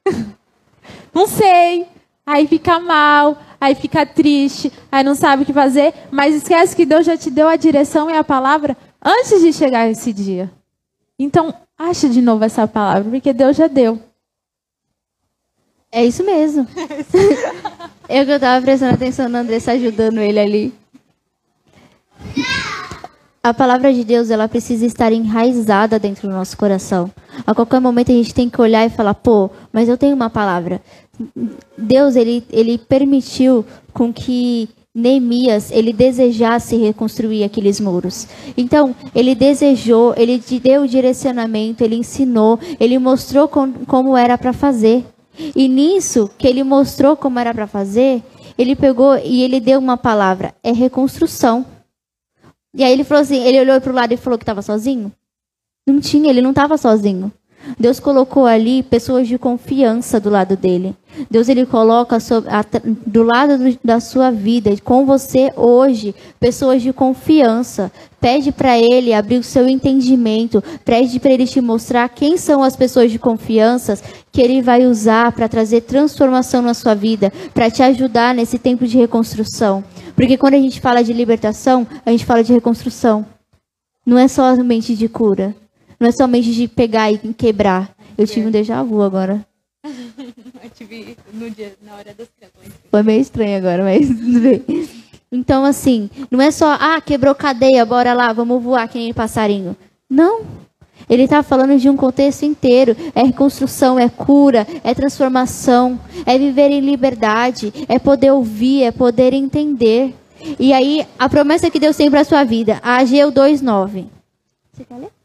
não 1.16 1.26
sei. 1.26 1.88
Aí 2.26 2.46
fica 2.48 2.80
mal, 2.80 3.38
aí 3.60 3.74
fica 3.74 4.06
triste, 4.06 4.72
aí 4.92 5.04
não 5.04 5.16
sabe 5.16 5.42
o 5.42 5.46
que 5.46 5.54
fazer, 5.54 5.96
mas 6.12 6.36
esquece 6.36 6.76
que 6.76 6.86
Deus 6.86 7.04
já 7.04 7.18
te 7.18 7.32
deu 7.32 7.48
a 7.48 7.56
direção 7.56 8.08
e 8.08 8.14
a 8.16 8.24
palavra 8.24 8.78
antes 9.04 9.42
de 9.42 9.52
chegar 9.52 9.90
esse 9.90 10.14
dia. 10.14 10.52
Então, 11.18 11.52
ache 11.80 12.10
de 12.10 12.22
novo 12.22 12.44
essa 12.44 12.68
palavra, 12.68 13.10
porque 13.10 13.32
Deus 13.32 13.56
já 13.56 13.68
deu. 13.68 14.00
É 15.92 16.06
isso 16.06 16.24
mesmo. 16.24 16.68
eu 18.08 18.26
que 18.26 18.32
eu 18.32 18.40
tava 18.40 18.64
prestando 18.64 18.94
atenção 18.94 19.30
no 19.30 19.38
Andressa 19.38 19.72
ajudando 19.72 20.20
ele 20.20 20.40
ali. 20.40 20.74
A 23.42 23.54
palavra 23.54 23.94
de 23.94 24.04
Deus, 24.04 24.30
ela 24.30 24.50
precisa 24.50 24.86
estar 24.86 25.14
enraizada 25.14 25.98
dentro 25.98 26.28
do 26.28 26.34
nosso 26.34 26.58
coração. 26.58 27.10
A 27.48 27.56
qualquer 27.56 27.80
momento 27.80 28.12
a 28.12 28.16
gente 28.16 28.36
tem 28.36 28.50
que 28.50 28.62
olhar 28.62 28.86
e 28.86 28.90
falar, 28.90 29.14
pô, 29.14 29.50
mas 29.72 29.88
eu 29.88 29.98
tenho 29.98 30.14
uma 30.14 30.30
palavra. 30.30 30.82
Deus, 31.78 32.16
ele, 32.16 32.46
ele 32.52 32.78
permitiu 32.78 33.66
com 33.94 34.14
que 34.14 34.70
Neemias, 34.94 35.72
ele 35.72 35.94
desejasse 35.94 36.76
reconstruir 36.76 37.44
aqueles 37.44 37.80
muros. 37.80 38.28
Então, 38.58 38.96
ele 39.14 39.36
desejou, 39.36 40.14
ele 40.18 40.42
deu 40.62 40.82
o 40.82 40.88
direcionamento, 40.88 41.84
ele 41.84 41.96
ensinou, 41.96 42.60
ele 42.80 42.98
mostrou 42.98 43.48
com, 43.48 43.72
como 43.86 44.18
era 44.18 44.38
para 44.38 44.52
fazer. 44.52 45.06
E 45.56 45.68
nisso 45.68 46.30
que 46.38 46.48
ele 46.48 46.64
mostrou 46.64 47.16
como 47.16 47.40
era 47.40 47.54
para 47.54 47.68
fazer, 47.68 48.24
ele 48.58 48.76
pegou 48.76 49.16
e 49.18 49.44
ele 49.44 49.60
deu 49.60 49.80
uma 49.80 49.96
palavra, 49.96 50.54
é 50.64 50.72
reconstrução. 50.72 51.66
E 52.74 52.84
aí 52.84 52.92
ele 52.92 53.04
falou 53.04 53.22
assim, 53.22 53.38
ele 53.44 53.60
olhou 53.60 53.80
para 53.80 53.92
o 53.92 53.96
lado 53.96 54.14
e 54.14 54.18
falou 54.18 54.38
que 54.38 54.44
estava 54.44 54.62
sozinho? 54.62 55.12
Não 55.88 56.00
tinha, 56.00 56.30
ele 56.30 56.42
não 56.42 56.50
estava 56.50 56.78
sozinho. 56.78 57.32
Deus 57.80 58.00
colocou 58.00 58.46
ali 58.46 58.82
pessoas 58.84 59.28
de 59.28 59.38
confiança 59.38 60.20
do 60.20 60.30
lado 60.30 60.56
dele. 60.56 60.96
Deus 61.30 61.50
ele 61.50 61.66
coloca 61.66 62.18
do 63.06 63.24
lado 63.24 63.78
da 63.84 64.00
sua 64.00 64.32
vida, 64.32 64.72
com 64.84 65.06
você 65.06 65.52
hoje, 65.56 66.16
pessoas 66.40 66.82
de 66.82 66.94
confiança. 66.94 67.92
Pede 68.20 68.52
para 68.52 68.78
ele 68.78 69.14
abrir 69.14 69.38
o 69.38 69.44
seu 69.44 69.68
entendimento, 69.68 70.64
pede 70.86 71.20
para 71.20 71.32
ele 71.32 71.46
te 71.46 71.62
mostrar 71.62 72.08
quem 72.10 72.38
são 72.38 72.64
as 72.64 72.76
pessoas 72.76 73.12
de 73.12 73.20
confiança 73.20 73.98
que 74.32 74.42
ele 74.42 74.62
vai 74.62 74.86
usar 74.86 75.32
para 75.32 75.50
trazer 75.50 75.82
transformação 75.82 76.62
na 76.62 76.74
sua 76.74 76.94
vida, 76.94 77.32
para 77.54 77.70
te 77.70 77.82
ajudar 77.82 78.34
nesse 78.36 78.60
tempo 78.60 78.86
de 78.86 78.98
reconstrução. 78.98 79.84
Porque 80.16 80.38
quando 80.38 80.54
a 80.56 80.60
gente 80.60 80.82
fala 80.82 81.04
de 81.04 81.14
libertação, 81.14 81.88
a 82.06 82.12
gente 82.12 82.26
fala 82.26 82.44
de 82.44 82.54
reconstrução. 82.54 83.26
Não 84.06 84.18
é 84.18 84.28
somente 84.28 84.96
de 84.96 85.08
cura. 85.08 85.56
Não 86.00 86.08
é 86.08 86.12
somente 86.12 86.54
de 86.54 86.68
pegar 86.68 87.12
e 87.12 87.18
quebrar. 87.34 87.94
Eu 88.18 88.26
tive 88.26 88.48
um 88.48 88.52
déjà 88.52 88.82
vu 88.82 89.02
agora. 89.02 89.46
Eu 90.64 90.70
tive 90.74 91.18
no 91.34 91.50
dia, 91.50 91.74
na 91.82 91.96
hora 91.96 92.14
das 92.14 92.28
Foi 92.92 93.04
meio 93.04 93.22
estranho 93.22 93.58
agora, 93.58 93.84
mas 93.84 94.08
tudo 94.08 94.40
bem. 94.40 94.90
Então, 95.32 95.64
assim, 95.64 96.10
não 96.30 96.42
é 96.42 96.52
só, 96.52 96.74
ah, 96.80 97.00
quebrou 97.02 97.36
cadeia, 97.36 97.86
bora 97.86 98.14
lá, 98.14 98.34
vamos 98.34 98.62
voar 98.62 98.88
que 98.88 98.98
nem 98.98 99.14
passarinho. 99.14 99.76
Não. 100.10 100.42
Ele 101.10 101.24
está 101.24 101.42
falando 101.44 101.78
de 101.78 101.90
um 101.90 101.96
contexto 101.96 102.44
inteiro. 102.44 102.96
É 103.16 103.24
reconstrução, 103.24 104.00
é 104.00 104.10
cura, 104.10 104.66
é 104.84 104.94
transformação, 104.94 106.00
é 106.26 106.38
viver 106.38 106.72
em 106.72 106.82
liberdade, 106.82 107.74
é 107.88 108.00
poder 108.00 108.32
ouvir, 108.32 108.84
é 108.84 108.92
poder 108.92 109.34
entender. 109.34 110.16
E 110.60 110.72
aí, 110.72 111.06
a 111.18 111.28
promessa 111.28 111.70
que 111.70 111.80
Deus 111.80 111.96
tem 111.98 112.10
para 112.10 112.22
a 112.22 112.26
sua 112.26 112.44
vida, 112.44 112.80
Ageu 112.82 113.32
2,9. 113.32 114.06
Você 114.74 114.84
quer 114.86 114.96
ler? 114.96 115.19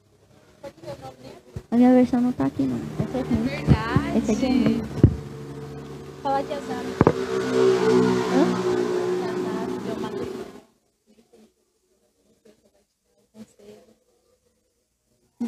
A 1.71 1.77
minha 1.77 1.93
versão 1.93 2.21
não 2.21 2.33
tá 2.33 2.47
aqui, 2.47 2.63
não. 2.63 2.79
Essa 3.05 3.19
é 3.19 3.23
ruim. 3.23 3.43
Verdade. 3.45 4.19
Essa 4.19 4.33
aqui 4.33 4.45
é 4.45 4.49
ruim. 4.49 4.83
Falar 6.23 6.43
de 6.43 6.53
azar. 6.53 6.83
Hã? 8.35 8.75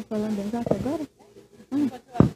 Falando 0.09 0.39
exato 0.39 0.73
agora? 0.73 1.01
Ah. 1.71 2.27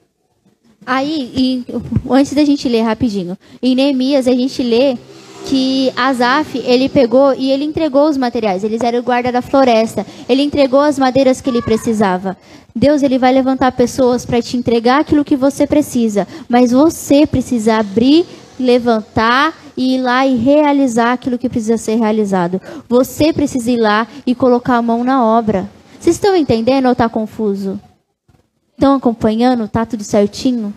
Aí, 0.86 1.32
e, 1.36 1.66
antes 2.10 2.34
da 2.34 2.44
gente 2.44 2.68
ler 2.68 2.82
rapidinho, 2.82 3.38
em 3.62 3.76
Neemias 3.76 4.28
a 4.28 4.32
gente 4.32 4.64
lê 4.64 4.98
que 5.45 5.91
Asaf, 5.95 6.58
ele 6.58 6.88
pegou 6.89 7.34
e 7.34 7.51
ele 7.51 7.63
entregou 7.63 8.10
os 8.10 8.17
materiais. 8.17 8.63
Eles 8.63 8.82
eram 8.82 8.99
o 8.99 9.04
guarda 9.04 9.32
da 9.32 9.41
floresta. 9.41 10.06
Ele 10.27 10.41
entregou 10.41 10.80
as 10.80 10.97
madeiras 10.97 11.41
que 11.41 11.49
ele 11.49 11.62
precisava. 11.62 12.38
Deus, 12.75 13.04
ele 13.04 13.17
vai 13.17 13.34
levantar 13.34 13.71
pessoas 13.73 14.25
para 14.25 14.41
te 14.41 14.56
entregar 14.56 15.01
aquilo 15.01 15.25
que 15.25 15.36
você 15.36 15.67
precisa, 15.67 16.27
mas 16.47 16.71
você 16.71 17.27
precisa 17.27 17.75
abrir, 17.75 18.25
levantar 18.60 19.54
e 19.75 19.95
ir 19.95 20.01
lá 20.01 20.25
e 20.25 20.36
realizar 20.36 21.13
aquilo 21.13 21.38
que 21.38 21.49
precisa 21.49 21.77
ser 21.77 21.95
realizado. 21.95 22.62
Você 22.88 23.34
precisa 23.34 23.71
ir 23.71 23.77
lá 23.77 24.08
e 24.25 24.34
colocar 24.34 24.77
a 24.77 24.82
mão 24.82 25.04
na 25.04 25.23
obra. 25.23 25.69
Vocês 25.99 26.15
estão 26.15 26.36
entendendo 26.36 26.86
ou 26.86 26.93
está 26.93 27.10
confuso? 27.10 27.80
Estão 28.73 28.95
acompanhando? 28.95 29.67
Tá 29.67 29.86
tudo 29.86 30.04
certinho? 30.04 30.73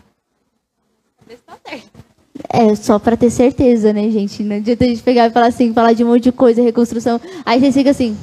Está 1.29 1.57
certo. 1.64 2.05
É, 2.49 2.75
só 2.75 2.99
para 2.99 3.16
ter 3.16 3.31
certeza, 3.31 3.92
né, 3.92 4.11
gente? 4.11 4.42
Não 4.42 4.57
adianta 4.57 4.85
a 4.85 4.88
gente 4.88 5.03
pegar 5.03 5.27
e 5.27 5.31
falar 5.31 5.47
assim, 5.47 5.73
falar 5.73 5.92
de 5.92 6.03
um 6.03 6.09
monte 6.09 6.25
de 6.25 6.33
coisa, 6.33 6.62
reconstrução. 6.62 7.20
Aí 7.44 7.61
você 7.61 7.70
fica 7.70 7.90
assim. 7.90 8.16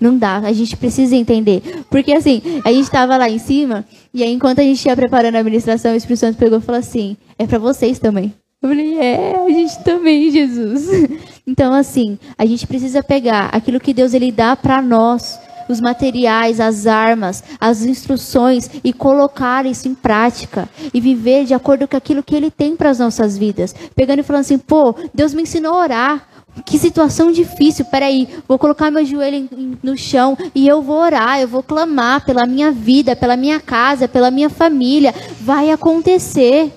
Não 0.00 0.16
dá, 0.16 0.38
a 0.38 0.52
gente 0.52 0.76
precisa 0.76 1.14
entender. 1.14 1.84
Porque 1.90 2.12
assim, 2.12 2.40
a 2.64 2.72
gente 2.72 2.84
estava 2.84 3.16
lá 3.16 3.28
em 3.28 3.38
cima, 3.38 3.84
e 4.14 4.22
aí 4.22 4.32
enquanto 4.32 4.60
a 4.60 4.62
gente 4.62 4.84
ia 4.86 4.96
preparando 4.96 5.36
a 5.36 5.40
administração, 5.40 5.92
o 5.92 5.96
Espírito 5.96 6.20
Santo 6.20 6.38
pegou 6.38 6.58
e 6.58 6.62
falou 6.62 6.78
assim: 6.78 7.16
é 7.38 7.46
para 7.46 7.58
vocês 7.58 7.98
também. 7.98 8.32
Eu 8.62 8.70
falei: 8.70 8.98
é, 8.98 9.44
a 9.44 9.50
gente 9.50 9.84
também, 9.84 10.30
Jesus. 10.30 10.88
Então, 11.50 11.72
assim, 11.72 12.18
a 12.36 12.44
gente 12.44 12.66
precisa 12.66 13.02
pegar 13.02 13.46
aquilo 13.46 13.80
que 13.80 13.94
Deus 13.94 14.12
ele 14.12 14.30
dá 14.30 14.54
para 14.54 14.82
nós 14.82 15.40
os 15.68 15.80
materiais, 15.80 16.60
as 16.60 16.86
armas, 16.86 17.42
as 17.60 17.82
instruções 17.82 18.70
e 18.82 18.92
colocar 18.92 19.66
isso 19.66 19.88
em 19.88 19.94
prática 19.94 20.68
e 20.92 21.00
viver 21.00 21.44
de 21.44 21.54
acordo 21.54 21.86
com 21.86 21.96
aquilo 21.96 22.22
que 22.22 22.34
Ele 22.34 22.50
tem 22.50 22.76
para 22.76 22.90
as 22.90 22.98
nossas 22.98 23.36
vidas. 23.36 23.74
Pegando 23.94 24.20
e 24.20 24.22
falando 24.22 24.40
assim, 24.40 24.58
pô, 24.58 24.94
Deus 25.14 25.34
me 25.34 25.42
ensinou 25.42 25.74
a 25.74 25.82
orar. 25.82 26.28
Que 26.66 26.78
situação 26.78 27.30
difícil. 27.30 27.84
Peraí, 27.84 28.28
vou 28.48 28.58
colocar 28.58 28.90
meu 28.90 29.04
joelho 29.04 29.48
no 29.82 29.96
chão 29.96 30.36
e 30.54 30.66
eu 30.66 30.82
vou 30.82 30.96
orar, 30.96 31.40
eu 31.40 31.46
vou 31.46 31.62
clamar 31.62 32.24
pela 32.24 32.46
minha 32.46 32.72
vida, 32.72 33.14
pela 33.14 33.36
minha 33.36 33.60
casa, 33.60 34.08
pela 34.08 34.30
minha 34.30 34.50
família. 34.50 35.14
Vai 35.40 35.70
acontecer. 35.70 36.72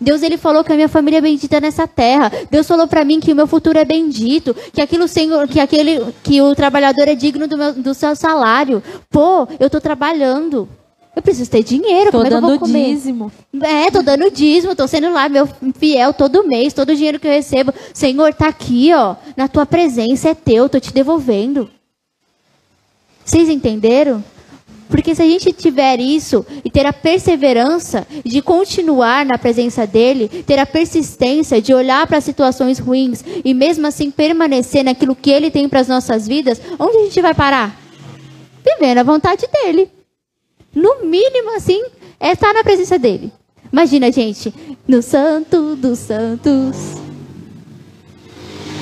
Deus 0.00 0.22
ele 0.22 0.36
falou 0.36 0.62
que 0.64 0.72
a 0.72 0.74
minha 0.74 0.88
família 0.88 1.18
é 1.18 1.20
bendita 1.20 1.60
nessa 1.60 1.86
terra. 1.86 2.30
Deus 2.50 2.66
falou 2.66 2.86
para 2.86 3.04
mim 3.04 3.20
que 3.20 3.32
o 3.32 3.36
meu 3.36 3.46
futuro 3.46 3.78
é 3.78 3.84
bendito, 3.84 4.54
que 4.72 4.80
aquilo 4.80 5.08
Senhor, 5.08 5.48
que 5.48 5.60
aquele 5.60 6.00
que 6.22 6.40
o 6.40 6.54
trabalhador 6.54 7.08
é 7.08 7.14
digno 7.14 7.46
do, 7.46 7.56
meu, 7.56 7.72
do 7.72 7.94
seu 7.94 8.14
salário. 8.16 8.82
Pô, 9.10 9.46
eu 9.58 9.68
tô 9.68 9.80
trabalhando. 9.80 10.68
Eu 11.14 11.20
preciso 11.20 11.50
ter 11.50 11.62
dinheiro, 11.62 12.10
tô 12.10 12.18
como 12.18 12.26
é 12.26 12.28
que 12.30 12.34
eu 12.34 12.40
vou 12.40 12.58
comer? 12.58 12.86
dízimo. 12.86 13.30
É, 13.60 13.90
tô 13.90 14.02
dando 14.02 14.30
dízimo, 14.30 14.74
tô 14.74 14.88
sendo 14.88 15.12
lá 15.12 15.28
meu 15.28 15.46
fiel 15.74 16.14
todo 16.14 16.46
mês, 16.48 16.72
todo 16.72 16.90
o 16.90 16.96
dinheiro 16.96 17.20
que 17.20 17.26
eu 17.26 17.32
recebo. 17.32 17.72
Senhor, 17.92 18.32
tá 18.32 18.48
aqui, 18.48 18.90
ó, 18.94 19.16
na 19.36 19.46
tua 19.46 19.66
presença 19.66 20.30
é 20.30 20.34
teu, 20.34 20.70
tô 20.70 20.80
te 20.80 20.90
devolvendo. 20.92 21.68
Vocês 23.24 23.48
entenderam? 23.50 24.24
Porque 24.92 25.14
se 25.14 25.22
a 25.22 25.24
gente 25.24 25.50
tiver 25.54 26.00
isso 26.00 26.44
e 26.62 26.70
ter 26.70 26.84
a 26.84 26.92
perseverança 26.92 28.06
de 28.22 28.42
continuar 28.42 29.24
na 29.24 29.38
presença 29.38 29.86
dele, 29.86 30.28
ter 30.46 30.58
a 30.58 30.66
persistência 30.66 31.62
de 31.62 31.72
olhar 31.72 32.06
para 32.06 32.20
situações 32.20 32.78
ruins 32.78 33.24
e 33.42 33.54
mesmo 33.54 33.86
assim 33.86 34.10
permanecer 34.10 34.84
naquilo 34.84 35.16
que 35.16 35.30
ele 35.30 35.50
tem 35.50 35.66
para 35.66 35.80
as 35.80 35.88
nossas 35.88 36.28
vidas, 36.28 36.60
onde 36.78 36.98
a 36.98 37.04
gente 37.04 37.22
vai 37.22 37.32
parar? 37.32 37.74
Vivendo 38.62 38.98
a 38.98 39.02
vontade 39.02 39.46
dele. 39.50 39.90
No 40.74 41.06
mínimo, 41.06 41.56
assim, 41.56 41.82
é 42.20 42.32
estar 42.32 42.52
na 42.52 42.62
presença 42.62 42.98
dele. 42.98 43.32
Imagina, 43.72 44.12
gente, 44.12 44.52
no 44.86 45.00
Santo 45.00 45.74
dos 45.74 46.00
Santos. 46.00 46.76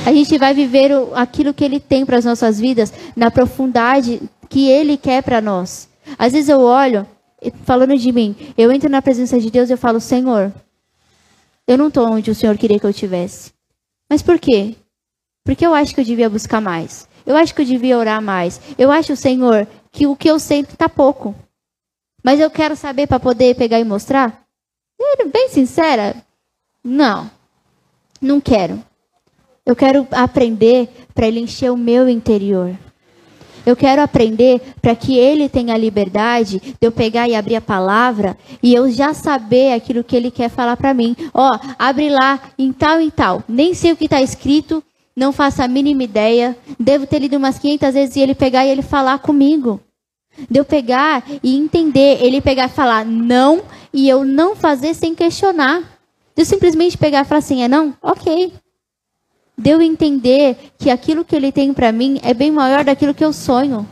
A 0.05 0.13
gente 0.13 0.37
vai 0.39 0.55
viver 0.55 0.91
aquilo 1.15 1.55
que 1.55 1.65
ele 1.65 1.79
tem 1.79 2.05
para 2.05 2.19
as 2.19 2.25
nossas 2.25 2.59
vidas 2.59 2.93
na 3.15 3.31
profundidade 3.31 4.21
que 4.49 4.69
ele 4.69 4.97
quer 4.97 5.23
para 5.23 5.41
nós. 5.41 5.90
Às 6.19 6.33
vezes 6.33 6.49
eu 6.49 6.61
olho, 6.61 7.07
falando 7.65 7.97
de 7.97 8.13
mim, 8.13 8.37
eu 8.57 8.71
entro 8.73 8.89
na 8.89 9.03
presença 9.03 9.39
de 9.39 9.51
Deus 9.51 9.69
e 9.69 9.73
eu 9.73 9.79
falo, 9.79 10.01
Senhor, 10.01 10.53
eu 11.67 11.79
não 11.79 11.89
estou 11.89 12.09
onde 12.09 12.31
o 12.31 12.35
Senhor 12.35 12.57
queria 12.59 12.79
que 12.79 12.87
eu 12.87 12.91
estivesse. 12.91 13.53
Mas 14.09 14.23
por 14.23 14.39
quê? 14.39 14.77
Porque 15.45 15.65
eu 15.65 15.73
acho 15.73 15.95
que 15.95 16.01
eu 16.01 16.05
devia 16.05 16.29
buscar 16.29 16.61
mais. 16.61 17.09
Eu 17.25 17.37
acho 17.37 17.55
que 17.55 17.63
eu 17.63 17.67
devia 17.67 17.97
orar 17.97 18.21
mais. 18.21 18.61
Eu 18.77 18.91
acho, 18.91 19.15
Senhor, 19.15 19.67
que 19.93 20.07
o 20.07 20.17
que 20.17 20.29
eu 20.29 20.39
sei 20.39 20.61
está 20.61 20.89
pouco. 20.89 21.35
Mas 22.23 22.41
eu 22.41 22.51
quero 22.51 22.77
saber 22.77 23.07
para 23.07 23.21
poder 23.21 23.55
pegar 23.55 23.79
e 23.79 23.85
mostrar? 23.85 24.45
Bem 25.33 25.49
sincera, 25.49 26.17
não. 26.83 27.31
Não 28.21 28.41
quero. 28.41 28.83
Eu 29.65 29.77
quero 29.77 30.07
aprender 30.11 30.89
para 31.15 31.27
ele 31.27 31.41
encher 31.41 31.71
o 31.71 31.77
meu 31.77 32.09
interior. 32.09 32.77
Eu 33.65 33.77
quero 33.77 34.03
aprender 34.03 34.61
para 34.81 34.95
que 34.95 35.17
ele 35.17 35.49
tenha 35.49 35.75
a 35.75 35.79
liberdade 35.79 36.59
de 36.59 36.87
eu 36.87 36.93
pegar 36.93 37.29
e 37.29 37.35
abrir 37.35 37.57
a 37.57 37.61
palavra 37.61 38.37
e 38.63 38.75
eu 38.75 38.91
já 38.91 39.13
saber 39.15 39.73
aquilo 39.73 40.05
que 40.05 40.17
ele 40.17 40.31
quer 40.31 40.49
falar 40.49 40.77
para 40.77 40.95
mim. 40.95 41.17
Ó, 41.33 41.51
abre 41.79 42.11
lá 42.11 42.41
em 42.59 42.73
tal 42.73 43.01
e 43.01 43.11
tal. 43.11 43.43
Nem 43.49 43.75
sei 43.75 43.93
o 43.93 43.97
que 43.97 44.05
está 44.05 44.21
escrito, 44.23 44.83
não 45.15 45.33
faço 45.33 45.63
a 45.63 45.69
mínima 45.69 46.03
ideia. 46.03 46.57
Devo 46.79 47.07
ter 47.07 47.19
lido 47.19 47.37
umas 47.37 47.59
500 47.59 47.95
vezes 47.95 48.17
e 48.17 48.21
ele 48.21 48.35
pegar 48.35 48.65
e 48.65 48.71
ele 48.71 48.83
falar 48.83 49.19
comigo. 49.19 49.81
De 50.49 50.59
eu 50.59 50.65
pegar 50.65 51.25
e 51.43 51.57
entender, 51.57 52.23
ele 52.23 52.41
pegar 52.41 52.67
e 52.67 52.71
falar 52.71 53.05
não 53.05 53.63
e 53.93 54.09
eu 54.09 54.25
não 54.25 54.57
fazer 54.57 54.95
sem 54.95 55.15
questionar. 55.15 55.81
De 56.35 56.43
eu 56.43 56.47
simplesmente 56.47 56.97
pegar 56.97 57.23
e 57.23 57.25
falar 57.25 57.41
assim, 57.41 57.63
é 57.63 57.69
não? 57.69 57.95
Ok 58.01 58.53
de 59.61 59.69
eu 59.69 59.83
entender 59.83 60.57
que 60.79 60.89
aquilo 60.89 61.23
que 61.23 61.37
ele 61.37 61.53
tem 61.53 61.75
para 61.75 61.93
mim 61.93 62.19
é 62.23 62.33
bem 62.33 62.51
maior 62.51 62.83
daquilo 62.83 63.13
que 63.13 63.23
eu 63.23 63.31
sonho. 63.31 63.87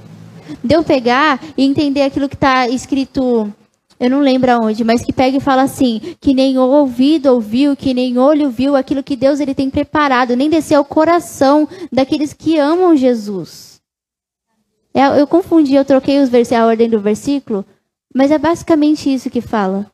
De 0.64 0.74
eu 0.74 0.82
pegar 0.82 1.38
e 1.58 1.62
entender 1.62 2.00
aquilo 2.00 2.26
que 2.26 2.34
está 2.34 2.66
escrito, 2.66 3.52
eu 4.00 4.08
não 4.08 4.20
lembro 4.20 4.50
aonde, 4.50 4.82
mas 4.82 5.04
que 5.04 5.12
pega 5.12 5.36
e 5.36 5.40
fala 5.40 5.60
assim, 5.60 6.16
que 6.22 6.32
nem 6.32 6.56
ouvido 6.56 7.26
ouviu, 7.26 7.76
que 7.76 7.92
nem 7.92 8.16
olho 8.16 8.48
viu 8.48 8.74
aquilo 8.74 9.02
que 9.02 9.14
Deus 9.14 9.40
ele 9.40 9.54
tem 9.54 9.68
preparado, 9.68 10.34
nem 10.34 10.48
descer 10.48 10.76
ao 10.76 10.86
coração 10.86 11.68
daqueles 11.92 12.32
que 12.32 12.56
amam 12.56 12.96
Jesus. 12.96 13.78
É, 14.94 15.20
eu 15.20 15.26
confundi, 15.26 15.74
eu 15.74 15.84
troquei 15.84 16.18
os 16.18 16.30
a 16.50 16.66
ordem 16.66 16.88
do 16.88 16.98
versículo, 16.98 17.62
mas 18.14 18.30
é 18.30 18.38
basicamente 18.38 19.12
isso 19.12 19.28
que 19.28 19.42
fala. 19.42 19.84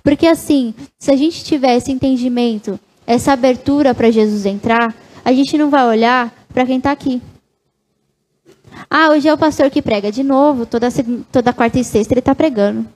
Porque 0.00 0.28
assim, 0.28 0.72
se 0.96 1.10
a 1.10 1.16
gente 1.16 1.44
tivesse 1.44 1.90
entendimento, 1.90 2.78
essa 3.04 3.32
abertura 3.32 3.94
para 3.94 4.12
Jesus 4.12 4.44
entrar, 4.44 4.94
a 5.28 5.32
gente 5.34 5.58
não 5.58 5.68
vai 5.68 5.86
olhar 5.86 6.32
para 6.54 6.64
quem 6.64 6.78
está 6.78 6.90
aqui. 6.90 7.20
Ah, 8.88 9.10
hoje 9.10 9.28
é 9.28 9.34
o 9.34 9.36
pastor 9.36 9.68
que 9.68 9.82
prega 9.82 10.10
de 10.10 10.22
novo, 10.22 10.64
toda, 10.64 10.88
toda 11.30 11.52
quarta 11.52 11.78
e 11.78 11.84
sexta 11.84 12.14
ele 12.14 12.20
está 12.20 12.34
pregando. 12.34 12.88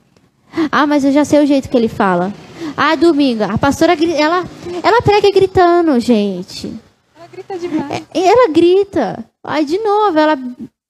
Ah, 0.71 0.87
mas 0.87 1.05
eu 1.05 1.11
já 1.11 1.23
sei 1.23 1.43
o 1.43 1.45
jeito 1.45 1.69
que 1.69 1.77
ele 1.77 1.87
fala. 1.87 2.33
Ah, 2.75 2.95
domingo, 2.95 3.43
a 3.43 3.55
pastora 3.55 3.93
ela, 3.93 4.43
ela 4.81 5.01
prega 5.03 5.29
gritando, 5.29 5.99
gente. 5.99 6.73
Ela 7.15 7.27
grita 7.31 7.59
demais. 7.59 8.03
É, 8.11 8.19
ela 8.19 8.51
grita. 8.51 9.23
Ai, 9.43 9.63
de 9.63 9.77
novo, 9.77 10.17
ela 10.17 10.35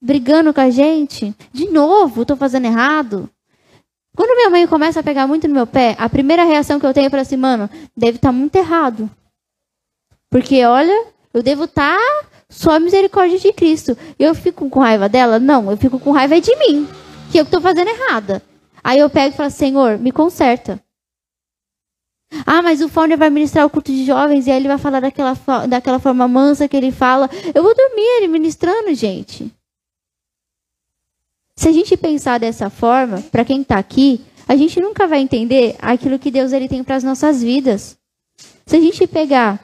brigando 0.02 0.54
com 0.54 0.62
a 0.62 0.70
gente. 0.70 1.36
De 1.52 1.70
novo, 1.70 2.22
estou 2.22 2.38
fazendo 2.38 2.68
errado. 2.68 3.30
Quando 4.16 4.38
minha 4.38 4.50
mãe 4.50 4.66
começa 4.66 5.02
a 5.02 5.04
pegar 5.04 5.28
muito 5.28 5.46
no 5.50 5.54
meu 5.54 5.68
pé, 5.68 5.94
a 6.00 6.08
primeira 6.08 6.46
reação 6.46 6.80
que 6.80 6.86
eu 6.86 6.94
tenho 6.94 7.08
é 7.08 7.10
falar 7.10 7.24
assim, 7.24 7.36
mano, 7.36 7.70
deve 7.98 8.16
estar 8.16 8.30
tá 8.30 8.32
muito 8.32 8.56
errado. 8.56 9.12
Porque, 10.30 10.64
olha, 10.66 11.13
eu 11.34 11.42
devo 11.42 11.64
estar 11.64 11.98
tá 11.98 12.28
só 12.50 12.72
a 12.76 12.80
misericórdia 12.80 13.40
de 13.40 13.52
Cristo. 13.52 13.98
Eu 14.20 14.36
fico 14.36 14.70
com 14.70 14.80
raiva 14.80 15.10
dela? 15.10 15.40
Não, 15.40 15.72
eu 15.72 15.78
fico 15.78 16.00
com 16.00 16.12
raiva 16.12 16.40
de 16.40 16.56
mim, 16.58 16.88
que 17.32 17.40
eu 17.40 17.44
estou 17.44 17.60
fazendo 17.60 17.90
errada. 17.90 18.42
Aí 18.84 19.00
eu 19.00 19.10
pego 19.10 19.34
e 19.34 19.38
falo, 19.38 19.50
Senhor, 19.50 19.98
me 19.98 20.12
conserta. 20.12 20.80
Ah, 22.46 22.62
mas 22.62 22.82
o 22.82 22.90
Fauner 22.90 23.18
vai 23.18 23.30
ministrar 23.30 23.66
o 23.66 23.70
culto 23.70 23.92
de 23.92 24.06
jovens 24.06 24.48
e 24.48 24.52
aí 24.52 24.58
ele 24.58 24.68
vai 24.68 24.78
falar 24.78 25.00
daquela, 25.00 25.34
daquela 25.68 26.00
forma 26.00 26.28
mansa 26.28 26.68
que 26.68 26.76
ele 26.76 26.92
fala. 26.92 27.30
Eu 27.54 27.62
vou 27.62 27.76
dormir 27.76 28.02
ele 28.18 28.28
ministrando, 28.28 28.94
gente. 28.94 29.52
Se 31.56 31.70
a 31.70 31.72
gente 31.72 31.96
pensar 31.96 32.40
dessa 32.40 32.70
forma, 32.70 33.22
para 33.32 33.46
quem 33.46 33.62
está 33.62 33.78
aqui, 33.78 34.22
a 34.48 34.56
gente 34.56 34.80
nunca 34.80 35.08
vai 35.08 35.20
entender 35.20 35.76
aquilo 35.80 36.20
que 36.20 36.32
Deus 36.32 36.52
ele 36.52 36.68
tem 36.68 36.84
para 36.84 36.96
as 36.96 37.04
nossas 37.04 37.42
vidas. 37.42 37.98
Se 38.66 38.76
a 38.76 38.80
gente 38.80 39.06
pegar 39.06 39.64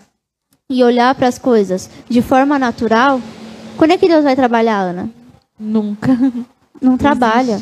e 0.72 0.84
olhar 0.84 1.16
para 1.16 1.28
as 1.28 1.40
coisas 1.40 1.90
de 2.08 2.22
forma 2.22 2.60
natural, 2.60 3.20
quando 3.76 3.90
é 3.90 3.98
que 3.98 4.08
Deus 4.08 4.24
vai 4.24 4.36
trabalhar, 4.36 4.80
Ana? 4.80 5.10
Nunca. 5.60 6.16
Não 6.80 6.96
trabalha. 6.96 7.60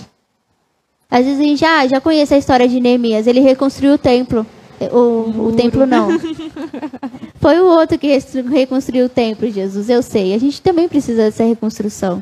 Às 1.10 1.26
vezes 1.26 1.40
a 1.40 1.44
gente 1.44 1.64
ah, 1.64 1.88
já 1.88 2.02
conhece 2.02 2.34
a 2.34 2.38
história 2.38 2.68
de 2.68 2.82
Neemias. 2.82 3.26
Ele 3.26 3.40
reconstruiu 3.40 3.94
o 3.94 3.98
templo. 3.98 4.46
O, 4.92 5.48
o 5.48 5.54
templo 5.56 5.86
não. 5.86 6.10
Foi 7.40 7.60
o 7.62 7.66
outro 7.66 7.98
que 7.98 8.20
reconstruiu 8.52 9.06
o 9.06 9.10
templo, 9.10 9.50
Jesus. 9.50 9.90
Eu 9.90 10.04
sei. 10.04 10.34
A 10.34 10.38
gente 10.38 10.62
também 10.62 10.90
precisa 10.90 11.24
dessa 11.24 11.46
reconstrução. 11.46 12.22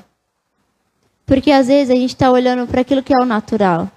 Porque 1.26 1.52
às 1.52 1.68
vezes 1.68 1.90
a 1.90 1.96
gente 1.96 2.12
está 2.12 2.32
olhando 2.32 2.68
para 2.68 2.82
aquilo 2.82 3.02
que 3.02 3.14
é 3.14 3.20
o 3.20 3.26
natural. 3.26 3.90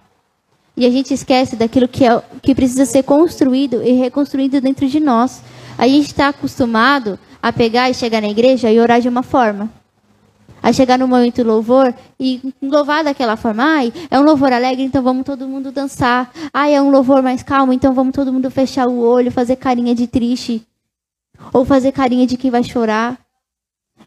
E 0.75 0.87
a 0.87 0.91
gente 0.91 1.13
esquece 1.13 1.55
daquilo 1.55 1.87
que, 1.87 2.07
é, 2.07 2.23
que 2.41 2.55
precisa 2.55 2.87
ser 2.87 3.03
construído 3.03 3.83
e 3.83 3.93
reconstruído 3.93 4.61
dentro 4.61 4.89
de 4.89 4.99
nós. 4.99 5.43
A 5.79 5.87
gente 5.87 6.07
está 6.07 6.29
acostumado 6.29 7.17
a 7.41 7.53
pegar 7.53 7.89
e 7.89 7.95
chegar 7.95 8.21
na 8.21 8.29
igreja 8.29 8.71
e 8.71 8.81
orar 8.81 9.01
de 9.01 9.09
uma 9.09 9.23
forma. 9.23 9.71
A 10.61 10.73
chegar 10.73 10.99
no 10.99 11.07
momento 11.07 11.45
do 11.45 11.49
louvor 11.49 11.95
e 12.19 12.53
louvar 12.61 13.05
daquela 13.05 13.37
forma. 13.37 13.63
Ai, 13.63 13.93
é 14.11 14.19
um 14.19 14.25
louvor 14.25 14.53
alegre, 14.53 14.83
então 14.83 15.01
vamos 15.01 15.25
todo 15.25 15.47
mundo 15.47 15.71
dançar. 15.71 16.33
Ai, 16.53 16.75
é 16.75 16.83
um 16.83 16.91
louvor 16.91 17.23
mais 17.23 17.45
calmo, 17.45 17.73
então 17.73 17.95
vamos 17.95 18.13
todo 18.13 18.33
mundo 18.33 18.51
fechar 18.51 18.89
o 18.89 18.99
olho, 18.99 19.31
fazer 19.31 19.55
carinha 19.55 19.95
de 19.95 20.09
triste. 20.09 20.67
Ou 21.53 21.65
fazer 21.65 21.93
carinha 21.93 22.27
de 22.27 22.37
quem 22.37 22.51
vai 22.51 22.65
chorar. 22.65 23.17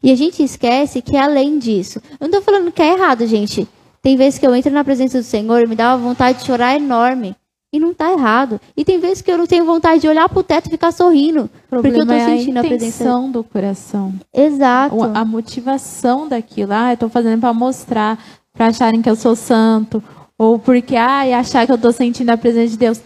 E 0.04 0.12
a 0.12 0.16
gente 0.16 0.44
esquece 0.44 1.02
que 1.02 1.16
é 1.16 1.22
além 1.22 1.58
disso. 1.58 2.02
Eu 2.20 2.28
não 2.28 2.38
estou 2.38 2.42
falando 2.42 2.70
que 2.70 2.82
é 2.82 2.94
errado, 2.94 3.26
gente. 3.26 3.66
Tem 4.02 4.18
vezes 4.18 4.38
que 4.38 4.46
eu 4.46 4.54
entro 4.54 4.72
na 4.72 4.84
presença 4.84 5.20
do 5.20 5.24
Senhor 5.24 5.64
e 5.64 5.68
me 5.68 5.76
dá 5.76 5.96
uma 5.96 6.10
vontade 6.10 6.40
de 6.40 6.46
chorar 6.46 6.76
enorme. 6.76 7.34
E 7.74 7.80
não 7.80 7.92
está 7.92 8.12
errado. 8.12 8.60
E 8.76 8.84
tem 8.84 9.00
vezes 9.00 9.22
que 9.22 9.32
eu 9.32 9.38
não 9.38 9.48
tenho 9.48 9.66
vontade 9.66 10.02
de 10.02 10.08
olhar 10.08 10.28
para 10.28 10.40
o 10.40 10.44
teto 10.44 10.68
e 10.68 10.72
ficar 10.72 10.92
sorrindo. 10.92 11.50
porque 11.70 11.88
eu 11.88 12.02
estou 12.02 12.16
é 12.16 12.26
sentindo 12.26 12.58
a, 12.58 12.62
a 12.62 12.64
presença. 12.66 13.20
do 13.32 13.44
coração. 13.44 14.14
Exato. 14.34 14.96
A 15.14 15.24
motivação 15.24 16.28
daquilo. 16.28 16.74
Ah, 16.74 16.90
eu 16.90 16.96
estou 16.96 17.10
fazendo 17.10 17.40
para 17.40 17.54
mostrar, 17.54 18.20
para 18.54 18.68
acharem 18.68 19.02
que 19.02 19.10
eu 19.10 19.16
sou 19.16 19.36
santo. 19.36 20.04
Ou 20.38 20.60
porque, 20.60 20.98
ah, 20.98 21.26
e 21.26 21.34
achar 21.34 21.66
que 21.66 21.72
eu 21.72 21.78
estou 21.78 21.94
sentindo 21.94 22.30
a 22.32 22.38
presença 22.38 22.72
de 22.72 22.78
Deus. 22.78 23.02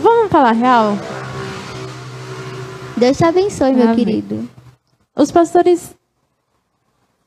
Vamos 0.00 0.30
falar 0.30 0.52
real? 0.52 0.96
Deus 2.96 3.16
te 3.16 3.24
abençoe, 3.24 3.72
meu 3.72 3.84
Amém. 3.84 3.96
querido. 3.96 4.48
Os 5.16 5.32
pastores 5.32 5.94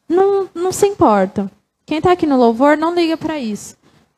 não, 0.08 0.48
não 0.56 0.72
se 0.72 0.88
importam. 0.88 1.50
Quem 1.86 1.98
está 1.98 2.12
aqui 2.12 2.26
no 2.26 2.38
louvor 2.38 2.78
não 2.78 2.94
liga 2.94 3.18
para 3.18 3.40
isso. 3.40 3.76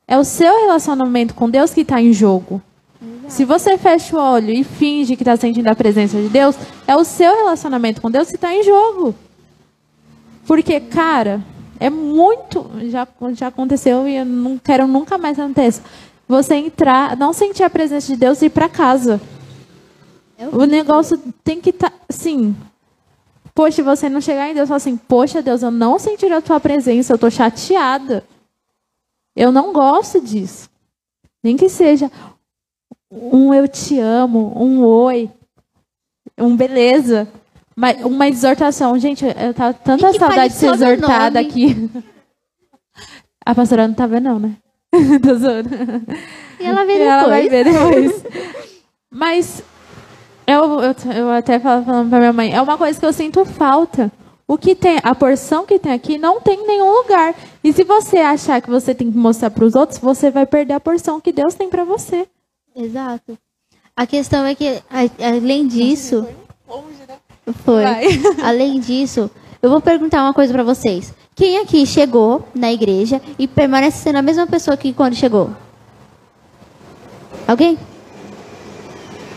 É 0.10 0.18
o 0.18 0.24
seu 0.24 0.62
relacionamento 0.62 1.36
com 1.36 1.47
Deus 1.47 1.72
que 1.72 1.82
está 1.82 2.01
em 2.01 2.12
jogo. 2.12 2.60
Se 3.28 3.45
você 3.45 3.78
fecha 3.78 4.18
o 4.18 4.20
olho 4.20 4.49
e 4.49 4.64
finge 4.64 5.16
que 5.16 5.22
está 5.22 5.38
sentindo 5.38 5.68
a 5.68 5.76
presença 5.76 6.20
de 6.20 6.28
Deus, 6.30 6.55
é 6.88 6.95
o 6.95 7.03
seu 7.03 7.36
relacionamento 7.36 8.01
com 8.01 8.10
Deus 8.10 8.28
que 8.28 8.34
está 8.34 8.51
em 8.51 8.64
jogo. 8.64 9.14
Porque, 10.47 10.80
cara, 10.80 11.45
é 11.80 11.91
muito. 11.91 12.72
Já, 12.89 13.07
já 13.34 13.47
aconteceu 13.49 14.07
e 14.07 14.16
eu 14.16 14.26
não 14.26 14.57
quero 14.57 14.88
nunca 14.88 15.16
mais 15.16 15.38
aconteça. 15.38 15.84
Você 16.28 16.55
entrar, 16.55 17.16
não 17.16 17.32
sentir 17.32 17.62
a 17.62 17.70
presença 17.70 18.07
de 18.07 18.18
Deus 18.18 18.41
e 18.41 18.47
ir 18.47 18.49
para 18.49 18.68
casa. 18.68 19.22
O 20.51 20.66
negócio 20.66 21.20
tem 21.43 21.62
que 21.62 21.70
estar. 21.70 21.91
Tá, 21.91 21.97
sim. 22.10 22.55
Poxa, 23.53 23.84
você 23.84 24.10
não 24.10 24.22
chegar 24.22 24.49
em 24.49 24.55
Deus 24.55 24.66
e 24.66 24.70
falar 24.70 24.78
assim: 24.78 24.97
Poxa, 24.97 25.39
Deus, 25.39 25.62
eu 25.62 25.70
não 25.70 25.99
senti 25.99 26.26
a 26.26 26.41
tua 26.41 26.60
presença, 26.60 27.14
eu 27.14 27.16
estou 27.16 27.30
chateada. 27.30 28.24
Eu 29.40 29.54
não 29.54 29.72
gosto 29.72 30.20
disso. 30.20 30.70
Nem 31.42 31.56
que 31.56 31.70
seja 31.70 32.12
um 33.10 33.54
eu 33.54 33.70
te 33.70 33.98
amo, 33.98 34.52
um 34.54 34.84
oi, 34.84 35.32
um 36.38 36.58
beleza. 36.58 37.26
Uma, 37.76 37.92
uma 38.06 38.28
exortação. 38.28 39.00
Gente, 39.00 39.24
eu 39.24 39.54
tava 39.54 39.74
tanta 39.74 40.12
saudade 40.12 40.54
de 40.54 40.60
ser 40.60 40.74
exortada 40.74 41.40
aqui. 41.40 41.90
A 43.46 43.56
pastora 43.56 43.88
não 43.88 43.96
tá 43.96 44.06
vendo, 44.06 44.26
não, 44.26 44.40
né? 44.40 44.58
Tô 45.24 45.34
zoando. 45.36 45.70
E 46.60 46.66
ela 46.66 46.84
vê 46.84 46.98
depois. 46.98 47.08
Ela 47.08 47.30
vai 47.30 47.48
ver 47.48 47.64
depois. 47.72 48.26
Mas 49.10 49.64
eu, 50.46 50.82
eu, 50.82 50.96
eu 51.16 51.32
até 51.32 51.62
falo 51.62 51.86
falando 51.86 52.10
pra 52.10 52.20
minha 52.20 52.34
mãe, 52.34 52.54
é 52.54 52.62
uma 52.62 52.78
coisa 52.78 53.00
que 53.00 53.06
eu 53.06 53.14
sinto 53.14 53.46
falta. 53.46 54.12
O 54.50 54.58
que 54.58 54.74
tem, 54.74 54.97
a 55.04 55.14
porção 55.14 55.64
que 55.64 55.78
tem 55.78 55.91
aqui 55.91 56.18
não 56.18 56.41
tem 56.41 56.60
em 56.60 56.66
nenhum 56.66 56.91
lugar. 56.91 57.36
E 57.64 57.72
se 57.72 57.84
você 57.84 58.18
achar 58.18 58.60
que 58.60 58.68
você 58.68 58.95
tem 58.95 59.12
que 59.12 59.16
mostrar 59.16 59.52
para 59.52 59.64
os 59.64 59.76
outros, 59.76 60.00
você 60.00 60.32
vai 60.32 60.43
perder 60.43 60.74
a 60.74 60.80
porção 60.80 61.22
que 61.22 61.32
Deus 61.32 61.54
tem 61.54 61.70
para 61.70 61.84
você. 61.84 62.28
Exato. 62.76 63.38
A 63.95 64.08
questão 64.08 64.47
é 64.47 64.56
que, 64.56 64.82
além 65.24 65.68
disso, 65.68 66.26
foi. 67.64 67.84
Além 68.41 68.80
disso, 68.80 69.30
eu 69.62 69.70
vou 69.70 69.82
perguntar 69.82 70.24
uma 70.24 70.34
coisa 70.34 70.52
para 70.52 70.64
vocês. 70.64 71.14
Quem 71.36 71.60
aqui 71.60 71.86
chegou 71.86 72.43
na 72.56 72.72
igreja 72.72 73.22
e 73.38 73.47
permanece 73.47 74.00
sendo 74.00 74.18
a 74.18 74.24
mesma 74.24 74.47
pessoa 74.47 74.76
que 74.76 74.93
quando 74.93 75.16
chegou? 75.16 75.52
Alguém? 77.47 77.78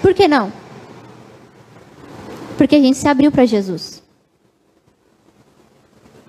Por 0.01 0.15
que 0.15 0.27
não? 0.27 0.51
Porque 2.57 2.77
a 2.77 2.81
gente 2.81 2.97
se 2.97 3.09
abriu 3.09 3.31
para 3.31 3.45
Jesus. 3.45 4.02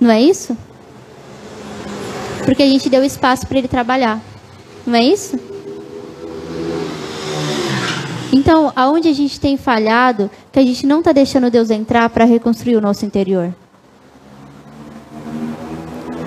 Não 0.03 0.11
é 0.11 0.21
isso? 0.21 0.57
Porque 2.43 2.61
a 2.61 2.67
gente 2.67 2.89
deu 2.89 3.05
espaço 3.05 3.47
para 3.47 3.57
ele 3.57 3.69
trabalhar. 3.69 4.21
Não 4.85 4.95
é 4.95 5.03
isso? 5.05 5.39
Então, 8.33 8.73
aonde 8.75 9.07
a 9.07 9.13
gente 9.13 9.39
tem 9.39 9.55
falhado, 9.55 10.29
que 10.51 10.59
a 10.59 10.61
gente 10.61 10.85
não 10.85 10.99
está 10.99 11.13
deixando 11.13 11.49
Deus 11.49 11.69
entrar 11.69 12.09
para 12.09 12.25
reconstruir 12.25 12.75
o 12.75 12.81
nosso 12.81 13.05
interior? 13.05 13.55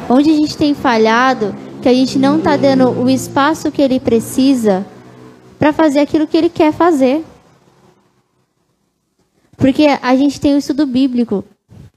Onde 0.08 0.30
a 0.30 0.34
gente 0.34 0.56
tem 0.56 0.72
falhado, 0.72 1.54
que 1.82 1.88
a 1.90 1.92
gente 1.92 2.18
não 2.18 2.38
está 2.38 2.56
dando 2.56 2.88
o 2.88 3.10
espaço 3.10 3.70
que 3.70 3.82
Ele 3.82 4.00
precisa 4.00 4.86
para 5.58 5.70
fazer 5.70 5.98
aquilo 5.98 6.26
que 6.26 6.38
Ele 6.38 6.48
quer 6.48 6.72
fazer? 6.72 7.22
Porque 9.54 9.86
a 10.00 10.16
gente 10.16 10.40
tem 10.40 10.54
o 10.54 10.58
estudo 10.58 10.86
bíblico. 10.86 11.44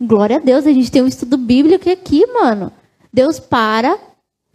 Glória 0.02 0.38
a 0.38 0.40
Deus, 0.40 0.66
a 0.66 0.72
gente 0.72 0.90
tem 0.90 1.02
um 1.02 1.08
estudo 1.08 1.38
bíblico 1.38 1.90
aqui, 1.90 2.26
mano. 2.28 2.72
Deus 3.12 3.38
para, 3.38 4.00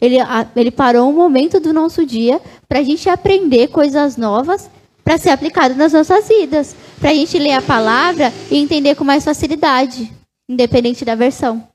ele, 0.01 0.17
ele 0.57 0.71
parou 0.71 1.09
um 1.09 1.13
momento 1.13 1.61
do 1.61 1.73
nosso 1.73 2.07
dia 2.07 2.41
para 2.67 2.79
a 2.79 2.83
gente 2.83 3.09
aprender 3.09 3.69
coisas 3.69 4.17
novas 4.17 4.71
para 5.03 5.19
ser 5.19 5.31
aplicado 5.31 5.75
nas 5.75 5.93
nossas 5.93 6.29
vidas. 6.29 6.75
Para 6.99 7.11
a 7.11 7.15
gente 7.15 7.39
ler 7.39 7.53
a 7.53 7.63
palavra 7.63 8.33
e 8.51 8.57
entender 8.57 8.95
com 8.95 9.05
mais 9.05 9.23
facilidade, 9.23 10.11
independente 10.49 11.05
da 11.05 11.15
versão. 11.15 11.69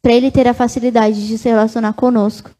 Para 0.00 0.12
ele 0.12 0.30
ter 0.30 0.46
a 0.46 0.54
facilidade 0.54 1.26
de 1.26 1.36
se 1.36 1.48
relacionar 1.48 1.94
conosco. 1.94 2.50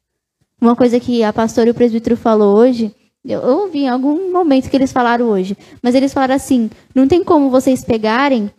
Uma 0.60 0.74
coisa 0.74 0.98
que 0.98 1.22
a 1.22 1.32
pastora 1.32 1.68
e 1.68 1.70
o 1.70 1.74
presbítero 1.74 2.16
falou 2.16 2.56
hoje, 2.56 2.92
eu 3.24 3.40
ouvi 3.42 3.80
em 3.80 3.88
algum 3.88 4.32
momento 4.32 4.68
que 4.68 4.76
eles 4.76 4.90
falaram 4.90 5.26
hoje, 5.26 5.56
mas 5.80 5.94
eles 5.94 6.12
falaram 6.12 6.34
assim: 6.34 6.68
não 6.92 7.06
tem 7.06 7.22
como 7.22 7.50
vocês 7.50 7.84
pegarem 7.84 8.50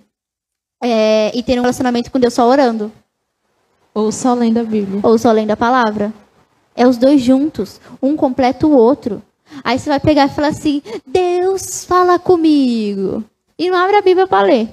é, 0.82 1.32
e 1.36 1.44
terem 1.44 1.60
um 1.60 1.64
relacionamento 1.64 2.12
com 2.12 2.20
Deus 2.20 2.34
só 2.34 2.48
orando. 2.48 2.92
Ou 3.94 4.12
só 4.12 4.34
lendo 4.34 4.60
a 4.60 4.64
Bíblia. 4.64 5.00
Ou 5.04 5.18
só 5.18 5.32
lendo 5.32 5.52
a 5.52 5.58
palavra. 5.58 6.14
É 6.76 6.88
os 6.88 6.98
dois 6.98 7.22
juntos. 7.22 7.82
Um 8.02 8.16
completa 8.16 8.68
o 8.68 8.72
outro. 8.72 9.22
Aí 9.64 9.80
você 9.80 9.90
vai 9.90 10.00
pegar 10.00 10.26
e 10.26 10.30
falar 10.30 10.50
assim: 10.50 10.82
Deus 11.06 11.84
fala 11.84 12.20
comigo. 12.20 13.24
E 13.58 13.70
não 13.70 13.78
abre 13.78 13.96
a 13.96 14.02
Bíblia 14.02 14.28
para 14.28 14.46
ler. 14.46 14.70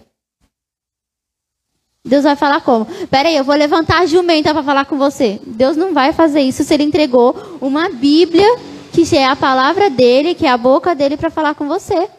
Deus 2.06 2.24
vai 2.24 2.36
falar 2.36 2.60
como? 2.60 2.84
Peraí, 3.10 3.34
eu 3.34 3.44
vou 3.44 3.54
levantar 3.54 4.00
a 4.00 4.06
jumenta 4.06 4.52
para 4.52 4.62
falar 4.62 4.84
com 4.84 4.98
você. 4.98 5.40
Deus 5.46 5.74
não 5.74 5.94
vai 5.94 6.12
fazer 6.12 6.40
isso 6.42 6.62
se 6.62 6.74
ele 6.74 6.82
entregou 6.82 7.34
uma 7.62 7.88
Bíblia, 7.88 8.46
que 8.92 9.16
é 9.16 9.26
a 9.26 9.34
palavra 9.34 9.88
dele, 9.88 10.34
que 10.34 10.44
é 10.44 10.50
a 10.50 10.58
boca 10.58 10.94
dele, 10.94 11.16
para 11.16 11.30
falar 11.30 11.54
com 11.54 11.66
você. 11.66 12.10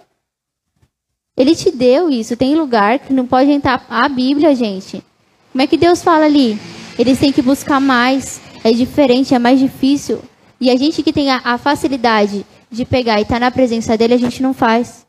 Ele 1.37 1.55
te 1.55 1.71
deu 1.71 2.09
isso. 2.09 2.37
Tem 2.37 2.55
lugar 2.55 2.99
que 2.99 3.13
não 3.13 3.25
pode 3.25 3.51
entrar 3.51 3.85
a 3.89 4.07
Bíblia, 4.07 4.55
gente. 4.55 5.03
Como 5.51 5.61
é 5.61 5.67
que 5.67 5.77
Deus 5.77 6.01
fala 6.01 6.25
ali? 6.25 6.59
Eles 6.97 7.19
têm 7.19 7.31
que 7.31 7.41
buscar 7.41 7.79
mais. 7.79 8.41
É 8.63 8.71
diferente, 8.71 9.35
é 9.35 9.39
mais 9.39 9.59
difícil. 9.59 10.19
E 10.59 10.69
a 10.69 10.75
gente 10.77 11.03
que 11.03 11.11
tem 11.11 11.29
a, 11.29 11.41
a 11.43 11.57
facilidade 11.57 12.45
de 12.71 12.85
pegar 12.85 13.19
e 13.19 13.23
estar 13.23 13.35
tá 13.35 13.39
na 13.39 13.51
presença 13.51 13.97
dele, 13.97 14.13
a 14.13 14.17
gente 14.17 14.41
não 14.41 14.53
faz. 14.53 15.05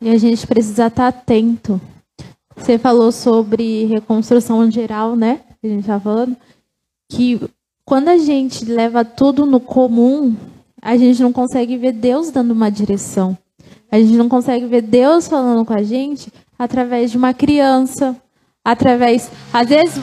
E 0.00 0.08
a 0.08 0.18
gente 0.18 0.46
precisa 0.46 0.86
estar 0.86 1.12
tá 1.12 1.18
atento. 1.18 1.80
Você 2.56 2.78
falou 2.78 3.12
sobre 3.12 3.84
reconstrução 3.86 4.70
geral, 4.70 5.16
né? 5.16 5.40
A 5.62 5.66
gente 5.66 5.80
está 5.80 6.00
falando. 6.00 6.36
Que 7.08 7.40
quando 7.84 8.08
a 8.08 8.18
gente 8.18 8.64
leva 8.64 9.04
tudo 9.04 9.44
no 9.44 9.60
comum, 9.60 10.34
a 10.80 10.96
gente 10.96 11.22
não 11.22 11.32
consegue 11.32 11.76
ver 11.76 11.92
Deus 11.92 12.30
dando 12.30 12.52
uma 12.52 12.70
direção. 12.70 13.36
A 13.96 13.98
gente 13.98 14.12
não 14.12 14.28
consegue 14.28 14.66
ver 14.66 14.82
Deus 14.82 15.26
falando 15.26 15.64
com 15.64 15.72
a 15.72 15.82
gente 15.82 16.30
através 16.58 17.10
de 17.10 17.16
uma 17.16 17.32
criança, 17.32 18.14
através. 18.62 19.30
Às 19.50 19.70
vezes, 19.70 19.96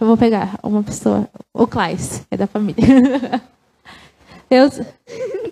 eu 0.00 0.06
vou 0.06 0.16
pegar 0.16 0.58
uma 0.62 0.82
pessoa, 0.82 1.28
o 1.52 1.66
Klaes, 1.66 2.22
é 2.30 2.38
da 2.38 2.46
família. 2.46 2.82
eu, 4.50 4.70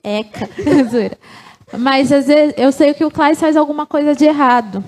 eca, 0.03 0.49
Mas 1.79 2.11
às 2.11 2.29
vezes 2.29 2.55
eu 2.57 2.73
sei 2.73 2.95
que 2.95 3.05
o 3.05 3.11
Klaes 3.11 3.39
faz 3.39 3.59
alguma 3.59 3.85
coisa 3.85 4.15
de 4.15 4.25
errado. 4.25 4.83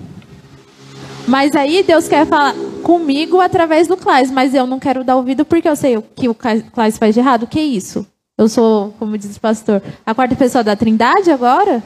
Mas 1.27 1.55
aí 1.55 1.83
Deus 1.83 2.07
quer 2.07 2.25
falar 2.25 2.55
comigo 2.81 3.39
através 3.39 3.87
do 3.87 3.95
Klaes, 3.95 4.31
mas 4.31 4.55
eu 4.55 4.65
não 4.65 4.79
quero 4.79 5.03
dar 5.03 5.15
ouvido 5.15 5.45
porque 5.45 5.69
eu 5.69 5.75
sei 5.75 6.01
que 6.15 6.27
o 6.27 6.33
Klaes 6.33 6.97
faz 6.97 7.13
de 7.13 7.19
errado. 7.19 7.43
O 7.43 7.47
que 7.47 7.59
é 7.59 7.63
isso? 7.63 8.03
Eu 8.35 8.49
sou, 8.49 8.95
como 8.97 9.15
diz 9.15 9.37
o 9.37 9.39
pastor, 9.39 9.79
a 10.03 10.15
quarta 10.15 10.35
pessoa 10.35 10.63
da 10.63 10.75
Trindade 10.75 11.29
agora? 11.29 11.83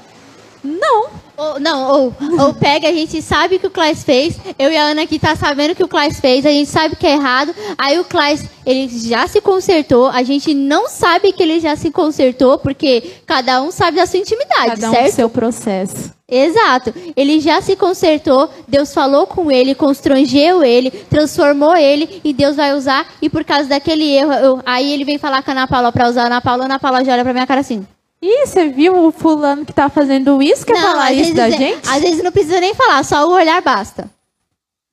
Não. 0.64 1.09
Ou, 1.41 1.59
não, 1.59 1.91
ou, 1.91 2.16
ou 2.39 2.53
pega, 2.53 2.88
a 2.88 2.93
gente 2.93 3.20
sabe 3.20 3.57
que 3.57 3.66
o 3.66 3.72
Klaes 3.72 4.03
fez, 4.03 4.38
eu 4.59 4.72
e 4.72 4.78
a 4.78 4.84
Ana 4.84 5.01
aqui 5.03 5.18
tá 5.18 5.36
sabendo 5.36 5.74
que 5.74 5.84
o 5.84 5.88
Klaes 5.88 6.20
fez, 6.20 6.45
a 6.45 6.49
gente 6.49 6.70
sabe 6.70 6.95
que 6.95 7.07
é 7.07 7.14
errado, 7.14 7.55
aí 7.80 7.99
o 7.99 8.05
Klaes, 8.05 8.45
ele 8.64 8.88
já 8.88 9.28
se 9.28 9.41
consertou, 9.41 10.07
a 10.09 10.22
gente 10.22 10.53
não 10.53 10.88
sabe 10.88 11.32
que 11.32 11.41
ele 11.41 11.59
já 11.59 11.76
se 11.76 11.89
consertou, 11.89 12.59
porque 12.59 13.14
cada 13.26 13.59
um 13.59 13.72
sabe 13.72 13.97
da 13.97 14.05
sua 14.05 14.20
intimidade, 14.20 14.82
cada 14.82 14.91
certo? 14.91 15.07
um 15.07 15.16
seu 15.16 15.30
processo. 15.32 16.14
Exato. 16.30 16.93
Ele 17.16 17.39
já 17.39 17.59
se 17.59 17.76
consertou, 17.76 18.47
Deus 18.68 18.93
falou 18.93 19.26
com 19.26 19.51
ele, 19.51 19.74
constrangeu 19.74 20.64
ele, 20.64 20.91
transformou 20.91 21.76
ele, 21.76 22.22
e 22.24 22.34
Deus 22.34 22.55
vai 22.55 22.74
usar, 22.74 23.07
e 23.20 23.30
por 23.30 23.43
causa 23.43 23.68
daquele 23.68 24.07
erro, 24.12 24.34
eu, 24.34 24.59
aí 24.64 24.93
ele 24.93 25.03
vem 25.03 25.18
falar 25.18 25.41
com 25.41 25.49
a 25.49 25.53
Ana 25.53 25.68
Paula 25.68 25.91
pra 25.91 26.07
usar 26.07 26.24
a 26.24 26.26
Ana 26.28 26.41
Paula, 26.41 26.64
a 26.64 26.66
Ana 26.66 26.80
Paula 26.80 27.03
já 27.03 27.14
olha 27.14 27.24
pra 27.24 27.34
minha 27.34 27.47
cara 27.47 27.62
assim. 27.62 27.84
Ih, 28.22 28.45
você 28.45 28.69
viu 28.69 29.07
o 29.07 29.11
fulano 29.11 29.65
que 29.65 29.74
tá 29.74 29.89
fazendo 29.89 30.41
isso? 30.43 30.65
Quer 30.65 30.74
não, 30.74 30.82
falar 30.82 31.11
isso 31.11 31.34
da 31.34 31.47
é, 31.47 31.51
gente? 31.51 31.89
Às 31.89 32.01
vezes 32.01 32.24
não 32.24 32.32
precisa 32.32 32.59
nem 32.59 32.76
falar, 32.76 33.03
só 33.03 33.28
o 33.28 33.34
olhar 33.34 33.61
basta. 33.61 34.09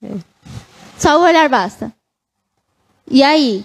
É. 0.02 0.08
Só 0.96 1.18
o 1.18 1.24
olhar 1.24 1.48
basta. 1.48 1.92
E 3.10 3.22
aí? 3.22 3.64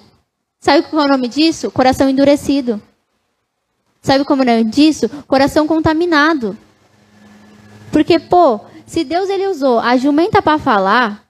Sabe 0.60 0.84
qual 0.84 1.04
é 1.04 1.06
o 1.06 1.12
nome 1.12 1.28
disso? 1.28 1.72
Coração 1.72 2.10
endurecido. 2.10 2.82
Sabe 4.02 4.26
como 4.26 4.44
é 4.44 4.46
o 4.46 4.58
nome 4.58 4.70
disso? 4.70 5.08
Coração 5.28 5.66
contaminado. 5.66 6.58
Porque, 7.92 8.20
pô, 8.20 8.60
se 8.86 9.04
Deus 9.06 9.30
ele 9.30 9.48
usou 9.48 9.80
a 9.80 9.96
jumenta 9.96 10.42
para 10.42 10.60
falar, 10.60 11.24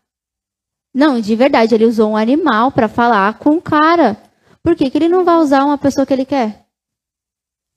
não, 0.94 1.20
de 1.20 1.36
verdade, 1.36 1.76
ele 1.76 1.86
usou 1.86 2.12
um 2.12 2.18
animal 2.18 2.72
para 2.72 2.88
falar 2.88 3.38
com 3.38 3.52
o 3.52 3.62
cara. 3.62 4.18
Por 4.64 4.76
que, 4.76 4.90
que 4.90 4.98
ele 4.98 5.08
não 5.08 5.24
vai 5.24 5.38
usar 5.38 5.66
uma 5.66 5.78
pessoa 5.78 6.06
que 6.06 6.14
ele 6.14 6.26
quer? 6.26 6.63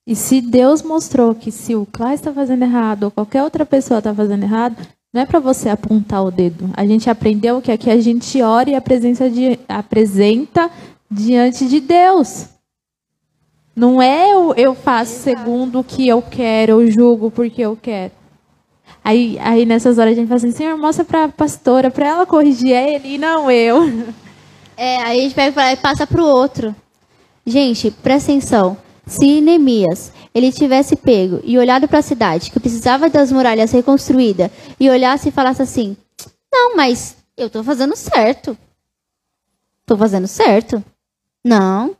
E 0.06 0.14
se 0.14 0.40
Deus 0.40 0.82
mostrou 0.82 1.34
que 1.34 1.50
se 1.50 1.74
o 1.74 1.84
Clás 1.84 2.20
está 2.20 2.32
fazendo 2.32 2.62
errado 2.62 3.04
ou 3.04 3.10
qualquer 3.10 3.42
outra 3.42 3.66
pessoa 3.66 3.98
está 3.98 4.14
fazendo 4.14 4.44
errado, 4.44 4.76
não 5.12 5.22
é 5.22 5.26
para 5.26 5.40
você 5.40 5.68
apontar 5.68 6.24
o 6.24 6.30
dedo. 6.30 6.70
A 6.76 6.86
gente 6.86 7.10
aprendeu 7.10 7.60
que 7.60 7.72
aqui 7.72 7.90
a 7.90 8.00
gente 8.00 8.40
ora 8.40 8.70
e 8.70 8.74
a 8.76 8.80
presença 8.80 9.28
de, 9.28 9.58
apresenta 9.68 10.70
diante 11.10 11.66
de 11.66 11.80
Deus. 11.80 12.46
Não 13.74 14.00
é 14.00 14.32
eu, 14.32 14.54
eu 14.54 14.74
faço 14.74 15.20
segundo 15.22 15.80
o 15.80 15.84
que 15.84 16.06
eu 16.06 16.22
quero, 16.22 16.80
eu 16.80 16.90
julgo 16.90 17.30
porque 17.30 17.62
eu 17.62 17.76
quero. 17.80 18.12
Aí, 19.02 19.38
aí 19.40 19.66
nessas 19.66 19.98
horas 19.98 20.12
a 20.12 20.14
gente 20.14 20.28
fala 20.28 20.38
assim, 20.38 20.52
Senhor, 20.52 20.78
mostra 20.78 21.04
para 21.04 21.24
a 21.24 21.28
pastora, 21.28 21.90
para 21.90 22.06
ela 22.06 22.26
corrigir 22.26 22.70
ele 22.70 23.14
e 23.14 23.18
não 23.18 23.50
eu. 23.50 23.82
É, 24.76 24.98
aí 25.02 25.20
a 25.20 25.22
gente 25.22 25.34
pega 25.34 25.72
e 25.72 25.76
passa 25.76 26.06
para 26.06 26.22
o 26.22 26.26
outro. 26.26 26.76
Gente, 27.46 27.90
presta 27.90 28.30
atenção. 28.30 28.76
Se 29.06 29.40
Neemias 29.40 30.12
ele 30.34 30.50
tivesse 30.50 30.96
pego 30.96 31.40
e 31.44 31.56
olhado 31.56 31.86
para 31.86 32.00
a 32.00 32.02
cidade, 32.02 32.50
que 32.50 32.58
precisava 32.58 33.08
das 33.08 33.30
muralhas 33.30 33.70
reconstruídas, 33.70 34.50
e 34.80 34.90
olhasse 34.90 35.28
e 35.28 35.32
falasse 35.32 35.62
assim: 35.62 35.96
Não, 36.52 36.76
mas 36.76 37.16
eu 37.36 37.46
estou 37.46 37.62
fazendo 37.62 37.94
certo. 37.94 38.58
Estou 39.82 39.96
fazendo 39.96 40.26
certo. 40.26 40.84
Não. 41.44 41.96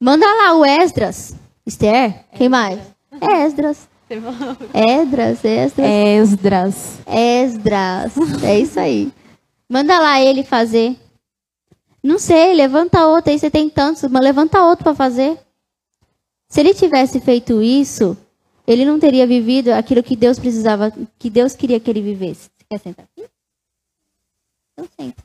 Manda 0.00 0.26
lá 0.26 0.56
o 0.56 0.64
Esdras. 0.64 1.34
Esther? 1.64 2.24
Quem 2.34 2.48
mais? 2.48 2.80
Esdras. 3.20 3.88
Esdras, 4.74 5.44
Esdras. 5.44 5.78
Esdras. 5.78 6.98
Esdras. 7.06 8.42
É 8.42 8.58
isso 8.58 8.80
aí. 8.80 9.12
Manda 9.68 9.98
lá 9.98 10.20
ele 10.20 10.42
fazer. 10.42 10.96
Não 12.02 12.18
sei, 12.18 12.54
levanta 12.54 13.06
outro. 13.06 13.30
Aí 13.30 13.38
você 13.38 13.50
tem 13.50 13.70
tantos, 13.70 14.02
mas 14.10 14.22
levanta 14.22 14.62
outro 14.62 14.84
para 14.84 14.94
fazer. 14.94 15.38
Se 16.54 16.60
ele 16.60 16.72
tivesse 16.72 17.18
feito 17.18 17.60
isso, 17.60 18.16
ele 18.64 18.84
não 18.84 19.00
teria 19.00 19.26
vivido 19.26 19.70
aquilo 19.70 20.04
que 20.04 20.14
Deus 20.14 20.38
precisava, 20.38 20.92
que 21.18 21.28
Deus 21.28 21.56
queria 21.56 21.80
que 21.80 21.90
ele 21.90 22.00
vivesse. 22.00 22.42
Você 22.42 22.64
quer 22.70 22.78
sentar 22.78 23.06
aqui? 23.06 23.28
Então 24.72 24.88
senta. 24.96 25.22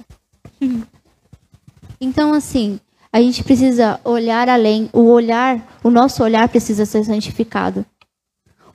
Então, 2.01 2.33
assim, 2.33 2.79
a 3.13 3.21
gente 3.21 3.43
precisa 3.43 3.99
olhar 4.03 4.49
além. 4.49 4.89
O 4.91 5.01
olhar, 5.01 5.77
o 5.83 5.91
nosso 5.91 6.23
olhar 6.23 6.49
precisa 6.49 6.83
ser 6.83 7.03
santificado. 7.03 7.85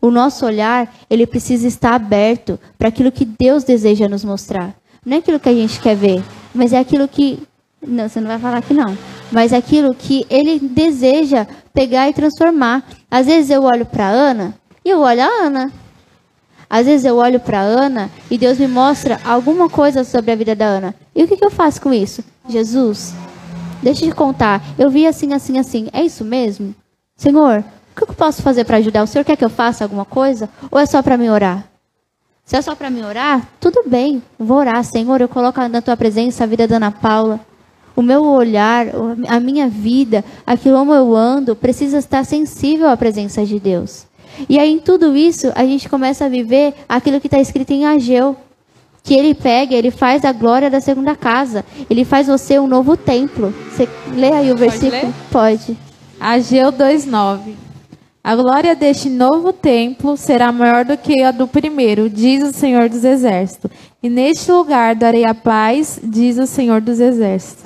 O 0.01 0.09
nosso 0.09 0.47
olhar, 0.47 0.95
ele 1.11 1.27
precisa 1.27 1.67
estar 1.67 1.95
aberto 1.95 2.57
para 2.79 2.87
aquilo 2.87 3.11
que 3.11 3.25
Deus 3.25 3.65
deseja 3.65 4.09
nos 4.09 4.25
mostrar. 4.25 4.77
Não 5.05 5.17
é 5.17 5.19
aquilo 5.19 5.41
que 5.41 5.49
a 5.49 5.55
gente 5.55 5.81
quer 5.81 5.97
ver, 5.97 6.23
mas 6.55 6.73
é 6.73 6.79
aquilo 6.79 7.09
que. 7.09 7.43
Não, 7.85 8.09
você 8.09 8.21
não 8.21 8.29
vai 8.29 8.39
falar 8.39 8.63
que 8.63 8.73
não 8.73 8.97
mas 9.35 9.53
aquilo 9.53 9.95
que 9.95 10.25
ele 10.31 10.61
deseja 10.61 11.47
pegar 11.75 12.09
e 12.09 12.15
transformar. 12.15 12.85
Às 13.11 13.27
vezes 13.27 13.51
eu 13.51 13.65
olho 13.65 13.85
para 13.85 14.09
Ana 14.09 14.55
e 14.85 14.91
eu 14.91 15.01
olho 15.01 15.23
a 15.23 15.27
Ana. 15.27 15.73
Às 16.71 16.87
vezes 16.87 17.05
eu 17.05 17.17
olho 17.17 17.41
para 17.41 17.61
Ana 17.61 18.11
e 18.31 18.39
Deus 18.39 18.59
me 18.59 18.69
mostra 18.69 19.21
alguma 19.25 19.69
coisa 19.69 20.05
sobre 20.05 20.31
a 20.31 20.37
vida 20.37 20.55
da 20.55 20.65
Ana. 20.65 20.95
E 21.15 21.23
o 21.23 21.29
que, 21.29 21.37
que 21.37 21.45
eu 21.45 21.51
faço 21.51 21.83
com 21.83 21.93
isso? 21.93 22.25
Jesus, 22.49 23.13
deixa 23.83 24.05
eu 24.05 24.11
te 24.11 24.15
contar. 24.15 24.63
Eu 24.79 24.89
vi 24.89 25.07
assim, 25.07 25.33
assim, 25.35 25.59
assim. 25.59 25.89
É 25.93 26.03
isso 26.03 26.25
mesmo? 26.25 26.75
Senhor, 27.17 27.65
o 27.93 27.97
que 27.97 28.11
eu 28.11 28.15
posso 28.15 28.41
fazer 28.41 28.65
para 28.65 28.79
ajudar? 28.79 29.03
O 29.03 29.07
Senhor 29.07 29.25
quer 29.25 29.37
que 29.37 29.45
eu 29.45 29.51
faça 29.51 29.85
alguma 29.85 30.05
coisa? 30.05 30.49
Ou 30.71 30.79
é 30.79 30.87
só 30.87 31.03
para 31.03 31.19
me 31.19 31.29
orar? 31.29 31.65
Se 32.45 32.57
é 32.57 32.63
só 32.63 32.75
para 32.75 32.91
me 32.91 33.03
orar, 33.03 33.47
tudo 33.59 33.85
bem. 33.87 34.23
Vou 34.39 34.59
orar, 34.59 34.83
Senhor. 34.85 35.21
Eu 35.21 35.29
coloco 35.29 35.61
na 35.69 35.81
tua 35.81 35.97
presença 35.97 36.45
a 36.45 36.47
vida 36.47 36.69
da 36.69 36.77
Ana 36.77 36.91
Paula 36.91 37.41
o 37.97 38.03
meu 38.03 38.25
olhar, 38.25 38.87
a 39.29 39.41
minha 39.41 39.69
vida, 39.69 40.25
aquilo 40.47 40.79
como 40.79 40.95
eu 40.95 41.15
ando, 41.15 41.55
precisa 41.55 41.99
estar 41.99 42.25
sensível 42.25 42.89
à 42.89 42.97
presença 42.97 43.45
de 43.45 43.59
Deus. 43.61 44.07
E 44.49 44.59
aí, 44.59 44.73
em 44.73 44.79
tudo 44.79 45.17
isso, 45.17 45.53
a 45.55 45.65
gente 45.65 45.89
começa 45.89 46.25
a 46.25 46.29
viver 46.29 46.75
aquilo 46.89 47.21
que 47.21 47.27
está 47.29 47.39
escrito 47.39 47.73
em 47.73 47.87
Ageu. 47.87 48.37
Que 49.03 49.15
ele 49.15 49.35
pega, 49.35 49.75
ele 49.75 49.91
faz 49.91 50.25
a 50.25 50.33
glória 50.33 50.71
da 50.71 50.81
segunda 50.81 51.15
casa. 51.15 51.65
Ele 51.91 52.05
faz 52.05 52.27
você 52.27 52.59
um 52.59 52.67
novo 52.67 52.97
templo. 52.97 53.55
Você 53.71 53.89
lê 54.15 54.33
aí 54.33 54.51
o 54.51 54.57
versículo? 54.57 55.15
Pode. 55.31 55.67
Pode. 55.67 55.79
Ageu 56.19 56.73
2,9. 56.73 57.55
A 58.27 58.35
glória 58.35 58.75
deste 58.75 59.11
novo 59.11 59.53
templo 59.53 60.17
será 60.17 60.51
maior 60.51 60.83
do 60.87 60.97
que 60.97 61.23
a 61.23 61.31
do 61.31 61.47
primeiro, 61.47 62.09
diz 62.09 62.43
o 62.43 62.55
Senhor 62.55 62.89
dos 62.89 63.05
Exércitos. 63.05 63.71
E 64.03 64.09
neste 64.09 64.51
lugar 64.51 64.95
darei 64.95 65.27
a 65.27 65.35
paz, 65.35 66.01
diz 66.03 66.39
o 66.39 66.47
Senhor 66.47 66.81
dos 66.81 67.01
Exércitos. 67.01 67.64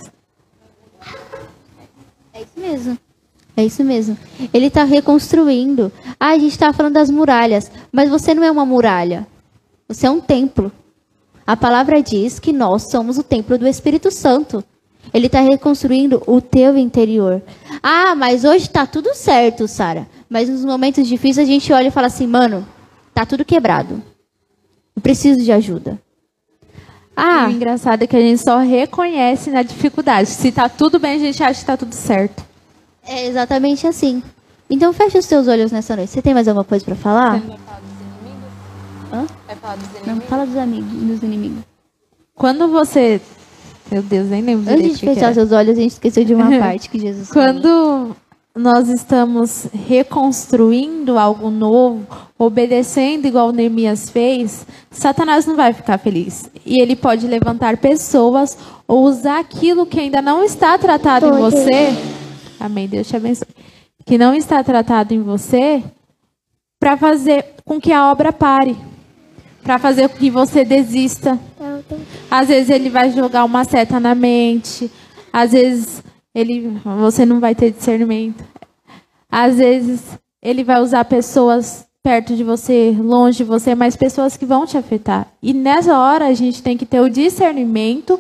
É 2.39 2.43
isso 2.43 2.61
mesmo. 2.61 2.99
É 3.57 3.65
isso 3.65 3.85
mesmo. 3.85 4.19
Ele 4.55 4.67
está 4.67 4.85
reconstruindo. 4.85 5.91
Ah, 6.21 6.29
a 6.29 6.39
gente 6.39 6.53
está 6.53 6.73
falando 6.73 6.95
das 6.95 7.11
muralhas, 7.11 7.69
mas 7.91 8.09
você 8.09 8.33
não 8.33 8.45
é 8.45 8.51
uma 8.51 8.65
muralha. 8.65 9.27
Você 9.89 10.07
é 10.07 10.11
um 10.11 10.21
templo. 10.21 10.71
A 11.45 11.57
palavra 11.57 12.01
diz 12.01 12.39
que 12.39 12.53
nós 12.53 12.91
somos 12.91 13.19
o 13.19 13.25
templo 13.25 13.59
do 13.59 13.67
Espírito 13.67 14.13
Santo. 14.13 14.63
Ele 15.13 15.27
está 15.27 15.41
reconstruindo 15.41 16.23
o 16.29 16.41
teu 16.41 16.77
interior. 16.79 17.43
Ah, 17.83 18.15
mas 18.15 18.45
hoje 18.45 18.67
está 18.67 18.87
tudo 18.87 19.13
certo, 19.15 19.67
Sara. 19.67 20.07
Mas 20.31 20.49
nos 20.49 20.65
momentos 20.65 21.09
difíceis 21.09 21.49
a 21.49 21.51
gente 21.51 21.73
olha 21.73 21.89
e 21.89 21.91
fala 21.91 22.07
assim, 22.07 22.27
mano, 22.29 22.65
tá 23.13 23.27
tudo 23.27 23.45
quebrado. 23.45 24.01
Eu 24.95 25.03
preciso 25.03 25.43
de 25.43 25.51
ajuda. 25.51 26.01
Ah, 27.21 27.49
o 27.49 27.51
engraçado 27.51 28.03
é 28.03 28.07
que 28.07 28.17
a 28.17 28.21
gente 28.21 28.41
só 28.41 28.59
reconhece 28.59 29.51
na 29.51 29.63
dificuldade. 29.63 30.29
Se 30.29 30.53
tá 30.53 30.69
tudo 30.69 31.01
bem, 31.01 31.17
a 31.17 31.19
gente 31.19 31.43
acha 31.43 31.59
que 31.59 31.67
tá 31.67 31.77
tudo 31.77 31.93
certo. 31.93 32.45
É 33.05 33.27
exatamente 33.27 33.87
assim. 33.89 34.23
Então 34.71 34.93
feche 34.93 35.19
os 35.19 35.25
seus 35.25 35.49
olhos 35.49 35.73
nessa 35.73 35.97
noite. 35.97 36.13
Você 36.13 36.23
tem 36.23 36.33
mais 36.33 36.47
alguma 36.47 36.65
coisa 36.65 36.85
para 36.85 36.95
falar? 36.95 37.41
Você 37.41 37.47
vai 37.49 37.59
falar 37.59 37.81
dos 37.81 37.91
inimigos? 38.23 39.13
Hã? 39.13 39.27
Vai 39.47 39.57
falar 39.57 39.77
dos 39.77 39.85
inimigos? 39.87 40.07
Não, 40.07 40.21
fala 40.21 40.47
dos 40.47 40.57
amigos, 40.57 40.93
dos 40.93 41.23
inimigos. 41.23 41.65
Quando 42.35 42.69
você 42.69 43.21
meu 43.91 44.03
Deus, 44.03 44.29
nem 44.29 44.43
lembro 44.43 44.71
Antes 44.71 44.99
de 44.99 45.07
fechar 45.07 45.33
seus 45.33 45.51
olhos, 45.51 45.77
a 45.77 45.81
gente 45.81 45.93
esqueceu 45.93 46.25
de 46.25 46.35
uma 46.35 46.51
parte 46.61 46.91
que 46.91 47.01
Jesus 47.01 47.31
Quando 47.31 47.63
falou 47.63 48.17
nós 48.59 48.89
estamos 48.89 49.69
reconstruindo 49.73 51.17
algo 51.17 51.49
novo, 51.49 52.07
obedecendo 52.37 53.27
igual 53.27 53.53
Neemias 53.53 54.11
fez, 54.11 54.67
Satanás 54.91 55.47
não 55.47 55.55
vai 55.55 55.73
ficar 55.73 55.97
feliz. 55.99 56.51
E 56.67 56.83
ele 56.83 56.97
pode 56.97 57.27
levantar 57.27 57.77
pessoas 57.77 58.59
ou 58.87 59.05
usar 59.05 59.39
aquilo 59.39 59.87
que 59.87 60.01
ainda 60.01 60.21
não 60.21 60.43
está 60.45 60.77
tratado 60.77 61.27
em 61.27 61.39
você. 61.39 61.97
Amém. 62.59 62.89
Deus 62.89 63.07
te 63.07 63.17
abençoe. 63.17 63.47
Que 64.05 64.19
não 64.19 64.35
está 64.35 64.63
tratado 64.65 65.15
em 65.15 65.23
você 65.23 65.83
para 66.81 66.97
fazer 66.97 67.55
com 67.65 67.81
que 67.81 67.93
a 67.93 68.11
obra 68.11 68.33
pare. 68.33 68.77
Para 69.63 69.79
fazer 69.79 70.09
com 70.09 70.17
que 70.17 70.31
você 70.31 70.65
desista. 70.65 71.39
Às 72.31 72.49
vezes 72.49 72.71
ele 72.71 72.91
vai 72.91 73.11
jogar 73.13 73.45
uma 73.45 73.65
seta 73.65 74.01
na 74.01 74.15
mente. 74.15 74.91
Às 75.33 75.53
vezes 75.53 76.03
ele, 76.39 76.81
você 76.85 77.27
não 77.27 77.41
vai 77.41 77.55
ter 77.55 77.71
discernimento. 77.71 78.45
Às 79.31 79.57
vezes, 79.57 80.19
ele 80.43 80.63
vai 80.63 80.81
usar 80.81 81.05
pessoas 81.05 81.87
perto 82.03 82.35
de 82.35 82.45
você, 82.45 82.97
longe 82.99 83.39
de 83.39 83.45
você, 83.45 83.75
mas 83.75 83.97
pessoas 83.97 84.37
que 84.37 84.47
vão 84.47 84.65
te 84.65 84.79
afetar. 84.79 85.27
E 85.43 85.53
nessa 85.53 85.99
hora 85.99 86.27
a 86.27 86.35
gente 86.35 86.63
tem 86.63 86.77
que 86.77 86.87
ter 86.87 87.01
o 87.01 87.11
discernimento 87.11 88.19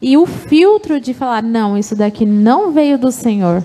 e 0.00 0.16
o 0.16 0.26
filtro 0.26 0.98
de 1.00 1.14
falar: 1.14 1.42
não, 1.42 1.76
isso 1.76 1.94
daqui 1.94 2.24
não 2.24 2.72
veio 2.72 2.98
do 2.98 3.12
Senhor. 3.12 3.64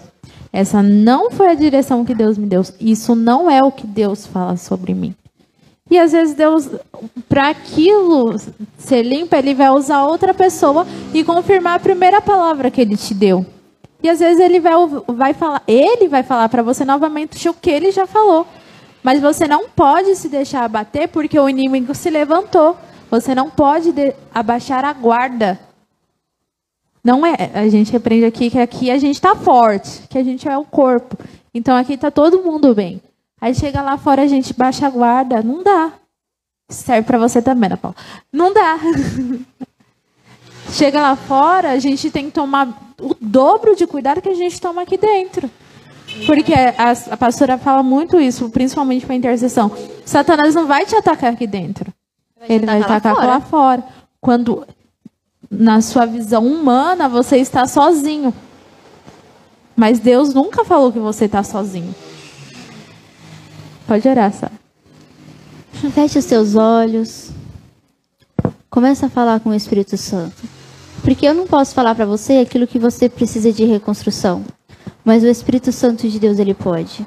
Essa 0.52 0.84
não 0.84 1.32
foi 1.32 1.48
a 1.48 1.56
direção 1.56 2.06
que 2.06 2.14
Deus 2.14 2.38
me 2.38 2.46
deu. 2.46 2.62
Isso 2.80 3.16
não 3.16 3.50
é 3.50 3.62
o 3.64 3.72
que 3.72 3.88
Deus 3.88 4.28
fala 4.28 4.56
sobre 4.56 4.94
mim. 4.94 5.16
E 5.90 5.98
às 5.98 6.12
vezes 6.12 6.36
Deus, 6.36 6.70
para 7.28 7.50
aquilo 7.50 8.36
ser 8.78 9.02
limpo, 9.02 9.36
ele 9.36 9.54
vai 9.54 9.70
usar 9.72 10.06
outra 10.06 10.34
pessoa 10.34 10.86
e 11.14 11.24
confirmar 11.24 11.76
a 11.76 11.80
primeira 11.80 12.22
palavra 12.22 12.70
que 12.70 12.80
ele 12.80 12.96
te 12.96 13.14
deu. 13.14 13.46
E 14.04 14.10
às 14.10 14.20
vezes 14.20 14.42
ele 14.42 14.60
vai, 14.60 14.74
vai 15.08 15.34
falar, 15.34 15.64
ele 15.66 16.10
vai 16.10 16.24
falar 16.24 16.50
para 16.50 16.62
você 16.62 16.84
novamente 16.84 17.48
o 17.48 17.54
que 17.54 17.70
ele 17.70 17.90
já 17.90 18.06
falou. 18.06 18.46
Mas 19.02 19.22
você 19.22 19.48
não 19.48 19.70
pode 19.70 20.14
se 20.18 20.28
deixar 20.28 20.66
abater 20.66 21.08
porque 21.08 21.40
o 21.40 21.48
inimigo 21.48 21.96
se 21.96 22.10
levantou. 22.10 22.78
Você 23.10 23.34
não 23.34 23.50
pode 23.50 23.94
de, 23.94 24.14
abaixar 24.34 24.84
a 24.84 24.92
guarda. 24.92 25.58
Não 27.02 27.26
é. 27.26 27.52
A 27.54 27.70
gente 27.70 27.96
aprende 27.96 28.26
aqui 28.26 28.50
que 28.50 28.60
aqui 28.60 28.92
a 28.92 28.98
gente 28.98 29.16
está 29.16 29.36
forte, 29.36 30.08
que 30.10 30.18
a 30.18 30.24
gente 30.24 30.48
é 30.50 30.58
o 30.58 30.66
corpo. 30.66 31.18
Então 31.54 31.76
aqui 31.76 31.94
está 31.94 32.12
todo 32.12 32.44
mundo 32.44 32.76
bem. 32.76 33.02
Aí 33.40 33.56
chega 33.56 33.82
lá 33.82 33.98
fora 33.98 34.24
a 34.24 34.28
gente 34.28 34.54
baixa 34.54 34.88
a 34.88 34.90
guarda, 34.90 35.42
não 35.42 35.64
dá. 35.64 35.94
Serve 36.70 37.06
para 37.06 37.18
você 37.18 37.42
também, 37.42 37.68
Ana 37.68 37.78
Paula. 37.78 37.96
Não 38.32 38.54
dá. 38.54 38.78
chega 40.72 41.02
lá 41.02 41.16
fora, 41.16 41.72
a 41.72 41.80
gente 41.80 42.10
tem 42.10 42.26
que 42.26 42.32
tomar 42.32 42.94
o 43.00 43.16
dobro 43.20 43.76
de 43.76 43.86
cuidado 43.86 44.22
que 44.22 44.30
a 44.30 44.36
gente 44.36 44.60
toma 44.60 44.82
aqui 44.82 44.98
dentro. 44.98 45.50
Porque 46.26 46.54
a, 46.54 46.92
a 47.12 47.18
pastora 47.18 47.58
fala 47.58 47.82
muito 47.82 48.20
isso, 48.20 48.50
principalmente 48.50 49.06
para 49.06 49.16
intercessão. 49.16 49.72
Satanás 50.06 50.54
não 50.54 50.68
vai 50.68 50.86
te 50.86 50.96
atacar 50.96 51.34
aqui 51.34 51.48
dentro. 51.48 51.92
Vai 52.40 52.48
Ele 52.50 52.66
vai 52.66 52.82
atacar 52.82 53.16
lá, 53.16 53.26
lá 53.26 53.42
fora. 53.42 53.84
Quando, 54.22 54.66
na 55.50 55.82
sua 55.82 56.06
visão 56.06 56.46
humana, 56.46 57.10
você 57.10 57.38
está 57.38 57.66
sozinho. 57.68 58.34
Mas 59.76 60.00
Deus 60.00 60.34
nunca 60.34 60.64
falou 60.64 60.92
que 60.92 61.00
você 61.00 61.26
está 61.26 61.44
sozinho. 61.44 61.94
Pode 63.88 64.08
orar, 64.08 64.32
Sara. 64.32 64.54
Feche 65.94 66.20
os 66.20 66.26
seus 66.26 66.56
olhos. 66.56 67.32
Começa 68.74 69.06
a 69.06 69.10
falar 69.10 69.40
com 69.40 69.52
o 69.52 69.54
Espírito 69.54 69.96
Santo. 69.98 70.50
Porque 71.04 71.28
eu 71.28 71.36
não 71.36 71.46
posso 71.46 71.76
falar 71.76 71.94
para 71.94 72.08
você 72.08 72.38
aquilo 72.38 72.66
que 72.66 72.80
você 72.80 73.08
precisa 73.08 73.54
de 73.54 73.66
reconstrução. 73.66 74.44
Mas 75.06 75.22
o 75.22 75.28
Espírito 75.28 75.72
Santo 75.72 76.10
de 76.10 76.20
Deus, 76.20 76.40
ele 76.40 76.56
pode. 76.56 77.06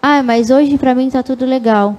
Ah, 0.00 0.22
mas 0.22 0.48
hoje 0.48 0.78
para 0.78 0.94
mim 0.94 1.10
tá 1.10 1.22
tudo 1.22 1.44
legal. 1.44 1.94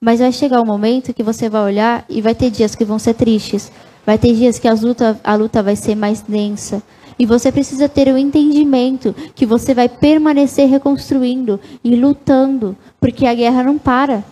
Mas 0.00 0.20
vai 0.20 0.32
chegar 0.32 0.62
um 0.62 0.64
momento 0.64 1.12
que 1.12 1.22
você 1.22 1.50
vai 1.50 1.62
olhar 1.62 2.06
e 2.08 2.22
vai 2.22 2.34
ter 2.34 2.50
dias 2.50 2.74
que 2.74 2.86
vão 2.86 2.98
ser 2.98 3.12
tristes. 3.12 3.70
Vai 4.06 4.16
ter 4.16 4.32
dias 4.32 4.58
que 4.58 4.70
luta, 4.70 5.20
a 5.22 5.34
luta 5.34 5.62
vai 5.62 5.76
ser 5.76 5.94
mais 5.94 6.22
densa. 6.22 6.82
E 7.18 7.26
você 7.26 7.52
precisa 7.52 7.86
ter 7.86 8.08
o 8.08 8.16
entendimento 8.16 9.14
que 9.34 9.44
você 9.44 9.74
vai 9.74 9.90
permanecer 9.90 10.70
reconstruindo 10.70 11.60
e 11.84 11.94
lutando, 11.94 12.74
porque 12.98 13.26
a 13.26 13.34
guerra 13.34 13.62
não 13.62 13.76
para. 13.76 14.24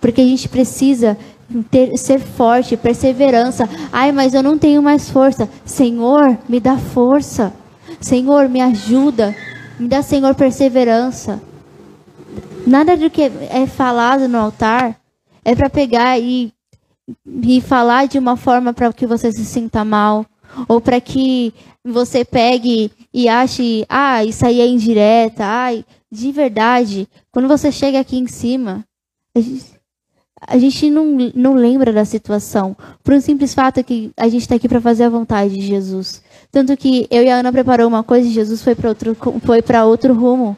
Porque 0.00 0.20
a 0.20 0.24
gente 0.24 0.48
precisa 0.48 1.18
ter, 1.70 1.96
ser 1.96 2.20
forte, 2.20 2.76
perseverança. 2.76 3.68
Ai, 3.92 4.12
mas 4.12 4.34
eu 4.34 4.42
não 4.42 4.58
tenho 4.58 4.82
mais 4.82 5.10
força. 5.10 5.48
Senhor, 5.64 6.36
me 6.48 6.60
dá 6.60 6.76
força. 6.76 7.52
Senhor, 8.00 8.48
me 8.48 8.60
ajuda. 8.60 9.34
Me 9.78 9.88
dá, 9.88 10.02
Senhor, 10.02 10.34
perseverança. 10.34 11.40
Nada 12.66 12.96
do 12.96 13.08
que 13.08 13.22
é 13.22 13.66
falado 13.66 14.28
no 14.28 14.38
altar 14.38 14.98
é 15.44 15.54
para 15.54 15.70
pegar 15.70 16.18
e, 16.18 16.52
e 17.42 17.60
falar 17.60 18.08
de 18.08 18.18
uma 18.18 18.36
forma 18.36 18.74
para 18.74 18.92
que 18.92 19.06
você 19.06 19.30
se 19.30 19.44
sinta 19.44 19.84
mal. 19.84 20.26
Ou 20.68 20.80
para 20.80 21.00
que 21.00 21.52
você 21.84 22.24
pegue 22.24 22.90
e 23.12 23.28
ache, 23.28 23.84
ah, 23.88 24.24
isso 24.24 24.44
aí 24.44 24.60
é 24.60 24.66
indireta. 24.66 25.44
Ai, 25.44 25.84
de 26.10 26.32
verdade, 26.32 27.08
quando 27.30 27.46
você 27.46 27.70
chega 27.70 28.00
aqui 28.00 28.16
em 28.16 28.26
cima, 28.26 28.84
a 29.34 29.40
gente, 29.40 29.75
a 30.40 30.58
gente 30.58 30.90
não, 30.90 31.06
não 31.34 31.54
lembra 31.54 31.92
da 31.92 32.04
situação. 32.04 32.76
Por 33.02 33.14
um 33.14 33.20
simples 33.20 33.54
fato 33.54 33.82
que 33.82 34.10
a 34.16 34.28
gente 34.28 34.42
está 34.42 34.56
aqui 34.56 34.68
para 34.68 34.80
fazer 34.80 35.04
a 35.04 35.08
vontade 35.08 35.54
de 35.54 35.62
Jesus. 35.62 36.22
Tanto 36.52 36.76
que 36.76 37.06
eu 37.10 37.22
e 37.22 37.30
a 37.30 37.36
Ana 37.36 37.52
preparou 37.52 37.88
uma 37.88 38.02
coisa 38.02 38.28
e 38.28 38.32
Jesus 38.32 38.62
foi 38.62 38.74
para 38.74 38.88
outro, 38.88 39.16
foi 39.42 39.62
outro 39.84 40.14
rumo. 40.14 40.56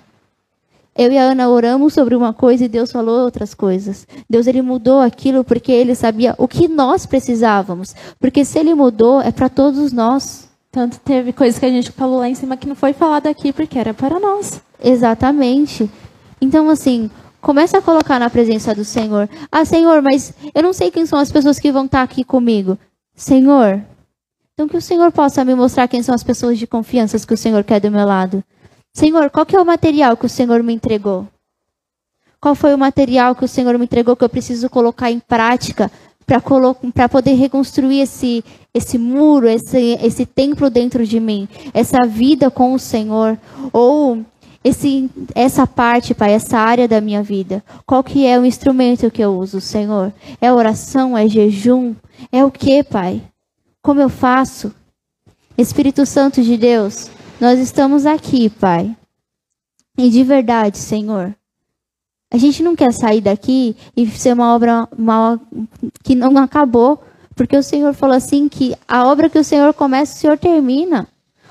Eu 0.96 1.12
e 1.12 1.16
a 1.16 1.22
Ana 1.22 1.48
oramos 1.48 1.94
sobre 1.94 2.16
uma 2.16 2.32
coisa 2.32 2.64
e 2.64 2.68
Deus 2.68 2.90
falou 2.90 3.20
outras 3.24 3.54
coisas. 3.54 4.04
Deus 4.28 4.48
ele 4.48 4.62
mudou 4.62 5.00
aquilo 5.00 5.44
porque 5.44 5.70
ele 5.70 5.94
sabia 5.94 6.34
o 6.36 6.48
que 6.48 6.66
nós 6.66 7.06
precisávamos. 7.06 7.94
Porque 8.18 8.44
se 8.44 8.58
ele 8.58 8.74
mudou, 8.74 9.20
é 9.20 9.30
para 9.30 9.48
todos 9.48 9.92
nós. 9.92 10.48
Tanto 10.72 10.98
teve 10.98 11.32
coisas 11.32 11.58
que 11.58 11.66
a 11.66 11.70
gente 11.70 11.92
falou 11.92 12.18
lá 12.18 12.28
em 12.28 12.34
cima 12.34 12.56
que 12.56 12.66
não 12.66 12.74
foi 12.74 12.92
falado 12.92 13.28
aqui 13.28 13.52
porque 13.52 13.78
era 13.78 13.94
para 13.94 14.18
nós. 14.18 14.60
Exatamente. 14.82 15.88
Então, 16.40 16.68
assim, 16.68 17.08
Começa 17.48 17.78
a 17.78 17.80
colocar 17.80 18.18
na 18.18 18.28
presença 18.28 18.74
do 18.74 18.84
Senhor. 18.84 19.26
Ah, 19.50 19.64
Senhor, 19.64 20.02
mas 20.02 20.34
eu 20.54 20.62
não 20.62 20.74
sei 20.74 20.90
quem 20.90 21.06
são 21.06 21.18
as 21.18 21.32
pessoas 21.32 21.58
que 21.58 21.72
vão 21.72 21.86
estar 21.86 22.02
aqui 22.02 22.22
comigo. 22.22 22.78
Senhor, 23.16 23.82
então 24.52 24.68
que 24.68 24.76
o 24.76 24.82
Senhor 24.82 25.10
possa 25.10 25.42
me 25.46 25.54
mostrar 25.54 25.88
quem 25.88 26.02
são 26.02 26.14
as 26.14 26.22
pessoas 26.22 26.58
de 26.58 26.66
confiança 26.66 27.18
que 27.26 27.32
o 27.32 27.38
Senhor 27.38 27.64
quer 27.64 27.80
do 27.80 27.90
meu 27.90 28.04
lado. 28.04 28.44
Senhor, 28.92 29.30
qual 29.30 29.46
que 29.46 29.56
é 29.56 29.60
o 29.62 29.64
material 29.64 30.14
que 30.14 30.26
o 30.26 30.28
Senhor 30.28 30.62
me 30.62 30.74
entregou? 30.74 31.26
Qual 32.38 32.54
foi 32.54 32.74
o 32.74 32.78
material 32.78 33.34
que 33.34 33.46
o 33.46 33.48
Senhor 33.48 33.78
me 33.78 33.86
entregou 33.86 34.14
que 34.14 34.24
eu 34.24 34.28
preciso 34.28 34.68
colocar 34.68 35.10
em 35.10 35.18
prática 35.18 35.90
para 36.26 37.08
poder 37.08 37.32
reconstruir 37.32 38.00
esse, 38.00 38.44
esse 38.74 38.98
muro, 38.98 39.48
esse, 39.48 39.98
esse 40.02 40.26
templo 40.26 40.68
dentro 40.68 41.06
de 41.06 41.18
mim, 41.18 41.48
essa 41.72 42.06
vida 42.06 42.50
com 42.50 42.74
o 42.74 42.78
Senhor? 42.78 43.38
Ou 43.72 44.22
esse, 44.62 45.08
essa 45.34 45.66
parte, 45.66 46.14
Pai, 46.14 46.32
essa 46.32 46.58
área 46.58 46.88
da 46.88 47.00
minha 47.00 47.22
vida? 47.22 47.62
Qual 47.86 48.02
que 48.02 48.26
é 48.26 48.38
o 48.38 48.44
instrumento 48.44 49.10
que 49.10 49.22
eu 49.22 49.38
uso, 49.38 49.60
Senhor? 49.60 50.12
É 50.40 50.52
oração? 50.52 51.16
É 51.16 51.28
jejum? 51.28 51.94
É 52.32 52.44
o 52.44 52.50
que, 52.50 52.82
Pai? 52.82 53.22
Como 53.82 54.00
eu 54.00 54.08
faço? 54.08 54.74
Espírito 55.56 56.06
Santo 56.06 56.42
de 56.42 56.56
Deus, 56.56 57.10
nós 57.40 57.58
estamos 57.58 58.06
aqui, 58.06 58.48
Pai. 58.48 58.96
E 59.96 60.08
de 60.10 60.22
verdade, 60.22 60.78
Senhor, 60.78 61.34
a 62.32 62.36
gente 62.36 62.62
não 62.62 62.76
quer 62.76 62.92
sair 62.92 63.20
daqui 63.20 63.76
e 63.96 64.06
ser 64.06 64.34
uma 64.34 64.54
obra 64.54 64.88
uma, 64.96 65.40
que 66.04 66.14
não 66.14 66.36
acabou, 66.38 67.02
porque 67.34 67.56
o 67.56 67.62
Senhor 67.62 67.94
falou 67.94 68.16
assim 68.16 68.48
que 68.48 68.76
a 68.86 69.06
obra 69.08 69.30
que 69.30 69.38
o 69.38 69.44
Senhor 69.44 69.72
começa, 69.74 70.14
o 70.14 70.18
Senhor 70.18 70.38
termina. 70.38 71.08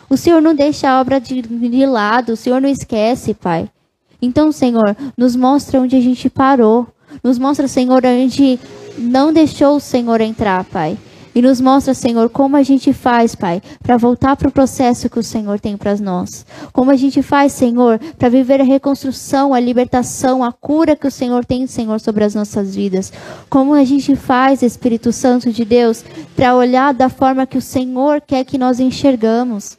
O 0.09 0.15
Senhor 0.15 0.41
não 0.41 0.55
deixa 0.55 0.89
a 0.89 1.01
obra 1.01 1.19
de, 1.19 1.41
de 1.41 1.85
lado, 1.85 2.33
o 2.33 2.37
Senhor 2.37 2.61
não 2.61 2.69
esquece, 2.69 3.33
Pai. 3.33 3.69
Então, 4.21 4.51
Senhor, 4.51 4.95
nos 5.17 5.35
mostra 5.35 5.79
onde 5.79 5.95
a 5.95 6.01
gente 6.01 6.29
parou. 6.29 6.87
Nos 7.23 7.37
mostra, 7.37 7.67
Senhor, 7.67 8.01
onde 8.05 8.59
não 8.97 9.31
deixou 9.31 9.75
o 9.75 9.79
Senhor 9.79 10.21
entrar, 10.21 10.63
Pai. 10.65 10.97
E 11.35 11.41
nos 11.41 11.61
mostra, 11.61 11.93
Senhor, 11.93 12.29
como 12.29 12.57
a 12.57 12.63
gente 12.63 12.91
faz, 12.91 13.35
Pai, 13.35 13.61
para 13.83 13.95
voltar 13.95 14.35
para 14.35 14.47
o 14.47 14.51
processo 14.51 15.07
que 15.07 15.19
o 15.19 15.23
Senhor 15.23 15.59
tem 15.59 15.77
para 15.77 15.95
nós. 15.97 16.43
Como 16.73 16.89
a 16.89 16.95
gente 16.95 17.21
faz, 17.21 17.51
Senhor, 17.51 17.99
para 18.17 18.27
viver 18.27 18.59
a 18.59 18.63
reconstrução, 18.63 19.53
a 19.53 19.59
libertação, 19.59 20.43
a 20.43 20.51
cura 20.51 20.95
que 20.95 21.05
o 21.05 21.11
Senhor 21.11 21.45
tem, 21.45 21.67
Senhor, 21.67 21.99
sobre 21.99 22.23
as 22.23 22.33
nossas 22.33 22.75
vidas. 22.75 23.13
Como 23.51 23.75
a 23.75 23.83
gente 23.83 24.15
faz, 24.15 24.63
Espírito 24.63 25.11
Santo 25.11 25.53
de 25.53 25.63
Deus, 25.63 26.03
para 26.35 26.55
olhar 26.55 26.91
da 26.91 27.07
forma 27.07 27.45
que 27.45 27.57
o 27.57 27.61
Senhor 27.61 28.19
quer 28.19 28.43
que 28.43 28.57
nós 28.57 28.79
enxergamos. 28.79 29.77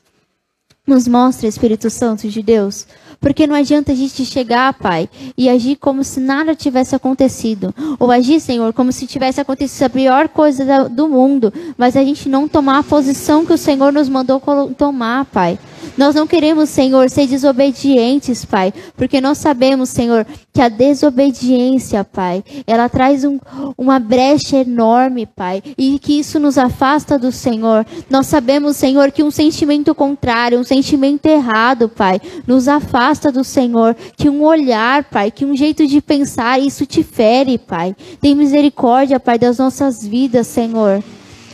Nos 0.88 1.06
mostra, 1.06 1.46
Espírito 1.46 1.90
Santo 1.90 2.26
de 2.26 2.42
Deus. 2.42 2.86
Porque 3.20 3.46
não 3.46 3.54
adianta 3.54 3.92
a 3.92 3.94
gente 3.94 4.24
chegar, 4.24 4.72
Pai, 4.72 5.06
e 5.36 5.46
agir 5.46 5.76
como 5.76 6.02
se 6.02 6.18
nada 6.18 6.54
tivesse 6.54 6.96
acontecido. 6.96 7.74
Ou 7.98 8.10
agir, 8.10 8.40
Senhor, 8.40 8.72
como 8.72 8.90
se 8.90 9.06
tivesse 9.06 9.38
acontecido 9.38 9.82
a 9.82 9.90
pior 9.90 10.28
coisa 10.30 10.88
do 10.88 11.06
mundo. 11.06 11.52
Mas 11.76 11.94
a 11.94 12.02
gente 12.02 12.26
não 12.26 12.48
tomar 12.48 12.78
a 12.78 12.82
posição 12.82 13.44
que 13.44 13.52
o 13.52 13.58
Senhor 13.58 13.92
nos 13.92 14.08
mandou 14.08 14.42
tomar, 14.78 15.26
Pai. 15.26 15.58
Nós 15.96 16.14
não 16.14 16.26
queremos, 16.26 16.68
Senhor, 16.68 17.10
ser 17.10 17.26
desobedientes, 17.26 18.44
Pai, 18.44 18.72
porque 18.96 19.20
nós 19.20 19.38
sabemos, 19.38 19.88
Senhor, 19.88 20.26
que 20.52 20.60
a 20.60 20.68
desobediência, 20.68 22.04
Pai, 22.04 22.42
ela 22.66 22.88
traz 22.88 23.24
um, 23.24 23.38
uma 23.76 23.98
brecha 23.98 24.58
enorme, 24.58 25.26
Pai, 25.26 25.62
e 25.76 25.98
que 25.98 26.18
isso 26.18 26.38
nos 26.38 26.58
afasta 26.58 27.18
do 27.18 27.30
Senhor. 27.30 27.86
Nós 28.08 28.26
sabemos, 28.26 28.76
Senhor, 28.76 29.10
que 29.10 29.22
um 29.22 29.30
sentimento 29.30 29.94
contrário, 29.94 30.58
um 30.58 30.64
sentimento 30.64 31.26
errado, 31.26 31.88
Pai, 31.88 32.20
nos 32.46 32.68
afasta 32.68 33.30
do 33.30 33.44
Senhor, 33.44 33.96
que 34.16 34.28
um 34.28 34.42
olhar, 34.42 35.04
Pai, 35.04 35.30
que 35.30 35.44
um 35.44 35.56
jeito 35.56 35.86
de 35.86 36.00
pensar, 36.00 36.60
isso 36.60 36.86
te 36.86 37.02
fere, 37.02 37.58
Pai. 37.58 37.94
Tem 38.20 38.34
misericórdia, 38.34 39.20
Pai, 39.20 39.38
das 39.38 39.58
nossas 39.58 40.06
vidas, 40.06 40.46
Senhor. 40.46 41.02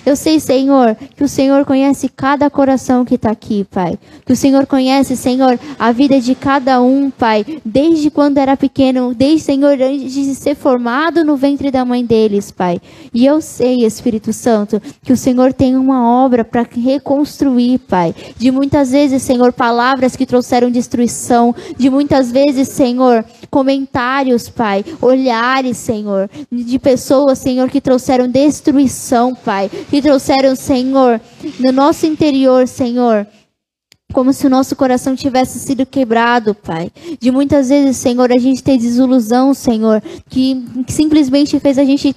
Eu 0.06 0.16
sei, 0.16 0.38
Senhor, 0.38 0.94
que 1.16 1.24
o 1.24 1.28
Senhor 1.28 1.64
conhece 1.64 2.10
cada 2.10 2.50
coração 2.50 3.06
que 3.06 3.14
está 3.14 3.30
aqui, 3.30 3.64
Pai. 3.64 3.98
Que 4.26 4.34
o 4.34 4.36
Senhor 4.36 4.66
conhece, 4.66 5.16
Senhor, 5.16 5.58
a 5.78 5.92
vida 5.92 6.20
de 6.20 6.34
cada 6.34 6.80
um, 6.82 7.10
Pai, 7.10 7.44
desde 7.64 8.10
quando 8.10 8.36
era 8.36 8.54
pequeno, 8.54 9.14
desde, 9.14 9.40
Senhor, 9.40 9.80
antes 9.80 10.12
de 10.12 10.34
ser 10.34 10.54
formado 10.56 11.24
no 11.24 11.36
ventre 11.36 11.70
da 11.70 11.86
mãe 11.86 12.04
deles, 12.04 12.50
Pai. 12.50 12.80
E 13.14 13.24
eu 13.24 13.40
sei, 13.40 13.84
Espírito 13.84 14.30
Santo, 14.32 14.80
que 15.02 15.12
o 15.12 15.16
Senhor 15.16 15.54
tem 15.54 15.74
uma 15.74 16.06
obra 16.06 16.44
para 16.44 16.66
reconstruir, 16.70 17.78
Pai. 17.78 18.14
De 18.36 18.50
muitas 18.50 18.90
vezes, 18.90 19.22
Senhor, 19.22 19.54
palavras 19.54 20.16
que 20.16 20.26
trouxeram 20.26 20.70
destruição, 20.70 21.54
de 21.78 21.88
muitas 21.88 22.30
vezes, 22.30 22.68
Senhor, 22.68 23.24
comentários, 23.50 24.50
Pai, 24.50 24.84
olhares, 25.00 25.78
Senhor, 25.78 26.28
de 26.52 26.78
pessoas, 26.78 27.38
Senhor, 27.38 27.70
que 27.70 27.80
trouxeram 27.80 28.28
destruição, 28.28 29.34
Pai 29.34 29.70
que 29.94 30.02
trouxeram, 30.02 30.56
Senhor, 30.56 31.20
no 31.60 31.70
nosso 31.70 32.04
interior, 32.04 32.66
Senhor, 32.66 33.24
como 34.12 34.32
se 34.32 34.44
o 34.44 34.50
nosso 34.50 34.74
coração 34.74 35.14
tivesse 35.14 35.60
sido 35.60 35.86
quebrado, 35.86 36.52
Pai. 36.52 36.90
De 37.20 37.30
muitas 37.30 37.68
vezes, 37.68 37.96
Senhor, 37.98 38.32
a 38.32 38.38
gente 38.38 38.60
tem 38.60 38.76
desilusão, 38.76 39.54
Senhor, 39.54 40.02
que, 40.28 40.64
que 40.84 40.92
simplesmente 40.92 41.60
fez 41.60 41.78
a 41.78 41.84
gente 41.84 42.12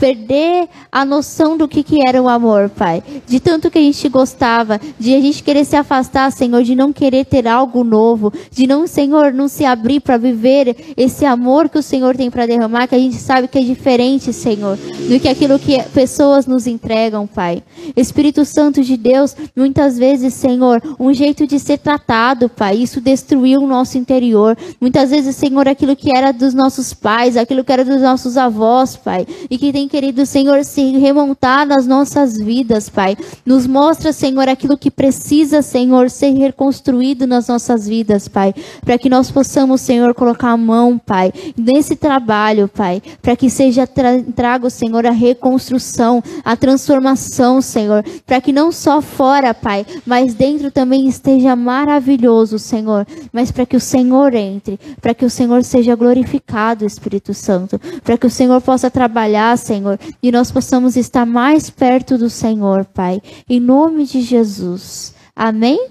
perder 0.00 0.66
a 0.90 1.04
noção 1.04 1.58
do 1.58 1.68
que, 1.68 1.82
que 1.82 2.02
era 2.08 2.20
o 2.22 2.28
amor, 2.28 2.70
Pai. 2.70 3.02
De 3.26 3.38
tanto 3.38 3.70
que 3.70 3.78
a 3.78 3.82
gente 3.82 4.08
gostava, 4.08 4.80
de 4.98 5.14
a 5.14 5.20
gente 5.20 5.42
querer 5.42 5.66
se 5.66 5.76
afastar, 5.76 6.32
Senhor, 6.32 6.62
de 6.62 6.74
não 6.74 6.90
querer 6.90 7.26
ter 7.26 7.46
algo 7.46 7.84
novo, 7.84 8.32
de 8.50 8.66
não, 8.66 8.86
Senhor, 8.86 9.32
não 9.34 9.46
se 9.46 9.64
abrir 9.64 10.00
para 10.00 10.16
viver 10.16 10.94
esse 10.96 11.26
amor 11.26 11.68
que 11.68 11.78
o 11.78 11.82
Senhor 11.82 12.16
tem 12.16 12.30
para 12.30 12.46
derramar, 12.46 12.88
que 12.88 12.94
a 12.94 12.98
gente 12.98 13.16
sabe 13.16 13.46
que 13.46 13.58
é 13.58 13.62
diferente, 13.62 14.32
Senhor, 14.32 14.76
do 14.76 15.20
que 15.20 15.28
aquilo 15.28 15.58
que 15.58 15.80
pessoas 15.92 16.46
nos 16.46 16.66
entregam, 16.66 17.26
Pai. 17.26 17.62
Espírito 17.94 18.46
Santo 18.46 18.82
de 18.82 18.96
Deus, 18.96 19.36
muitas 19.54 19.98
vezes, 19.98 20.32
Senhor, 20.32 20.82
um 20.98 21.12
jeito 21.12 21.46
de 21.46 21.58
ser 21.58 21.76
tratado, 21.76 22.48
Pai, 22.48 22.76
isso 22.76 23.02
destruiu 23.02 23.60
o 23.60 23.66
nosso 23.66 23.98
interior. 23.98 24.56
Muitas 24.80 25.10
vezes, 25.10 25.36
Senhor, 25.36 25.68
aquilo 25.68 25.94
que 25.94 26.16
era 26.16 26.32
dos 26.32 26.54
nossos 26.54 26.94
pais, 26.94 27.36
aquilo 27.36 27.62
que 27.62 27.72
era 27.72 27.84
dos 27.84 28.00
nossos 28.00 28.38
avós, 28.38 28.96
Pai, 28.96 29.26
e 29.50 29.58
que 29.58 29.72
tem 29.72 29.89
querido 29.90 30.24
Senhor, 30.24 30.64
se 30.64 30.96
remontar 30.98 31.66
nas 31.66 31.84
nossas 31.84 32.36
vidas, 32.36 32.88
Pai. 32.88 33.16
Nos 33.44 33.66
mostra, 33.66 34.12
Senhor, 34.12 34.48
aquilo 34.48 34.78
que 34.78 34.90
precisa, 34.90 35.62
Senhor, 35.62 36.08
ser 36.08 36.30
reconstruído 36.30 37.26
nas 37.26 37.48
nossas 37.48 37.88
vidas, 37.88 38.28
Pai. 38.28 38.54
Para 38.84 38.96
que 38.96 39.08
nós 39.08 39.32
possamos, 39.32 39.80
Senhor, 39.80 40.14
colocar 40.14 40.50
a 40.50 40.56
mão, 40.56 40.96
Pai, 40.96 41.32
nesse 41.58 41.96
trabalho, 41.96 42.68
Pai. 42.68 43.02
Para 43.20 43.34
que 43.34 43.50
seja 43.50 43.84
tra 43.84 44.22
trago, 44.34 44.70
Senhor, 44.70 45.04
a 45.04 45.10
reconstrução, 45.10 46.22
a 46.44 46.56
transformação, 46.56 47.60
Senhor. 47.60 48.04
Para 48.24 48.40
que 48.40 48.52
não 48.52 48.70
só 48.70 49.02
fora, 49.02 49.52
Pai, 49.52 49.84
mas 50.06 50.34
dentro 50.34 50.70
também 50.70 51.08
esteja 51.08 51.56
maravilhoso, 51.56 52.60
Senhor. 52.60 53.04
Mas 53.32 53.50
para 53.50 53.66
que 53.66 53.76
o 53.76 53.80
Senhor 53.80 54.34
entre, 54.34 54.78
para 55.00 55.14
que 55.14 55.24
o 55.24 55.30
Senhor 55.30 55.64
seja 55.64 55.96
glorificado, 55.96 56.86
Espírito 56.86 57.34
Santo. 57.34 57.80
Para 58.04 58.16
que 58.16 58.26
o 58.26 58.30
Senhor 58.30 58.60
possa 58.60 58.88
trabalhar, 58.88 59.58
Senhor, 59.80 59.98
e 60.22 60.30
nós 60.30 60.52
possamos 60.52 60.94
estar 60.94 61.24
mais 61.24 61.70
perto 61.70 62.18
do 62.18 62.28
Senhor, 62.28 62.84
Pai. 62.84 63.22
Em 63.48 63.58
nome 63.58 64.04
de 64.04 64.20
Jesus. 64.20 65.14
Amém? 65.34 65.88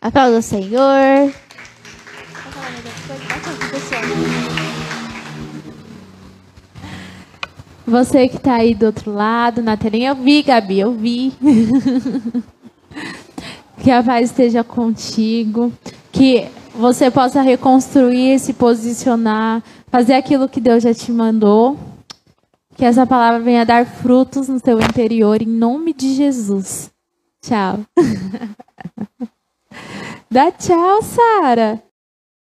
Aplauda 0.00 0.38
o 0.38 0.42
Senhor. 0.42 1.30
Você 7.86 8.26
que 8.26 8.38
está 8.38 8.54
aí 8.54 8.74
do 8.74 8.86
outro 8.86 9.12
lado, 9.12 9.62
na 9.62 9.76
telinha, 9.76 10.08
eu 10.10 10.14
vi, 10.14 10.42
Gabi, 10.42 10.80
eu 10.80 10.94
vi. 10.94 11.34
que 13.82 13.90
a 13.90 14.02
paz 14.02 14.30
esteja 14.30 14.64
contigo, 14.64 15.70
que 16.10 16.46
você 16.74 17.10
possa 17.10 17.42
reconstruir, 17.42 18.38
se 18.38 18.54
posicionar, 18.54 19.62
fazer 19.88 20.14
aquilo 20.14 20.48
que 20.48 20.58
Deus 20.58 20.82
já 20.82 20.94
te 20.94 21.12
mandou. 21.12 21.78
Que 22.76 22.84
essa 22.84 23.06
palavra 23.06 23.40
venha 23.40 23.64
dar 23.64 23.86
frutos 23.86 24.48
no 24.48 24.58
seu 24.58 24.80
interior, 24.80 25.40
em 25.40 25.46
nome 25.46 25.92
de 25.92 26.14
Jesus. 26.14 26.90
Tchau. 27.40 27.80
Dá 30.30 30.50
tchau, 30.50 31.02
Sara. 31.02 31.82